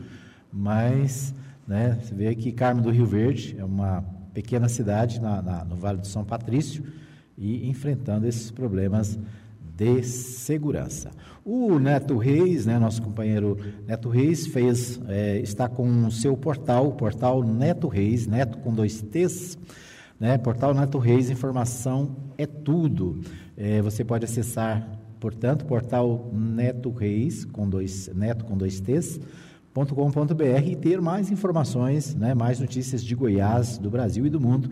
Mas, 0.53 1.35
né, 1.66 1.99
você 2.01 2.14
vê 2.14 2.35
que 2.35 2.51
Carmo 2.53 2.81
do 2.81 2.91
Rio 2.91 3.07
Verde 3.07 3.57
é 3.59 3.64
uma 3.64 4.03
pequena 4.33 4.68
cidade 4.68 5.20
na, 5.20 5.43
na, 5.43 5.64
no 5.64 5.77
Vale 5.77 5.99
do 5.99 6.07
São 6.07 6.25
Patrício 6.25 6.85
e 7.37 7.68
enfrentando 7.68 8.27
esses 8.27 8.51
problemas 8.51 9.18
de 9.75 10.03
segurança. 10.03 11.11
O 11.45 11.79
Neto 11.79 12.16
Reis, 12.16 12.64
né, 12.64 12.79
nosso 12.79 13.03
companheiro 13.03 13.59
Neto 13.87 14.09
Reis, 14.09 14.47
fez, 14.47 15.01
é, 15.09 15.39
está 15.39 15.68
com 15.68 16.07
o 16.07 16.11
seu 16.11 16.37
portal, 16.37 16.89
o 16.89 16.93
portal 16.93 17.43
Neto 17.43 17.89
Reis, 17.89 18.27
Neto 18.27 18.59
com 18.59 18.72
dois 18.72 19.03
T's, 19.03 19.59
né? 20.18 20.39
Portal 20.39 20.72
Neto 20.72 20.99
Reis, 20.99 21.29
informação 21.29 22.16
é 22.39 22.47
tudo. 22.47 23.20
É, 23.57 23.83
você 23.83 24.05
pode 24.05 24.25
acessar, 24.25 24.89
portanto, 25.18 25.64
portal 25.64 26.31
Neto 26.33 26.91
Reis, 26.91 27.45
com 27.45 27.68
dois, 27.68 28.09
neto 28.14 28.45
com 28.45 28.57
dois 28.57 28.81
T's, 28.81 29.20
.com.br 29.75 30.66
e 30.66 30.77
ter 30.77 31.01
mais 31.01 31.33
informações, 31.33 32.14
né, 32.14 32.33
mais 32.33 32.61
notícias 32.61 33.03
de 33.03 33.12
Goiás, 33.12 33.77
do 33.77 33.91
Brasil 33.91 34.25
e 34.25 34.31
do 34.31 34.41
mundo 34.41 34.70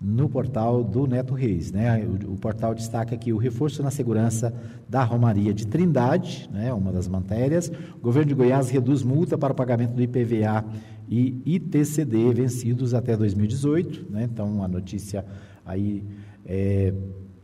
no 0.00 0.28
portal 0.28 0.84
do 0.84 1.06
Neto 1.06 1.34
Reis. 1.34 1.72
Né? 1.72 2.04
O, 2.04 2.32
o, 2.32 2.36
portal 2.36 2.74
destaca 2.74 3.14
aqui 3.14 3.32
o 3.32 3.36
reforço 3.36 3.82
na 3.82 3.90
segurança 3.90 4.54
da 4.88 5.02
Romaria 5.02 5.54
de 5.54 5.66
Trindade, 5.66 6.48
né, 6.52 6.72
uma 6.72 6.92
das 6.92 7.08
matérias. 7.08 7.70
O 7.96 8.00
governo 8.00 8.28
de 8.28 8.34
Goiás 8.34 8.68
reduz 8.70 9.02
multa 9.02 9.38
para 9.38 9.52
o 9.52 9.56
pagamento 9.56 9.92
do 9.92 10.02
IPVA 10.02 10.64
e 11.08 11.40
ITCD 11.44 12.32
vencidos 12.32 12.94
até 12.94 13.16
2018, 13.16 14.06
né? 14.10 14.24
Então, 14.24 14.62
a 14.62 14.68
notícia 14.68 15.24
aí 15.64 16.02
é, 16.46 16.92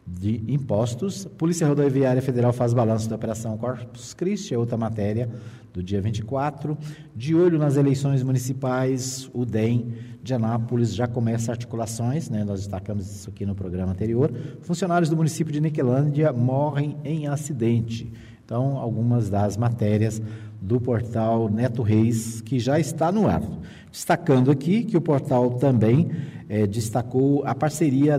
de 0.07 0.43
impostos. 0.49 1.25
Polícia 1.25 1.67
Rodoviária 1.67 2.23
Federal 2.23 2.53
faz 2.53 2.73
balanço 2.73 3.09
da 3.09 3.17
Operação 3.17 3.57
Corpus 3.57 4.15
Christi, 4.15 4.55
é 4.55 4.59
outra 4.59 4.77
matéria 4.77 5.29
do 5.73 5.83
dia 5.83 6.01
24. 6.01 6.77
De 7.15 7.35
olho 7.35 7.59
nas 7.59 7.77
eleições 7.77 8.23
municipais, 8.23 9.31
o 9.33 9.45
DEM 9.45 9.93
de 10.23 10.35
Anápolis 10.35 10.95
já 10.95 11.07
começa 11.07 11.51
articulações, 11.51 12.29
né? 12.29 12.45
nós 12.45 12.61
destacamos 12.61 13.11
isso 13.11 13.31
aqui 13.31 13.47
no 13.47 13.55
programa 13.55 13.93
anterior. 13.93 14.33
Funcionários 14.63 15.09
do 15.09 15.17
município 15.17 15.53
de 15.53 15.61
Niquelândia 15.61 16.33
morrem 16.33 16.97
em 17.05 17.27
acidente. 17.27 18.13
Então, 18.45 18.77
algumas 18.77 19.31
das 19.31 19.57
matérias 19.57 20.21
do 20.61 20.81
portal 20.81 21.49
Neto 21.49 21.83
Reis, 21.83 22.41
que 22.41 22.59
já 22.59 22.79
está 22.79 23.11
no 23.11 23.27
ar. 23.27 23.43
Destacando 23.91 24.51
aqui 24.51 24.85
que 24.85 24.97
o 24.97 25.01
portal 25.01 25.51
também 25.53 26.11
é, 26.49 26.67
destacou 26.67 27.45
a 27.47 27.55
parceria 27.55 28.19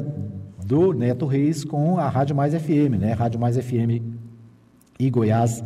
do 0.66 0.94
Neto 0.94 1.26
Reis 1.26 1.64
com 1.64 1.98
a 1.98 2.10
Rádio 2.10 2.36
Mais 2.36 2.54
FM, 2.54 2.98
né? 3.00 3.14
Rádio 3.14 3.40
Mais 3.40 3.58
FM 3.58 4.02
e 4.98 5.10
Goiás, 5.10 5.64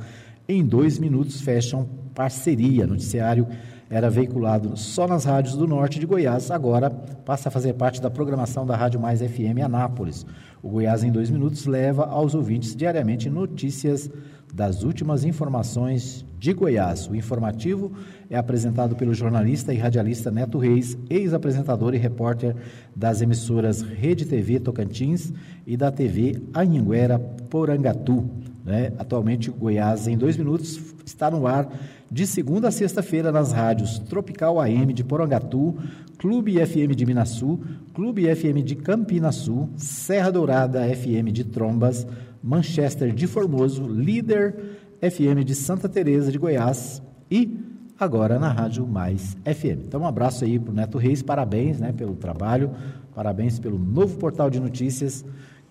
em 0.47 0.65
dois 0.65 0.97
minutos, 0.97 1.41
fecham 1.41 1.87
parceria. 2.13 2.87
Noticiário 2.87 3.47
era 3.89 4.09
veiculado 4.09 4.75
só 4.75 5.07
nas 5.07 5.25
rádios 5.25 5.55
do 5.55 5.67
norte 5.67 5.99
de 5.99 6.05
Goiás, 6.05 6.49
agora 6.49 6.89
passa 6.89 7.49
a 7.49 7.51
fazer 7.51 7.73
parte 7.73 8.01
da 8.01 8.09
programação 8.09 8.65
da 8.65 8.75
Rádio 8.75 8.99
Mais 8.99 9.21
FM 9.21 9.63
Anápolis. 9.63 10.25
O 10.61 10.69
Goiás 10.69 11.03
em 11.03 11.11
dois 11.11 11.29
minutos 11.29 11.65
leva 11.65 12.05
aos 12.05 12.33
ouvintes 12.33 12.75
diariamente 12.75 13.29
notícias 13.29 14.09
das 14.53 14.83
últimas 14.83 15.23
informações 15.23 16.25
de 16.39 16.53
Goiás. 16.53 17.07
O 17.07 17.15
informativo 17.15 17.91
é 18.29 18.37
apresentado 18.37 18.95
pelo 18.95 19.13
jornalista 19.13 19.73
e 19.73 19.77
radialista 19.77 20.31
Neto 20.31 20.57
Reis, 20.57 20.97
ex-apresentador 21.09 21.93
e 21.93 21.97
repórter 21.97 22.55
das 22.95 23.21
emissoras 23.21 23.81
Rede 23.81 24.25
TV 24.25 24.59
Tocantins 24.59 25.33
e 25.67 25.75
da 25.75 25.91
TV 25.91 26.41
Anhanguera 26.53 27.19
Porangatu. 27.19 28.29
Né? 28.65 28.91
Atualmente, 28.97 29.51
Goiás 29.51 30.07
em 30.07 30.17
dois 30.17 30.35
minutos 30.35 30.79
está 31.05 31.29
no 31.29 31.45
ar 31.45 31.71
de 32.09 32.25
segunda 32.25 32.69
a 32.69 32.71
sexta-feira 32.71 33.31
nas 33.31 33.51
rádios 33.51 33.99
Tropical 33.99 34.59
AM 34.59 34.91
de 34.91 35.03
Porangatu, 35.03 35.77
Clube 36.17 36.53
FM 36.65 36.95
de 36.95 37.05
Minasul, 37.05 37.61
Clube 37.93 38.23
FM 38.35 38.63
de 38.63 38.75
Campinasul, 38.75 39.69
Serra 39.75 40.31
Dourada 40.31 40.87
FM 40.95 41.31
de 41.31 41.43
Trombas, 41.43 42.07
Manchester 42.41 43.13
de 43.13 43.27
Formoso, 43.27 43.87
Líder 43.87 44.55
FM 44.99 45.43
de 45.43 45.53
Santa 45.53 45.87
Teresa 45.87 46.31
de 46.31 46.39
Goiás 46.39 47.03
e 47.29 47.59
agora 47.99 48.39
na 48.39 48.51
Rádio 48.51 48.87
Mais 48.87 49.37
FM. 49.45 49.85
Então 49.87 50.01
um 50.01 50.07
abraço 50.07 50.43
aí 50.43 50.57
para 50.57 50.71
o 50.71 50.75
Neto 50.75 50.97
Reis, 50.97 51.21
parabéns 51.21 51.79
né, 51.79 51.91
pelo 51.91 52.15
trabalho, 52.15 52.71
parabéns 53.13 53.59
pelo 53.59 53.77
novo 53.77 54.17
portal 54.17 54.49
de 54.49 54.59
notícias 54.59 55.23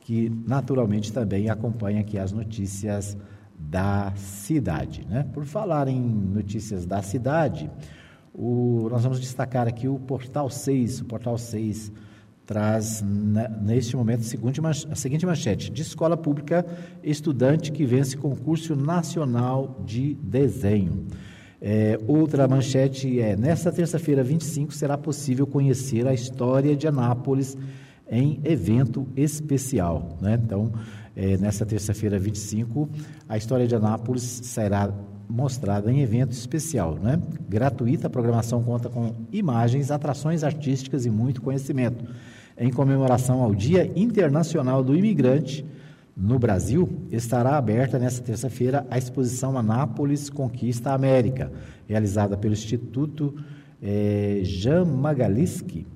que 0.04 0.30
naturalmente 0.46 1.12
também 1.12 1.48
acompanha 1.48 2.00
aqui 2.00 2.18
as 2.18 2.30
notícias 2.30 3.16
da 3.58 4.12
cidade. 4.16 5.06
Né? 5.08 5.26
Por 5.32 5.44
falar 5.44 5.88
em 5.88 5.98
notícias 6.00 6.84
da 6.84 7.02
cidade, 7.02 7.70
o, 8.32 8.86
nós 8.90 9.02
vamos 9.02 9.18
destacar 9.18 9.66
aqui 9.66 9.88
o 9.88 9.98
Portal 9.98 10.50
6. 10.50 11.00
O 11.00 11.04
Portal 11.06 11.38
6 11.38 11.90
traz, 12.44 13.00
né, 13.02 13.48
neste 13.62 13.96
momento, 13.96 14.20
a 14.20 14.94
seguinte, 14.94 15.24
manchete: 15.24 15.70
de 15.70 15.80
escola 15.80 16.18
pública, 16.18 16.66
estudante 17.02 17.72
que 17.72 17.86
vence 17.86 18.16
concurso 18.16 18.76
nacional 18.76 19.80
de 19.86 20.14
desenho. 20.16 21.06
É, 21.62 21.98
outra 22.06 22.46
manchete 22.46 23.20
é: 23.20 23.34
nesta 23.36 23.72
terça-feira, 23.72 24.22
25, 24.22 24.74
será 24.74 24.98
possível 24.98 25.46
conhecer 25.46 26.06
a 26.06 26.12
história 26.12 26.76
de 26.76 26.86
Anápolis 26.86 27.56
em 28.14 28.40
evento 28.44 29.08
especial. 29.16 30.16
Né? 30.20 30.40
Então, 30.42 30.72
é, 31.16 31.36
nesta 31.36 31.66
terça-feira, 31.66 32.16
25, 32.16 32.88
a 33.28 33.36
história 33.36 33.66
de 33.66 33.74
Anápolis 33.74 34.22
será 34.22 34.94
mostrada 35.28 35.90
em 35.90 36.00
evento 36.00 36.30
especial, 36.32 36.96
né? 36.96 37.20
Gratuita, 37.48 38.06
a 38.06 38.10
programação 38.10 38.62
conta 38.62 38.88
com 38.88 39.14
imagens, 39.32 39.90
atrações 39.90 40.44
artísticas 40.44 41.06
e 41.06 41.10
muito 41.10 41.40
conhecimento. 41.40 42.04
Em 42.58 42.70
comemoração 42.70 43.42
ao 43.42 43.54
Dia 43.54 43.90
Internacional 43.96 44.84
do 44.84 44.94
Imigrante, 44.94 45.64
no 46.16 46.38
Brasil, 46.38 46.88
estará 47.10 47.56
aberta 47.56 47.98
nesta 47.98 48.22
terça-feira 48.22 48.86
a 48.88 48.96
exposição 48.96 49.58
Anápolis 49.58 50.30
Conquista 50.30 50.92
América, 50.92 51.50
realizada 51.88 52.36
pelo 52.36 52.52
Instituto 52.52 53.34
eh, 53.82 54.40
Jean 54.44 54.84
Magaliski, 54.84 55.86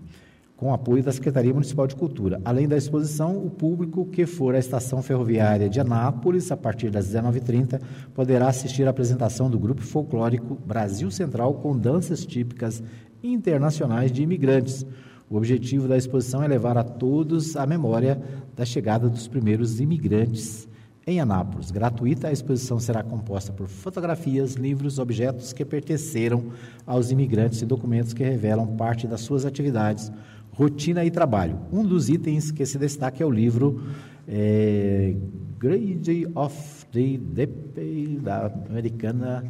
com 0.59 0.75
apoio 0.75 1.05
da 1.05 1.13
Secretaria 1.13 1.55
Municipal 1.55 1.87
de 1.87 1.95
Cultura. 1.95 2.41
Além 2.45 2.67
da 2.67 2.77
exposição, 2.77 3.39
o 3.39 3.49
público 3.49 4.05
que 4.05 4.27
for 4.27 4.57
à 4.57 4.59
estação 4.59 5.01
ferroviária 5.01 5.69
de 5.71 5.79
Anápolis, 5.79 6.51
a 6.51 6.57
partir 6.57 6.91
das 6.91 7.09
19h30, 7.15 7.81
poderá 8.13 8.49
assistir 8.49 8.85
à 8.85 8.91
apresentação 8.91 9.49
do 9.49 9.57
grupo 9.57 9.83
folclórico 9.83 10.57
Brasil 10.67 11.13
Central 11.13 11.55
com 11.55 11.79
danças 11.79 12.27
típicas 12.27 12.83
internacionais 13.23 14.11
de 14.11 14.21
imigrantes. 14.21 14.85
O 15.31 15.37
objetivo 15.37 15.87
da 15.87 15.97
exposição 15.97 16.43
é 16.43 16.49
levar 16.49 16.77
a 16.77 16.83
todos 16.83 17.57
a 17.57 17.65
memória 17.65 18.21
da 18.57 18.65
chegada 18.65 19.09
dos 19.09 19.29
primeiros 19.29 19.79
imigrantes 19.79 20.69
em 21.09 21.21
Anápolis. 21.21 21.71
Gratuita, 21.71 22.29
a 22.29 22.33
exposição 22.33 22.79
será 22.79 23.03
composta 23.03 23.51
por 23.51 23.67
fotografias, 23.67 24.55
livros, 24.55 24.99
objetos 24.99 25.55
que 25.55 25.65
pertenceram 25.65 26.49
aos 26.87 27.11
imigrantes 27.11 27.63
e 27.63 27.67
documentos 27.67 28.13
que 28.13 28.23
revelam 28.23 28.67
parte 28.77 29.07
das 29.07 29.23
suas 29.23 29.47
atividades, 29.47 30.13
rotina 30.59 31.05
e 31.05 31.11
trabalho. 31.11 31.57
Um 31.73 31.85
dos 31.85 32.09
itens 32.09 32.51
que 32.51 32.67
se 32.67 32.77
destaca 32.79 33.23
é 33.23 33.27
o 33.27 33.31
livro 33.31 33.81
é, 34.27 35.15
Grade 35.57 36.27
of 36.35 36.85
the 36.93 37.17
Depe, 37.17 38.19
da 38.21 38.53
americana 38.69 39.45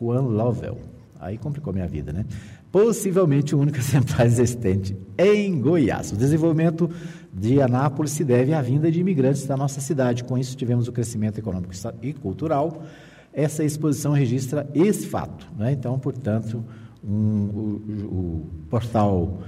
Juan 0.00 0.20
Lovell. 0.20 0.78
Aí 1.18 1.36
complicou 1.38 1.72
minha 1.72 1.88
vida, 1.88 2.12
né? 2.12 2.24
Possivelmente 2.70 3.52
o 3.52 3.58
único 3.58 3.78
exemplar 3.82 4.24
existente 4.26 4.96
em 5.18 5.60
Goiás. 5.60 6.12
O 6.12 6.16
desenvolvimento 6.16 6.88
de 7.32 7.60
Anápolis 7.60 8.12
se 8.12 8.22
deve 8.22 8.54
à 8.54 8.62
vinda 8.62 8.92
de 8.92 9.00
imigrantes 9.00 9.44
da 9.46 9.56
nossa 9.56 9.80
cidade. 9.80 10.22
Com 10.22 10.38
isso, 10.38 10.56
tivemos 10.56 10.86
o 10.86 10.92
crescimento 10.92 11.38
econômico 11.38 11.74
e 12.00 12.12
cultural. 12.12 12.84
Essa 13.32 13.64
exposição 13.64 14.12
registra 14.12 14.70
esse 14.72 15.06
fato. 15.06 15.48
Né? 15.58 15.72
Então, 15.72 15.98
portanto, 15.98 16.64
um, 17.02 17.10
o, 17.10 17.82
o, 18.04 18.46
portal 18.70 19.40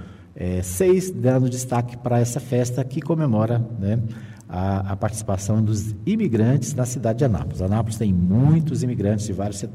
6 0.63 1.09
é, 1.09 1.13
dando 1.13 1.49
destaque 1.49 1.97
para 1.97 2.19
essa 2.19 2.39
festa 2.39 2.83
que 2.83 3.01
comemora 3.01 3.59
né, 3.79 3.99
a, 4.47 4.91
a, 4.91 4.95
participação 4.95 5.63
dos 5.63 5.95
imigrantes 6.05 6.73
na 6.73 6.85
cidade 6.85 7.19
de 7.19 7.25
Anápolis. 7.25 7.61
Anápolis 7.61 7.97
tem 7.97 8.13
muitos 8.13 8.83
imigrantes 8.83 9.25
de 9.25 9.33
várias 9.33 9.67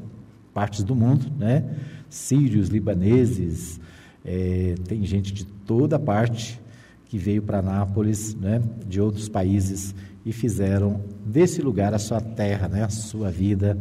partes 0.54 0.84
do 0.84 0.94
mundo, 0.94 1.26
né? 1.38 1.64
sírios, 2.08 2.68
libaneses, 2.68 3.80
é, 4.24 4.74
tem 4.86 5.04
gente 5.04 5.32
de 5.32 5.44
toda 5.44 5.98
parte 5.98 6.60
que 7.06 7.18
veio 7.18 7.42
para 7.42 7.58
Anápolis, 7.58 8.34
né, 8.34 8.62
de 8.86 9.00
outros 9.00 9.28
países 9.28 9.94
e 10.24 10.32
fizeram 10.32 11.00
desse 11.26 11.60
lugar 11.60 11.92
a 11.92 11.98
sua 11.98 12.20
terra, 12.20 12.68
né, 12.68 12.84
a 12.84 12.88
sua 12.88 13.30
vida. 13.30 13.76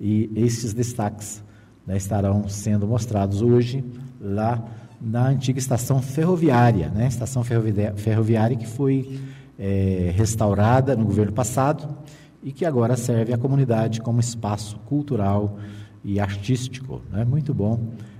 E 0.00 0.30
esses 0.34 0.72
destaques 0.72 1.42
né, 1.86 1.96
estarão 1.96 2.48
sendo 2.48 2.86
mostrados 2.86 3.42
hoje 3.42 3.84
lá 4.20 4.64
na 5.02 5.28
antiga 5.28 5.58
estação 5.58 6.00
ferroviária, 6.00 6.88
né, 6.90 7.08
estação 7.08 7.42
ferroviária 7.42 8.56
que 8.56 8.66
foi 8.66 9.20
é, 9.58 10.12
restaurada 10.14 10.94
no 10.94 11.04
governo 11.04 11.32
passado 11.32 11.88
e 12.42 12.52
que 12.52 12.64
agora 12.64 12.96
serve 12.96 13.32
à 13.32 13.38
comunidade 13.38 14.00
como 14.00 14.20
espaço 14.20 14.78
cultural 14.86 15.58
e 16.04 16.20
artístico. 16.20 17.02
É 17.12 17.18
né? 17.18 17.24
muito 17.24 17.52
bom 17.52 17.78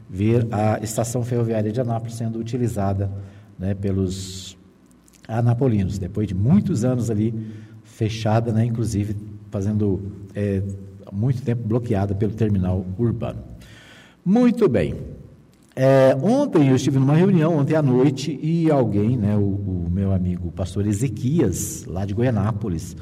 ver 0.08 0.46
a 0.50 0.78
estação 0.82 1.24
ferroviária 1.24 1.72
de 1.72 1.80
Anápolis 1.80 2.16
sendo 2.16 2.38
utilizada 2.38 3.10
né, 3.58 3.74
pelos 3.74 4.56
anapolinos, 5.26 5.98
depois 5.98 6.26
de 6.26 6.34
muitos 6.34 6.84
anos 6.84 7.10
ali 7.10 7.34
fechada, 7.84 8.52
né, 8.52 8.64
inclusive 8.64 9.16
fazendo 9.50 10.12
é, 10.34 10.62
muito 11.12 11.42
tempo 11.42 11.66
bloqueada 11.66 12.14
pelo 12.14 12.32
terminal 12.32 12.84
urbano. 12.98 13.42
Muito 14.24 14.68
bem. 14.68 14.94
É, 15.74 16.16
ontem 16.22 16.68
eu 16.68 16.76
estive 16.76 16.98
numa 16.98 17.14
reunião, 17.14 17.56
ontem 17.56 17.74
à 17.74 17.82
noite, 17.82 18.38
e 18.42 18.70
alguém, 18.70 19.16
né, 19.16 19.36
o, 19.36 19.40
o 19.40 19.88
meu 19.90 20.12
amigo 20.12 20.48
o 20.48 20.52
pastor 20.52 20.86
Ezequias, 20.86 21.84
lá 21.86 22.04
de 22.04 22.12
Goianápolis, 22.12 22.94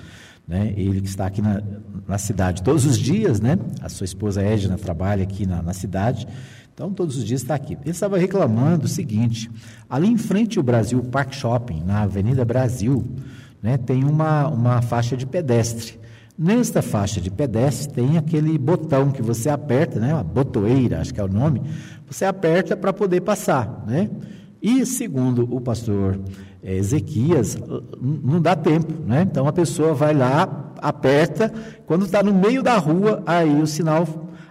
né? 0.51 0.75
Ele 0.77 1.01
que 1.01 1.09
está 1.09 1.27
aqui 1.27 1.41
na, 1.41 1.63
na 2.09 2.19
cidade 2.19 2.63
todos 2.65 2.85
os 2.85 2.99
dias, 2.99 3.41
né? 3.41 3.57
A 3.81 3.89
sua 3.89 4.05
esposa 4.05 4.43
Edna 4.43 4.77
trabalha 4.77 5.23
aqui 5.23 5.47
na, 5.47 5.63
na 5.63 5.73
cidade, 5.73 6.27
então 6.75 6.93
todos 6.93 7.17
os 7.17 7.25
dias 7.25 7.43
está 7.43 7.55
aqui. 7.55 7.75
Ele 7.83 7.91
estava 7.91 8.19
reclamando 8.19 8.87
o 8.87 8.89
seguinte: 8.89 9.49
ali 9.89 10.09
em 10.09 10.17
frente 10.17 10.59
ao 10.59 10.65
Brasil 10.65 11.01
Park 11.05 11.35
Shopping, 11.35 11.85
na 11.85 12.03
Avenida 12.03 12.45
Brasil, 12.45 13.05
né, 13.63 13.77
tem 13.77 14.03
uma, 14.03 14.49
uma 14.49 14.83
faixa 14.83 15.17
de 15.17 15.25
pedestre. 15.25 16.00
Nesta 16.43 16.81
faixa 16.81 17.21
de 17.21 17.31
pedestre 17.31 17.93
tem 17.93 18.17
aquele 18.17 18.57
botão 18.57 19.11
que 19.11 19.21
você 19.21 19.51
aperta, 19.51 20.01
né, 20.01 20.15
uma 20.15 20.25
botoeira, 20.25 20.99
acho 20.99 21.13
que 21.13 21.21
é 21.21 21.23
o 21.23 21.29
nome, 21.29 21.61
você 22.09 22.25
aperta 22.25 22.75
para 22.75 22.95
poder 22.95 23.21
passar, 23.21 23.85
né? 23.87 24.09
E 24.63 24.87
segundo 24.87 25.47
o 25.55 25.61
pastor 25.61 26.19
é, 26.63 26.75
Ezequias, 26.75 27.59
não 28.01 28.41
dá 28.41 28.57
tempo, 28.57 28.91
né? 29.07 29.21
Então 29.31 29.47
a 29.47 29.53
pessoa 29.53 29.93
vai 29.93 30.15
lá, 30.15 30.73
aperta, 30.79 31.53
quando 31.85 32.07
está 32.07 32.23
no 32.23 32.33
meio 32.33 32.63
da 32.63 32.79
rua, 32.79 33.23
aí 33.27 33.61
o 33.61 33.67
sinal 33.67 34.07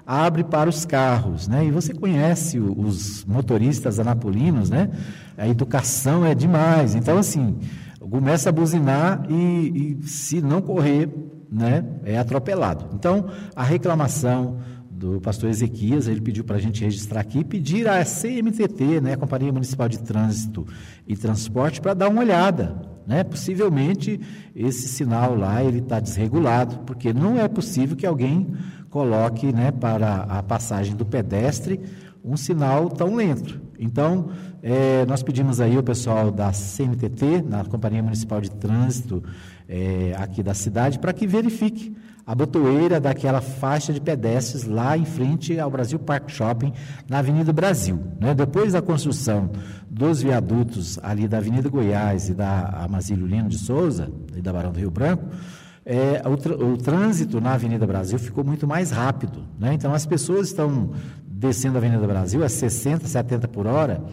abre 0.06 0.44
para 0.44 0.70
os 0.70 0.86
carros, 0.86 1.48
né? 1.48 1.66
E 1.66 1.72
você 1.72 1.92
conhece 1.92 2.60
os 2.60 3.26
motoristas 3.26 4.00
anapolinos, 4.00 4.70
né? 4.70 4.92
A 5.36 5.48
educação 5.48 6.24
é 6.24 6.36
demais. 6.36 6.94
Então, 6.94 7.18
assim, 7.18 7.58
começa 8.00 8.50
a 8.50 8.52
buzinar 8.52 9.26
e, 9.28 9.98
e 10.04 10.08
se 10.08 10.40
não 10.40 10.62
correr, 10.62 11.10
né? 11.52 11.84
É 12.04 12.18
atropelado. 12.18 12.90
Então, 12.94 13.30
a 13.56 13.64
reclamação 13.64 14.60
do 15.00 15.22
pastor 15.22 15.50
Ezequias, 15.50 16.08
ele 16.08 16.20
pediu 16.20 16.44
para 16.44 16.58
a 16.58 16.60
gente 16.60 16.84
registrar 16.84 17.22
aqui, 17.22 17.44
pedir 17.44 17.88
à 17.88 18.04
CMTT, 18.04 19.00
né, 19.00 19.16
Companhia 19.16 19.52
Municipal 19.52 19.88
de 19.88 20.00
Trânsito 20.00 20.68
e 21.08 21.16
Transporte, 21.16 21.80
para 21.80 21.94
dar 21.94 22.10
uma 22.10 22.22
olhada. 22.22 22.76
Né? 23.08 23.24
Possivelmente 23.24 24.20
esse 24.54 24.90
sinal 24.90 25.36
lá 25.36 25.64
ele 25.64 25.80
está 25.80 26.00
desregulado, 26.00 26.80
porque 26.80 27.14
não 27.14 27.40
é 27.40 27.48
possível 27.48 27.96
que 27.96 28.06
alguém 28.06 28.54
coloque 28.90 29.54
né, 29.54 29.72
para 29.72 30.24
a 30.24 30.44
passagem 30.44 30.96
do 30.96 31.06
pedestre 31.06 31.80
um 32.24 32.36
sinal 32.36 32.90
tão 32.90 33.16
lento. 33.16 33.69
Então, 33.80 34.30
é, 34.62 35.06
nós 35.06 35.24
pedimos 35.24 35.62
aí 35.62 35.78
ao 35.78 35.84
pessoal 35.84 36.30
da 36.30 36.52
CMTT, 36.52 37.44
na 37.48 37.64
Companhia 37.64 38.04
Municipal 38.04 38.42
de 38.42 38.52
Trânsito 38.52 39.24
é, 39.68 40.14
aqui 40.18 40.44
da 40.44 40.54
cidade, 40.54 41.00
para 41.00 41.14
que 41.14 41.26
verifique 41.26 41.96
a 42.26 42.36
botoeira 42.36 43.00
daquela 43.00 43.42
faixa 43.42 43.92
de 43.92 44.00
pedestres 44.00 44.66
lá 44.66 44.98
em 44.98 45.06
frente 45.06 45.58
ao 45.58 45.72
Brasil 45.72 45.98
Park 45.98 46.30
Shopping, 46.30 46.74
na 47.08 47.20
Avenida 47.20 47.54
Brasil. 47.54 48.00
Né? 48.20 48.36
Depois 48.36 48.74
da 48.74 48.82
construção 48.82 49.50
dos 49.90 50.22
viadutos 50.22 51.00
ali 51.02 51.28
da 51.28 51.38
Avenida 51.38 51.70
Goiás 51.70 52.30
e 52.30 52.36
da 52.36 52.84
Amazílio 52.84 53.26
Lino 53.26 53.50
de 53.50 53.58
Souza, 53.58 54.12
e 54.36 54.42
da 54.42 54.54
Barão 54.54 54.72
do 54.72 54.80
Rio 54.80 54.92
Branco, 54.92 55.26
é, 55.86 56.22
o, 56.28 56.38
tr 56.38 56.52
o, 56.52 56.78
trânsito 56.78 57.42
na 57.42 57.54
Avenida 57.54 57.88
Brasil 57.88 58.20
ficou 58.20 58.44
muito 58.44 58.68
mais 58.68 58.92
rápido. 58.92 59.44
Né? 59.58 59.74
Então, 59.74 59.92
as 59.92 60.06
pessoas 60.06 60.50
estão 60.50 60.92
descendo 61.40 61.76
a 61.76 61.80
Avenida 61.80 62.06
Brasil 62.06 62.44
a 62.44 62.50
60, 62.50 63.08
70 63.08 63.48
por 63.48 63.66
hora 63.66 64.04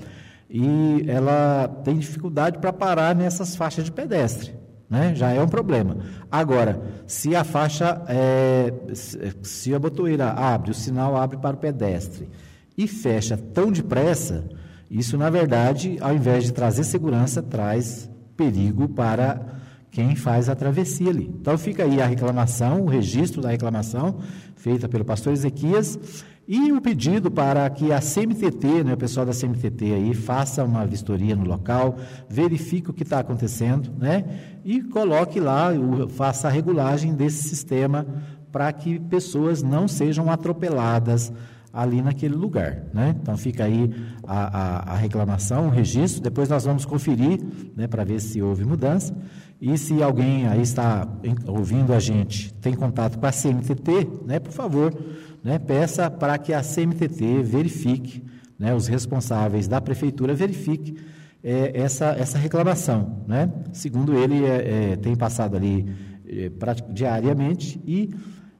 e 0.49 1.05
ela 1.09 1.69
tem 1.85 1.99
dificuldade 1.99 2.59
para 2.59 2.73
parar 2.73 3.15
nessas 3.15 3.57
faixas 3.57 3.85
de 3.85 3.93
pedestre 3.93 4.55
né? 4.89 5.15
já 5.15 5.33
é 5.33 5.43
um 5.43 5.49
problema. 5.49 5.99
Agora, 6.31 6.81
se 7.07 7.35
a 7.35 7.45
faixa, 7.45 8.03
é, 8.09 8.73
se 9.43 9.75
a 9.75 9.79
botoeira 9.79 10.31
abre, 10.31 10.71
o 10.71 10.75
sinal 10.75 11.17
abre 11.17 11.37
para 11.37 11.57
o 11.57 11.59
pedestre 11.59 12.29
e 12.77 12.87
fecha 12.87 13.37
tão 13.37 13.71
depressa, 13.71 14.45
isso 14.91 15.19
na 15.19 15.29
verdade, 15.29 15.97
ao 16.01 16.15
invés 16.15 16.45
de 16.45 16.53
trazer 16.53 16.85
segurança, 16.85 17.43
traz 17.43 18.09
perigo 18.37 18.89
para 18.89 19.41
quem 19.91 20.15
faz 20.15 20.49
a 20.49 20.55
travessia 20.55 21.11
ali. 21.11 21.35
Então 21.41 21.57
fica 21.57 21.83
aí 21.83 22.01
a 22.01 22.07
reclamação, 22.07 22.83
o 22.83 22.87
registro 22.87 23.41
da 23.41 23.51
reclamação 23.51 24.19
feita 24.55 24.89
pelo 24.89 25.05
pastor 25.05 25.33
Ezequias 25.33 25.99
e 26.49 26.71
o 26.73 26.81
pedido 26.81 27.31
para 27.31 27.69
que 27.69 27.93
a 27.93 28.01
CMTT, 28.01 28.85
né, 28.85 28.95
o 28.95 28.97
pessoal 28.97 29.27
da 29.27 29.33
CMTT 29.33 29.85
aí, 29.93 30.15
faça 30.15 30.63
uma 30.63 30.87
vistoria 30.87 31.35
no 31.35 31.45
local, 31.45 31.97
verifique 32.29 32.91
o 32.91 32.93
que 32.93 33.03
está 33.03 33.19
acontecendo, 33.19 33.93
né, 33.99 34.25
e 34.65 34.81
coloque 34.83 35.41
lá, 35.41 35.71
faça 36.11 36.47
a 36.47 36.51
regulagem 36.51 37.15
desse 37.15 37.49
sistema 37.49 38.07
para 38.53 38.73
que 38.73 38.99
pessoas 38.99 39.63
não 39.63 39.89
sejam 39.89 40.31
atropeladas 40.31 41.33
ali 41.73 42.01
naquele 42.01 42.35
lugar. 42.35 42.85
Né? 42.95 43.15
Então 43.21 43.37
fica 43.37 43.65
aí 43.65 43.93
a, 44.27 44.91
a, 44.91 44.93
a 44.93 44.97
reclamação, 44.97 45.67
o 45.67 45.71
registro, 45.71 46.23
depois 46.23 46.49
nós 46.49 46.65
vamos 46.65 46.87
conferir 46.87 47.39
né, 47.77 47.87
para 47.87 48.03
ver 48.03 48.19
se 48.19 48.41
houve 48.41 48.65
mudança. 48.65 49.15
E 49.61 49.77
se 49.77 50.03
alguém 50.03 50.47
aí 50.47 50.63
está 50.63 51.07
ouvindo 51.47 51.93
a 51.93 51.99
gente, 51.99 52.53
tem 52.55 52.75
contato 52.75 53.19
com 53.19 53.27
a 53.27 53.33
CMTT, 53.33 54.09
né, 54.25 54.39
por 54.39 54.53
favor, 54.53 54.95
né, 55.47 55.61
peça 55.61 56.11
para 56.11 56.37
que 56.39 56.53
a 56.53 56.61
CMTT 56.61 57.41
verifique, 57.41 58.25
né, 58.59 58.75
os 58.75 58.89
responsáveis 58.89 59.69
da 59.69 59.81
prefeitura 59.81 60.35
verifique 60.35 60.97
é, 61.41 61.71
essa, 61.73 62.07
essa 62.19 62.37
reclamação. 62.37 63.23
Né? 63.29 63.49
Segundo 63.73 64.19
ele, 64.19 64.45
é, 64.45 64.95
é, 64.95 64.97
tem 64.97 65.15
passado 65.15 65.57
ali 65.57 65.87
é, 66.29 66.51
diariamente 66.93 67.81
e 67.87 68.11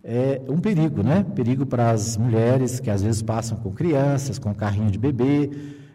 é 0.05 0.41
um 0.49 0.59
perigo, 0.59 1.03
né? 1.03 1.27
Perigo 1.35 1.67
para 1.67 1.91
as 1.91 2.17
mulheres 2.17 2.79
que 2.79 2.89
às 2.89 3.03
vezes 3.03 3.21
passam 3.21 3.59
com 3.59 3.73
crianças, 3.73 4.39
com 4.39 4.55
carrinho 4.55 4.89
de 4.89 5.01
bebê 5.01 5.51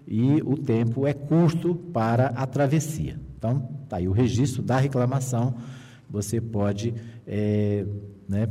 e 0.06 0.42
o 0.44 0.58
tempo 0.58 1.08
é 1.08 1.14
curto 1.14 1.74
para 1.74 2.28
a 2.36 2.46
travessia. 2.46 3.18
Então, 3.38 3.70
está 3.86 3.96
aí 3.96 4.10
o 4.10 4.12
registro 4.12 4.62
da 4.62 4.76
reclamação. 4.76 5.56
Você 6.10 6.42
pode 6.42 6.94
é, 7.26 7.86
né, 8.28 8.50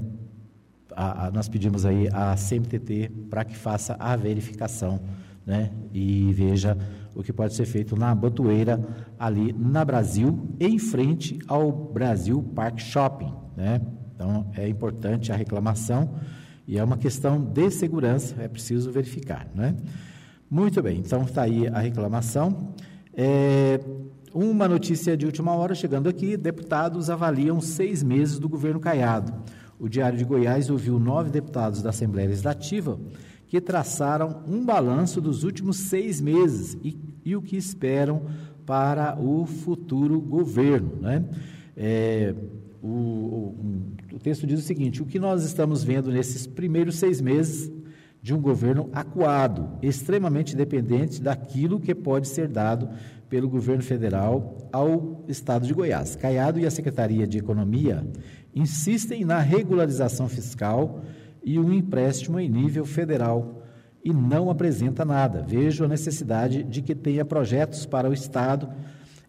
a, 1.01 1.27
a, 1.27 1.31
nós 1.31 1.49
pedimos 1.49 1.87
aí 1.87 2.09
a 2.13 2.35
CMTT 2.37 3.11
para 3.31 3.43
que 3.43 3.57
faça 3.57 3.97
a 3.99 4.15
verificação 4.17 5.01
né, 5.47 5.71
e 5.95 6.31
veja 6.35 6.77
o 7.15 7.23
que 7.23 7.33
pode 7.33 7.55
ser 7.55 7.65
feito 7.65 7.97
na 7.97 8.15
botoeira 8.15 8.79
ali 9.19 9.51
na 9.55 9.83
Brasil, 9.83 10.55
em 10.61 10.79
frente 10.79 11.39
ao 11.49 11.73
Brasil 11.73 12.43
Park 12.55 12.81
Shopping. 12.81 13.33
Né? 13.57 13.81
Então, 14.15 14.51
é 14.55 14.69
importante 14.69 15.33
a 15.33 15.37
reclamação 15.37 16.17
e 16.69 16.79
é 16.79 16.85
uma 16.85 16.99
questão 16.99 17.43
de 17.43 17.71
segurança, 17.71 18.35
é 18.39 18.47
preciso 18.47 18.93
verificar. 18.93 19.49
Né? 19.55 19.75
Muito 20.51 20.83
bem, 20.83 20.99
então 20.99 21.23
está 21.23 21.43
aí 21.43 21.67
a 21.67 21.79
reclamação. 21.79 22.75
É, 23.15 23.81
uma 24.35 24.69
notícia 24.69 25.17
de 25.17 25.25
última 25.25 25.55
hora 25.55 25.75
chegando 25.75 26.11
aqui: 26.11 26.37
deputados 26.37 27.09
avaliam 27.09 27.59
seis 27.61 28.03
meses 28.03 28.39
do 28.39 28.49
governo 28.49 28.79
Caiado. 28.79 29.33
O 29.81 29.89
Diário 29.89 30.19
de 30.19 30.25
Goiás 30.25 30.69
ouviu 30.69 31.01
nove 31.01 31.31
deputados 31.31 31.81
da 31.81 31.89
Assembleia 31.89 32.29
Legislativa 32.29 33.01
que 33.49 33.61
traçaram 33.61 34.45
um 34.47 34.65
balanço 34.65 35.21
dos 35.21 35.43
últimos 35.43 35.79
seis 35.79 36.21
meses 36.21 36.79
e, 36.85 36.97
e 37.25 37.35
o 37.35 37.43
que 37.43 37.57
esperam 37.57 38.23
para 38.65 39.19
o 39.19 39.47
futuro 39.47 40.21
governo. 40.21 40.93
Né? 41.01 41.25
É, 41.77 42.35
o, 42.83 42.87
o, 42.87 43.57
o 44.13 44.19
texto 44.19 44.47
diz 44.47 44.61
o 44.61 44.63
seguinte: 44.63 45.03
o 45.03 45.07
que 45.07 45.19
nós 45.19 45.45
estamos 45.45 45.83
vendo 45.83 46.13
nesses 46.13 46.47
primeiros 46.47 46.97
seis 46.97 47.21
meses 47.21 47.73
de 48.23 48.35
um 48.35 48.41
governo 48.41 48.91
acuado, 48.93 49.79
extremamente 49.83 50.55
dependente 50.55 51.23
daquilo 51.23 51.81
que 51.81 51.95
pode 51.95 52.29
ser 52.29 52.49
dado 52.49 52.89
pelo 53.31 53.49
governo 53.49 53.83
federal 53.83 54.59
ao 54.73 55.25
estado 55.27 55.67
de 55.67 55.73
Goiás. 55.73 56.17
Caiado 56.17 56.59
e 56.59 56.67
a 56.67 56.71
Secretaria 56.71 57.27
de 57.27 57.39
Economia 57.39 58.07
insistem 58.55 59.25
na 59.25 59.39
regularização 59.39 60.29
fiscal 60.29 61.03
e 61.43 61.59
um 61.59 61.73
empréstimo 61.73 62.39
em 62.39 62.49
nível 62.49 62.85
federal 62.85 63.63
e 64.05 64.13
não 64.13 64.51
apresenta 64.51 65.05
nada. 65.05 65.45
Vejo 65.47 65.85
a 65.85 65.89
necessidade 65.89 66.63
de 66.63 66.83
que 66.83 66.95
tenha 66.95 67.25
projetos 67.25 67.87
para 67.87 68.09
o 68.09 68.13
Estado. 68.13 68.69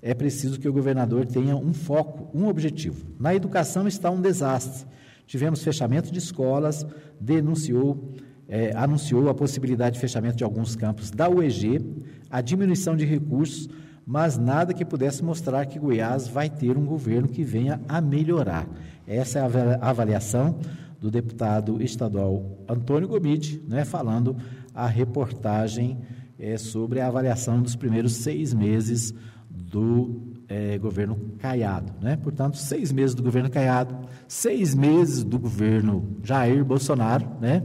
É 0.01 0.13
preciso 0.13 0.59
que 0.59 0.67
o 0.67 0.73
governador 0.73 1.25
tenha 1.25 1.55
um 1.55 1.73
foco, 1.73 2.35
um 2.37 2.47
objetivo. 2.47 3.05
Na 3.19 3.35
educação 3.35 3.87
está 3.87 4.09
um 4.09 4.21
desastre. 4.21 4.87
Tivemos 5.27 5.63
fechamento 5.63 6.11
de 6.11 6.19
escolas, 6.19 6.85
denunciou, 7.19 8.13
é, 8.47 8.75
anunciou 8.75 9.29
a 9.29 9.33
possibilidade 9.33 9.95
de 9.95 10.01
fechamento 10.01 10.37
de 10.37 10.43
alguns 10.43 10.75
campos 10.75 11.11
da 11.11 11.29
UEG, 11.29 11.81
a 12.29 12.41
diminuição 12.41 12.95
de 12.95 13.05
recursos, 13.05 13.69
mas 14.05 14.37
nada 14.37 14.73
que 14.73 14.83
pudesse 14.83 15.23
mostrar 15.23 15.65
que 15.67 15.79
Goiás 15.79 16.27
vai 16.27 16.49
ter 16.49 16.77
um 16.77 16.85
governo 16.85 17.27
que 17.27 17.43
venha 17.43 17.79
a 17.87 18.01
melhorar. 18.01 18.67
Essa 19.07 19.39
é 19.39 19.41
a 19.41 19.89
avaliação 19.89 20.57
do 20.99 21.09
deputado 21.09 21.81
estadual 21.81 22.59
Antônio 22.69 23.07
Gomide, 23.07 23.61
né, 23.67 23.83
falando 23.83 24.35
a 24.73 24.87
reportagem 24.87 25.97
é, 26.39 26.57
sobre 26.57 26.99
a 26.99 27.07
avaliação 27.07 27.61
dos 27.61 27.75
primeiros 27.75 28.13
seis 28.13 28.53
meses 28.53 29.13
do 29.49 30.21
é, 30.47 30.77
governo 30.77 31.17
Caiado. 31.39 31.93
Né? 32.01 32.17
Portanto, 32.17 32.57
seis 32.57 32.91
meses 32.91 33.15
do 33.15 33.23
governo 33.23 33.49
Caiado, 33.49 33.97
seis 34.27 34.75
meses 34.75 35.23
do 35.23 35.39
governo 35.39 36.17
Jair 36.23 36.63
Bolsonaro, 36.65 37.27
né? 37.39 37.63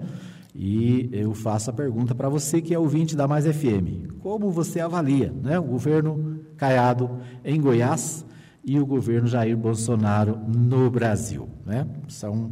E 0.59 1.11
eu 1.13 1.35
faço 1.35 1.69
a 1.69 1.73
pergunta 1.73 2.15
para 2.15 2.31
você 2.31 2.63
que 2.63 2.73
é 2.73 2.79
ouvinte 2.79 3.15
da 3.15 3.29
Mais 3.29 3.45
FM: 3.45 4.09
como 4.21 4.51
você 4.51 4.81
avalia 4.81 5.31
né, 5.43 5.59
o 5.59 5.65
governo 5.65 6.41
Caiado 6.57 7.19
em 7.45 7.61
Goiás 7.61 8.26
e 8.67 8.81
o 8.81 8.85
governo 8.85 9.29
Jair 9.29 9.57
Bolsonaro 9.57 10.37
no 10.49 10.91
Brasil. 10.91 11.49
Né? 11.65 11.87
São 12.09 12.51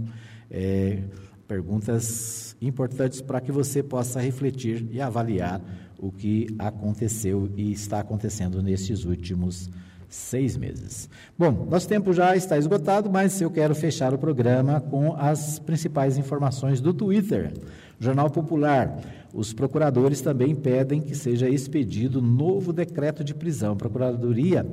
é, 0.49 1.01
perguntas 1.49 2.57
importantes 2.62 3.21
para 3.21 3.41
que 3.41 3.51
você 3.51 3.83
possa 3.83 4.21
refletir 4.21 4.87
e 4.93 5.01
avaliar 5.01 5.61
o 5.99 6.12
que 6.12 6.47
aconteceu 6.59 7.51
e 7.57 7.73
está 7.73 7.99
acontecendo 7.99 8.62
nestes 8.62 9.05
últimos 9.05 9.69
seis 10.09 10.57
meses. 10.57 11.09
Bom, 11.37 11.67
nosso 11.69 11.89
tempo 11.89 12.12
já 12.12 12.37
está 12.37 12.57
esgotado, 12.57 13.11
mas 13.11 13.41
eu 13.41 13.51
quero 13.51 13.75
fechar 13.75 14.15
o 14.15 14.19
programa 14.19 14.81
com 14.81 15.15
as 15.17 15.59
principais 15.59 16.17
informações 16.17 16.81
do 16.81 16.95
Twitter. 16.95 17.53
Jornal 17.99 18.31
Popular. 18.31 18.97
Os 19.33 19.53
procuradores 19.53 20.21
também 20.21 20.55
pedem 20.55 21.01
que 21.01 21.17
seja 21.17 21.49
expedido 21.49 22.23
novo 22.23 22.73
decreto 22.73 23.25
de 23.25 23.35
prisão. 23.35 23.77
Procuradoria 23.77 24.65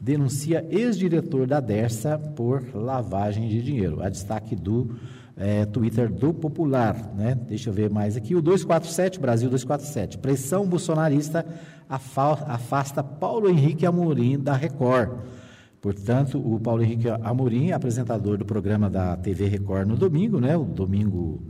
denuncia 0.00 0.66
ex-diretor 0.70 1.46
da 1.46 1.60
Dersa 1.60 2.18
por 2.18 2.74
lavagem 2.74 3.48
de 3.48 3.62
dinheiro. 3.62 4.02
A 4.02 4.08
destaque 4.08 4.54
do 4.54 4.96
é, 5.36 5.64
Twitter 5.66 6.10
do 6.10 6.32
Popular. 6.32 7.12
Né? 7.14 7.34
Deixa 7.46 7.68
eu 7.68 7.74
ver 7.74 7.90
mais 7.90 8.16
aqui. 8.16 8.34
O 8.34 8.42
247, 8.42 9.20
Brasil 9.20 9.50
247. 9.50 10.18
Pressão 10.18 10.66
bolsonarista 10.66 11.44
afasta 11.88 13.02
Paulo 13.02 13.48
Henrique 13.48 13.86
Amorim 13.86 14.38
da 14.38 14.54
Record. 14.54 15.10
Portanto, 15.80 16.38
o 16.38 16.58
Paulo 16.58 16.82
Henrique 16.82 17.08
Amorim, 17.08 17.70
apresentador 17.70 18.36
do 18.38 18.44
programa 18.44 18.90
da 18.90 19.16
TV 19.16 19.46
Record 19.46 19.86
no 19.86 19.96
domingo, 19.96 20.40
né? 20.40 20.56
o 20.56 20.64
domingo 20.64 21.42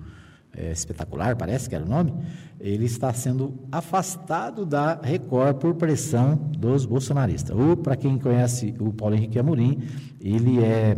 é, 0.57 0.73
espetacular, 0.73 1.37
parece 1.37 1.69
que 1.69 1.75
era 1.75 1.85
o 1.85 1.89
nome, 1.89 2.13
ele 2.59 2.87
está 2.87 3.13
sendo 3.13 3.55
afastado 3.71 4.65
da 4.65 4.99
Record 5.03 5.59
por 5.59 5.75
pressão 5.75 6.37
dos 6.59 6.87
bolsonaristas. 6.87 7.57
Ou, 7.57 7.77
para 7.77 7.95
quem 7.97 8.19
conhece 8.19 8.75
o 8.81 8.93
Paulo 8.93 9.15
Henrique 9.15 9.39
Amorim, 9.39 9.83
ele 10.21 10.65
é, 10.65 10.97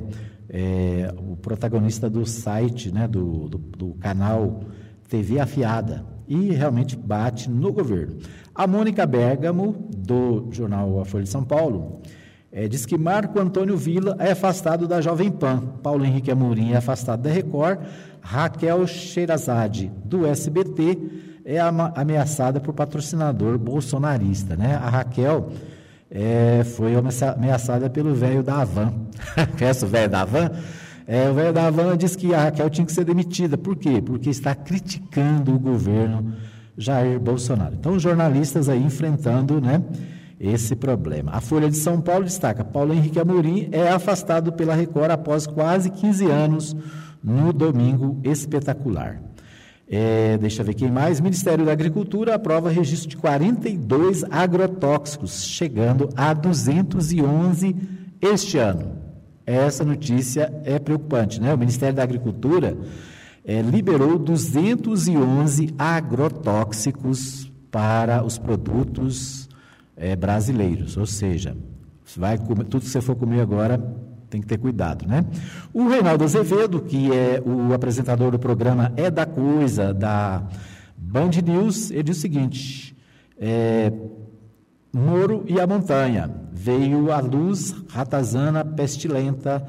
é, 0.48 1.14
o 1.18 1.36
protagonista 1.36 2.08
do 2.08 2.24
site, 2.24 2.92
né, 2.92 3.08
do, 3.08 3.48
do, 3.48 3.58
do 3.58 3.94
canal 3.94 4.60
TV 5.08 5.40
Afiada, 5.40 6.06
e 6.28 6.50
realmente 6.50 6.96
bate 6.96 7.50
no 7.50 7.72
governo. 7.72 8.18
A 8.54 8.66
Mônica 8.66 9.06
Bergamo, 9.06 9.88
do 9.96 10.48
jornal 10.52 11.00
A 11.00 11.04
Folha 11.04 11.24
de 11.24 11.30
São 11.30 11.44
Paulo, 11.44 12.02
É, 12.60 12.66
diz 12.66 12.84
que 12.84 12.98
Marco 12.98 13.38
Antônio 13.38 13.76
Vila 13.76 14.16
é 14.18 14.32
afastado 14.32 14.88
da 14.88 15.00
Jovem 15.00 15.30
Pan, 15.30 15.60
Paulo 15.80 16.04
Henrique 16.04 16.28
Amorim 16.28 16.72
é 16.72 16.78
afastado 16.78 17.22
da 17.22 17.30
Record, 17.30 17.78
Raquel 18.20 18.84
Xerazade, 18.84 19.92
do 20.04 20.26
SBT, 20.26 20.98
é 21.44 21.60
ameaçada 21.60 22.58
por 22.58 22.74
patrocinador 22.74 23.56
bolsonarista. 23.58 24.56
Né? 24.56 24.74
A 24.74 24.90
Raquel 24.90 25.52
é, 26.10 26.64
foi 26.64 26.94
ameaçada 26.96 27.88
pelo 27.88 28.12
velho 28.12 28.42
da 28.42 28.56
Havan. 28.56 28.92
Conhece 29.56 29.84
o 29.84 29.88
velho 29.88 30.10
da 30.10 30.22
Havan? 30.22 30.50
É, 31.06 31.30
o 31.30 31.34
velho 31.34 31.52
da 31.52 31.64
Havan 31.64 31.96
disse 31.96 32.18
que 32.18 32.34
a 32.34 32.42
Raquel 32.42 32.68
tinha 32.70 32.84
que 32.84 32.92
ser 32.92 33.04
demitida. 33.04 33.56
Por 33.56 33.76
quê? 33.76 34.02
Porque 34.04 34.30
está 34.30 34.52
criticando 34.52 35.54
o 35.54 35.60
governo 35.60 36.32
Jair 36.76 37.20
Bolsonaro. 37.20 37.76
Então, 37.78 37.92
os 37.92 38.02
jornalistas 38.02 38.68
aí 38.68 38.82
enfrentando 38.82 39.60
né, 39.60 39.80
esse 40.40 40.76
problema. 40.76 41.32
A 41.32 41.40
Folha 41.40 41.68
de 41.68 41.76
São 41.76 42.00
Paulo 42.00 42.24
destaca: 42.24 42.64
Paulo 42.64 42.92
Henrique 42.92 43.18
Amorim 43.18 43.68
é 43.72 43.88
afastado 43.88 44.52
pela 44.52 44.74
Record 44.74 45.10
após 45.10 45.46
quase 45.46 45.90
15 45.90 46.26
anos 46.26 46.76
no 47.22 47.52
Domingo 47.52 48.20
Espetacular. 48.22 49.20
É, 49.90 50.36
deixa 50.36 50.60
eu 50.60 50.66
ver 50.66 50.74
quem 50.74 50.90
mais. 50.90 51.18
Ministério 51.18 51.64
da 51.64 51.72
Agricultura 51.72 52.34
aprova 52.34 52.68
registro 52.68 53.08
de 53.08 53.16
42 53.16 54.22
agrotóxicos, 54.30 55.44
chegando 55.44 56.10
a 56.14 56.34
211 56.34 57.74
este 58.20 58.58
ano. 58.58 58.98
Essa 59.46 59.82
notícia 59.82 60.52
é 60.64 60.78
preocupante, 60.78 61.40
né? 61.40 61.54
O 61.54 61.58
Ministério 61.58 61.96
da 61.96 62.02
Agricultura 62.02 62.76
é, 63.42 63.62
liberou 63.62 64.18
211 64.18 65.74
agrotóxicos 65.78 67.50
para 67.70 68.22
os 68.22 68.36
produtos 68.36 69.47
é, 69.98 70.16
brasileiros, 70.16 70.96
ou 70.96 71.06
seja, 71.06 71.56
vai 72.16 72.38
comer, 72.38 72.64
tudo 72.64 72.82
que 72.82 72.88
você 72.88 73.00
for 73.00 73.16
comer 73.16 73.40
agora 73.40 73.78
tem 74.30 74.40
que 74.40 74.46
ter 74.46 74.58
cuidado, 74.58 75.06
né? 75.06 75.24
O 75.72 75.88
Reinaldo 75.88 76.24
Azevedo, 76.24 76.80
que 76.82 77.10
é 77.12 77.42
o 77.44 77.72
apresentador 77.72 78.30
do 78.30 78.38
programa 78.38 78.92
É 78.96 79.10
da 79.10 79.24
Coisa, 79.24 79.92
da 79.94 80.42
Band 80.96 81.30
News, 81.44 81.90
ele 81.90 82.04
diz 82.04 82.18
o 82.18 82.20
seguinte: 82.20 82.96
é, 83.38 83.92
Moro 84.92 85.44
e 85.46 85.60
a 85.60 85.66
Montanha, 85.66 86.30
veio 86.52 87.12
à 87.12 87.20
luz 87.20 87.74
ratazana 87.88 88.64
pestilenta 88.64 89.66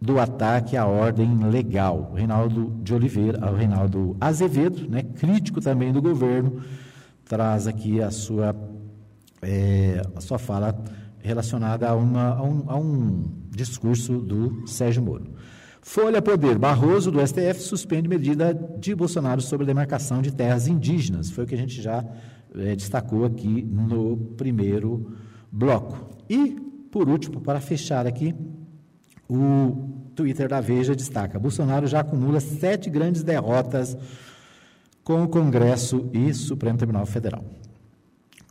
do 0.00 0.18
ataque 0.18 0.76
à 0.76 0.86
ordem 0.86 1.36
legal. 1.48 2.10
O 2.12 2.16
Reinaldo 2.16 2.72
de 2.82 2.94
Oliveira, 2.94 3.50
o 3.50 3.54
Reinaldo 3.54 4.16
Azevedo, 4.20 4.88
né, 4.88 5.02
crítico 5.02 5.60
também 5.60 5.92
do 5.92 6.02
governo, 6.02 6.60
traz 7.24 7.66
aqui 7.66 8.00
a 8.02 8.10
sua, 8.10 8.54
é, 9.46 10.02
a 10.14 10.20
sua 10.20 10.38
fala 10.38 10.76
relacionada 11.20 11.88
a, 11.88 11.94
uma, 11.94 12.34
a, 12.34 12.42
um, 12.42 12.64
a 12.66 12.76
um 12.76 13.24
discurso 13.50 14.18
do 14.18 14.66
Sérgio 14.66 15.02
Moro. 15.02 15.24
Folha 15.80 16.20
Poder. 16.20 16.58
Barroso, 16.58 17.12
do 17.12 17.24
STF, 17.24 17.60
suspende 17.60 18.08
medida 18.08 18.52
de 18.52 18.92
Bolsonaro 18.92 19.40
sobre 19.40 19.62
a 19.62 19.68
demarcação 19.68 20.20
de 20.20 20.32
terras 20.34 20.66
indígenas. 20.66 21.30
Foi 21.30 21.44
o 21.44 21.46
que 21.46 21.54
a 21.54 21.58
gente 21.58 21.80
já 21.80 22.04
é, 22.56 22.74
destacou 22.74 23.24
aqui 23.24 23.62
no 23.62 24.16
primeiro 24.36 25.14
bloco. 25.50 26.16
E, 26.28 26.56
por 26.90 27.08
último, 27.08 27.40
para 27.40 27.60
fechar 27.60 28.04
aqui, 28.04 28.34
o 29.28 30.10
Twitter 30.16 30.48
da 30.48 30.60
Veja 30.60 30.94
destaca: 30.94 31.38
Bolsonaro 31.38 31.86
já 31.86 32.00
acumula 32.00 32.40
sete 32.40 32.90
grandes 32.90 33.22
derrotas 33.22 33.96
com 35.04 35.22
o 35.22 35.28
Congresso 35.28 36.10
e 36.12 36.34
Supremo 36.34 36.78
Tribunal 36.78 37.06
Federal. 37.06 37.44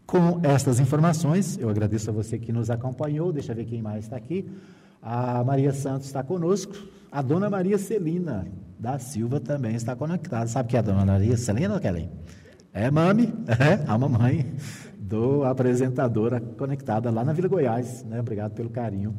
Com 0.05 0.39
estas 0.43 0.79
informações, 0.79 1.57
eu 1.57 1.67
agradeço 1.67 2.11
a 2.11 2.13
você 2.13 2.37
que 2.37 2.51
nos 2.51 2.69
acompanhou. 2.69 3.33
Deixa 3.33 3.51
eu 3.53 3.55
ver 3.55 3.65
quem 3.65 3.81
mais 3.81 4.05
está 4.05 4.15
aqui. 4.15 4.47
A 5.01 5.43
Maria 5.43 5.73
Santos 5.73 6.05
está 6.05 6.23
conosco. 6.23 6.75
A 7.11 7.23
dona 7.23 7.49
Maria 7.49 7.77
Celina 7.79 8.47
da 8.77 8.99
Silva 8.99 9.39
também 9.39 9.75
está 9.75 9.95
conectada. 9.95 10.45
Sabe 10.47 10.69
que 10.69 10.75
é 10.75 10.79
a 10.79 10.83
dona 10.83 11.05
Maria 11.05 11.35
Celina, 11.35 11.79
Kellen? 11.79 12.09
É 12.71 12.91
mami, 12.91 13.33
é 13.47 13.83
a 13.87 13.97
mamãe 13.97 14.53
do 14.99 15.43
apresentadora 15.43 16.39
conectada 16.39 17.09
lá 17.09 17.23
na 17.23 17.33
Vila 17.33 17.47
Goiás. 17.47 18.03
Né? 18.03 18.19
Obrigado 18.19 18.53
pelo 18.53 18.69
carinho 18.69 19.15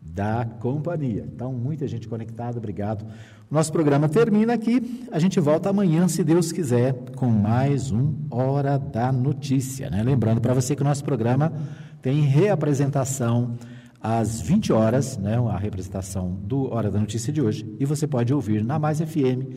da 0.00 0.44
companhia. 0.58 1.28
Então, 1.32 1.52
muita 1.52 1.86
gente 1.86 2.08
conectada, 2.08 2.58
obrigado. 2.58 3.04
Nosso 3.50 3.70
programa 3.70 4.08
termina 4.08 4.54
aqui. 4.54 5.06
A 5.12 5.18
gente 5.18 5.38
volta 5.38 5.68
amanhã, 5.68 6.08
se 6.08 6.24
Deus 6.24 6.50
quiser, 6.50 6.94
com 7.14 7.28
mais 7.28 7.90
um 7.92 8.14
Hora 8.30 8.78
da 8.78 9.12
Notícia. 9.12 9.90
Né? 9.90 10.02
Lembrando 10.02 10.40
para 10.40 10.54
você 10.54 10.74
que 10.74 10.82
o 10.82 10.84
nosso 10.84 11.04
programa 11.04 11.52
tem 12.00 12.22
reapresentação 12.22 13.56
às 14.00 14.40
20 14.40 14.72
horas, 14.72 15.16
né, 15.16 15.38
a 15.38 15.56
representação 15.56 16.30
do 16.42 16.70
Hora 16.70 16.90
da 16.90 17.00
Notícia 17.00 17.32
de 17.32 17.40
hoje, 17.40 17.66
e 17.80 17.86
você 17.86 18.06
pode 18.06 18.34
ouvir 18.34 18.62
na 18.62 18.78
Mais 18.78 19.00
FM, 19.00 19.48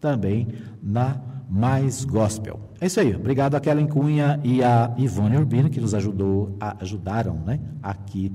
também 0.00 0.48
na 0.82 1.20
Mais 1.48 2.04
Gospel. 2.04 2.58
É 2.80 2.86
isso 2.86 2.98
aí. 2.98 3.14
Obrigado 3.14 3.54
a 3.54 3.60
Kellen 3.60 3.86
Cunha 3.86 4.40
e 4.42 4.60
a 4.60 4.92
Ivone 4.98 5.36
Urbino, 5.36 5.70
que 5.70 5.80
nos 5.80 5.94
ajudou, 5.94 6.56
a, 6.60 6.82
ajudaram 6.82 7.36
né, 7.46 7.60
aqui 7.80 8.32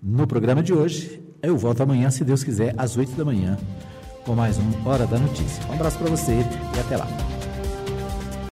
no 0.00 0.24
programa 0.24 0.62
de 0.62 0.72
hoje. 0.72 1.20
Eu 1.42 1.56
volto 1.58 1.82
amanhã, 1.82 2.10
se 2.10 2.22
Deus 2.22 2.44
quiser, 2.44 2.72
às 2.78 2.96
8 2.96 3.16
da 3.16 3.24
manhã, 3.24 3.58
com 4.28 4.34
mais 4.34 4.58
um 4.58 4.70
Hora 4.86 5.06
da 5.06 5.18
Notícia. 5.18 5.64
Um 5.70 5.72
abraço 5.72 5.96
para 5.96 6.10
você 6.10 6.44
e 6.76 6.80
até 6.80 6.98
lá. 6.98 7.37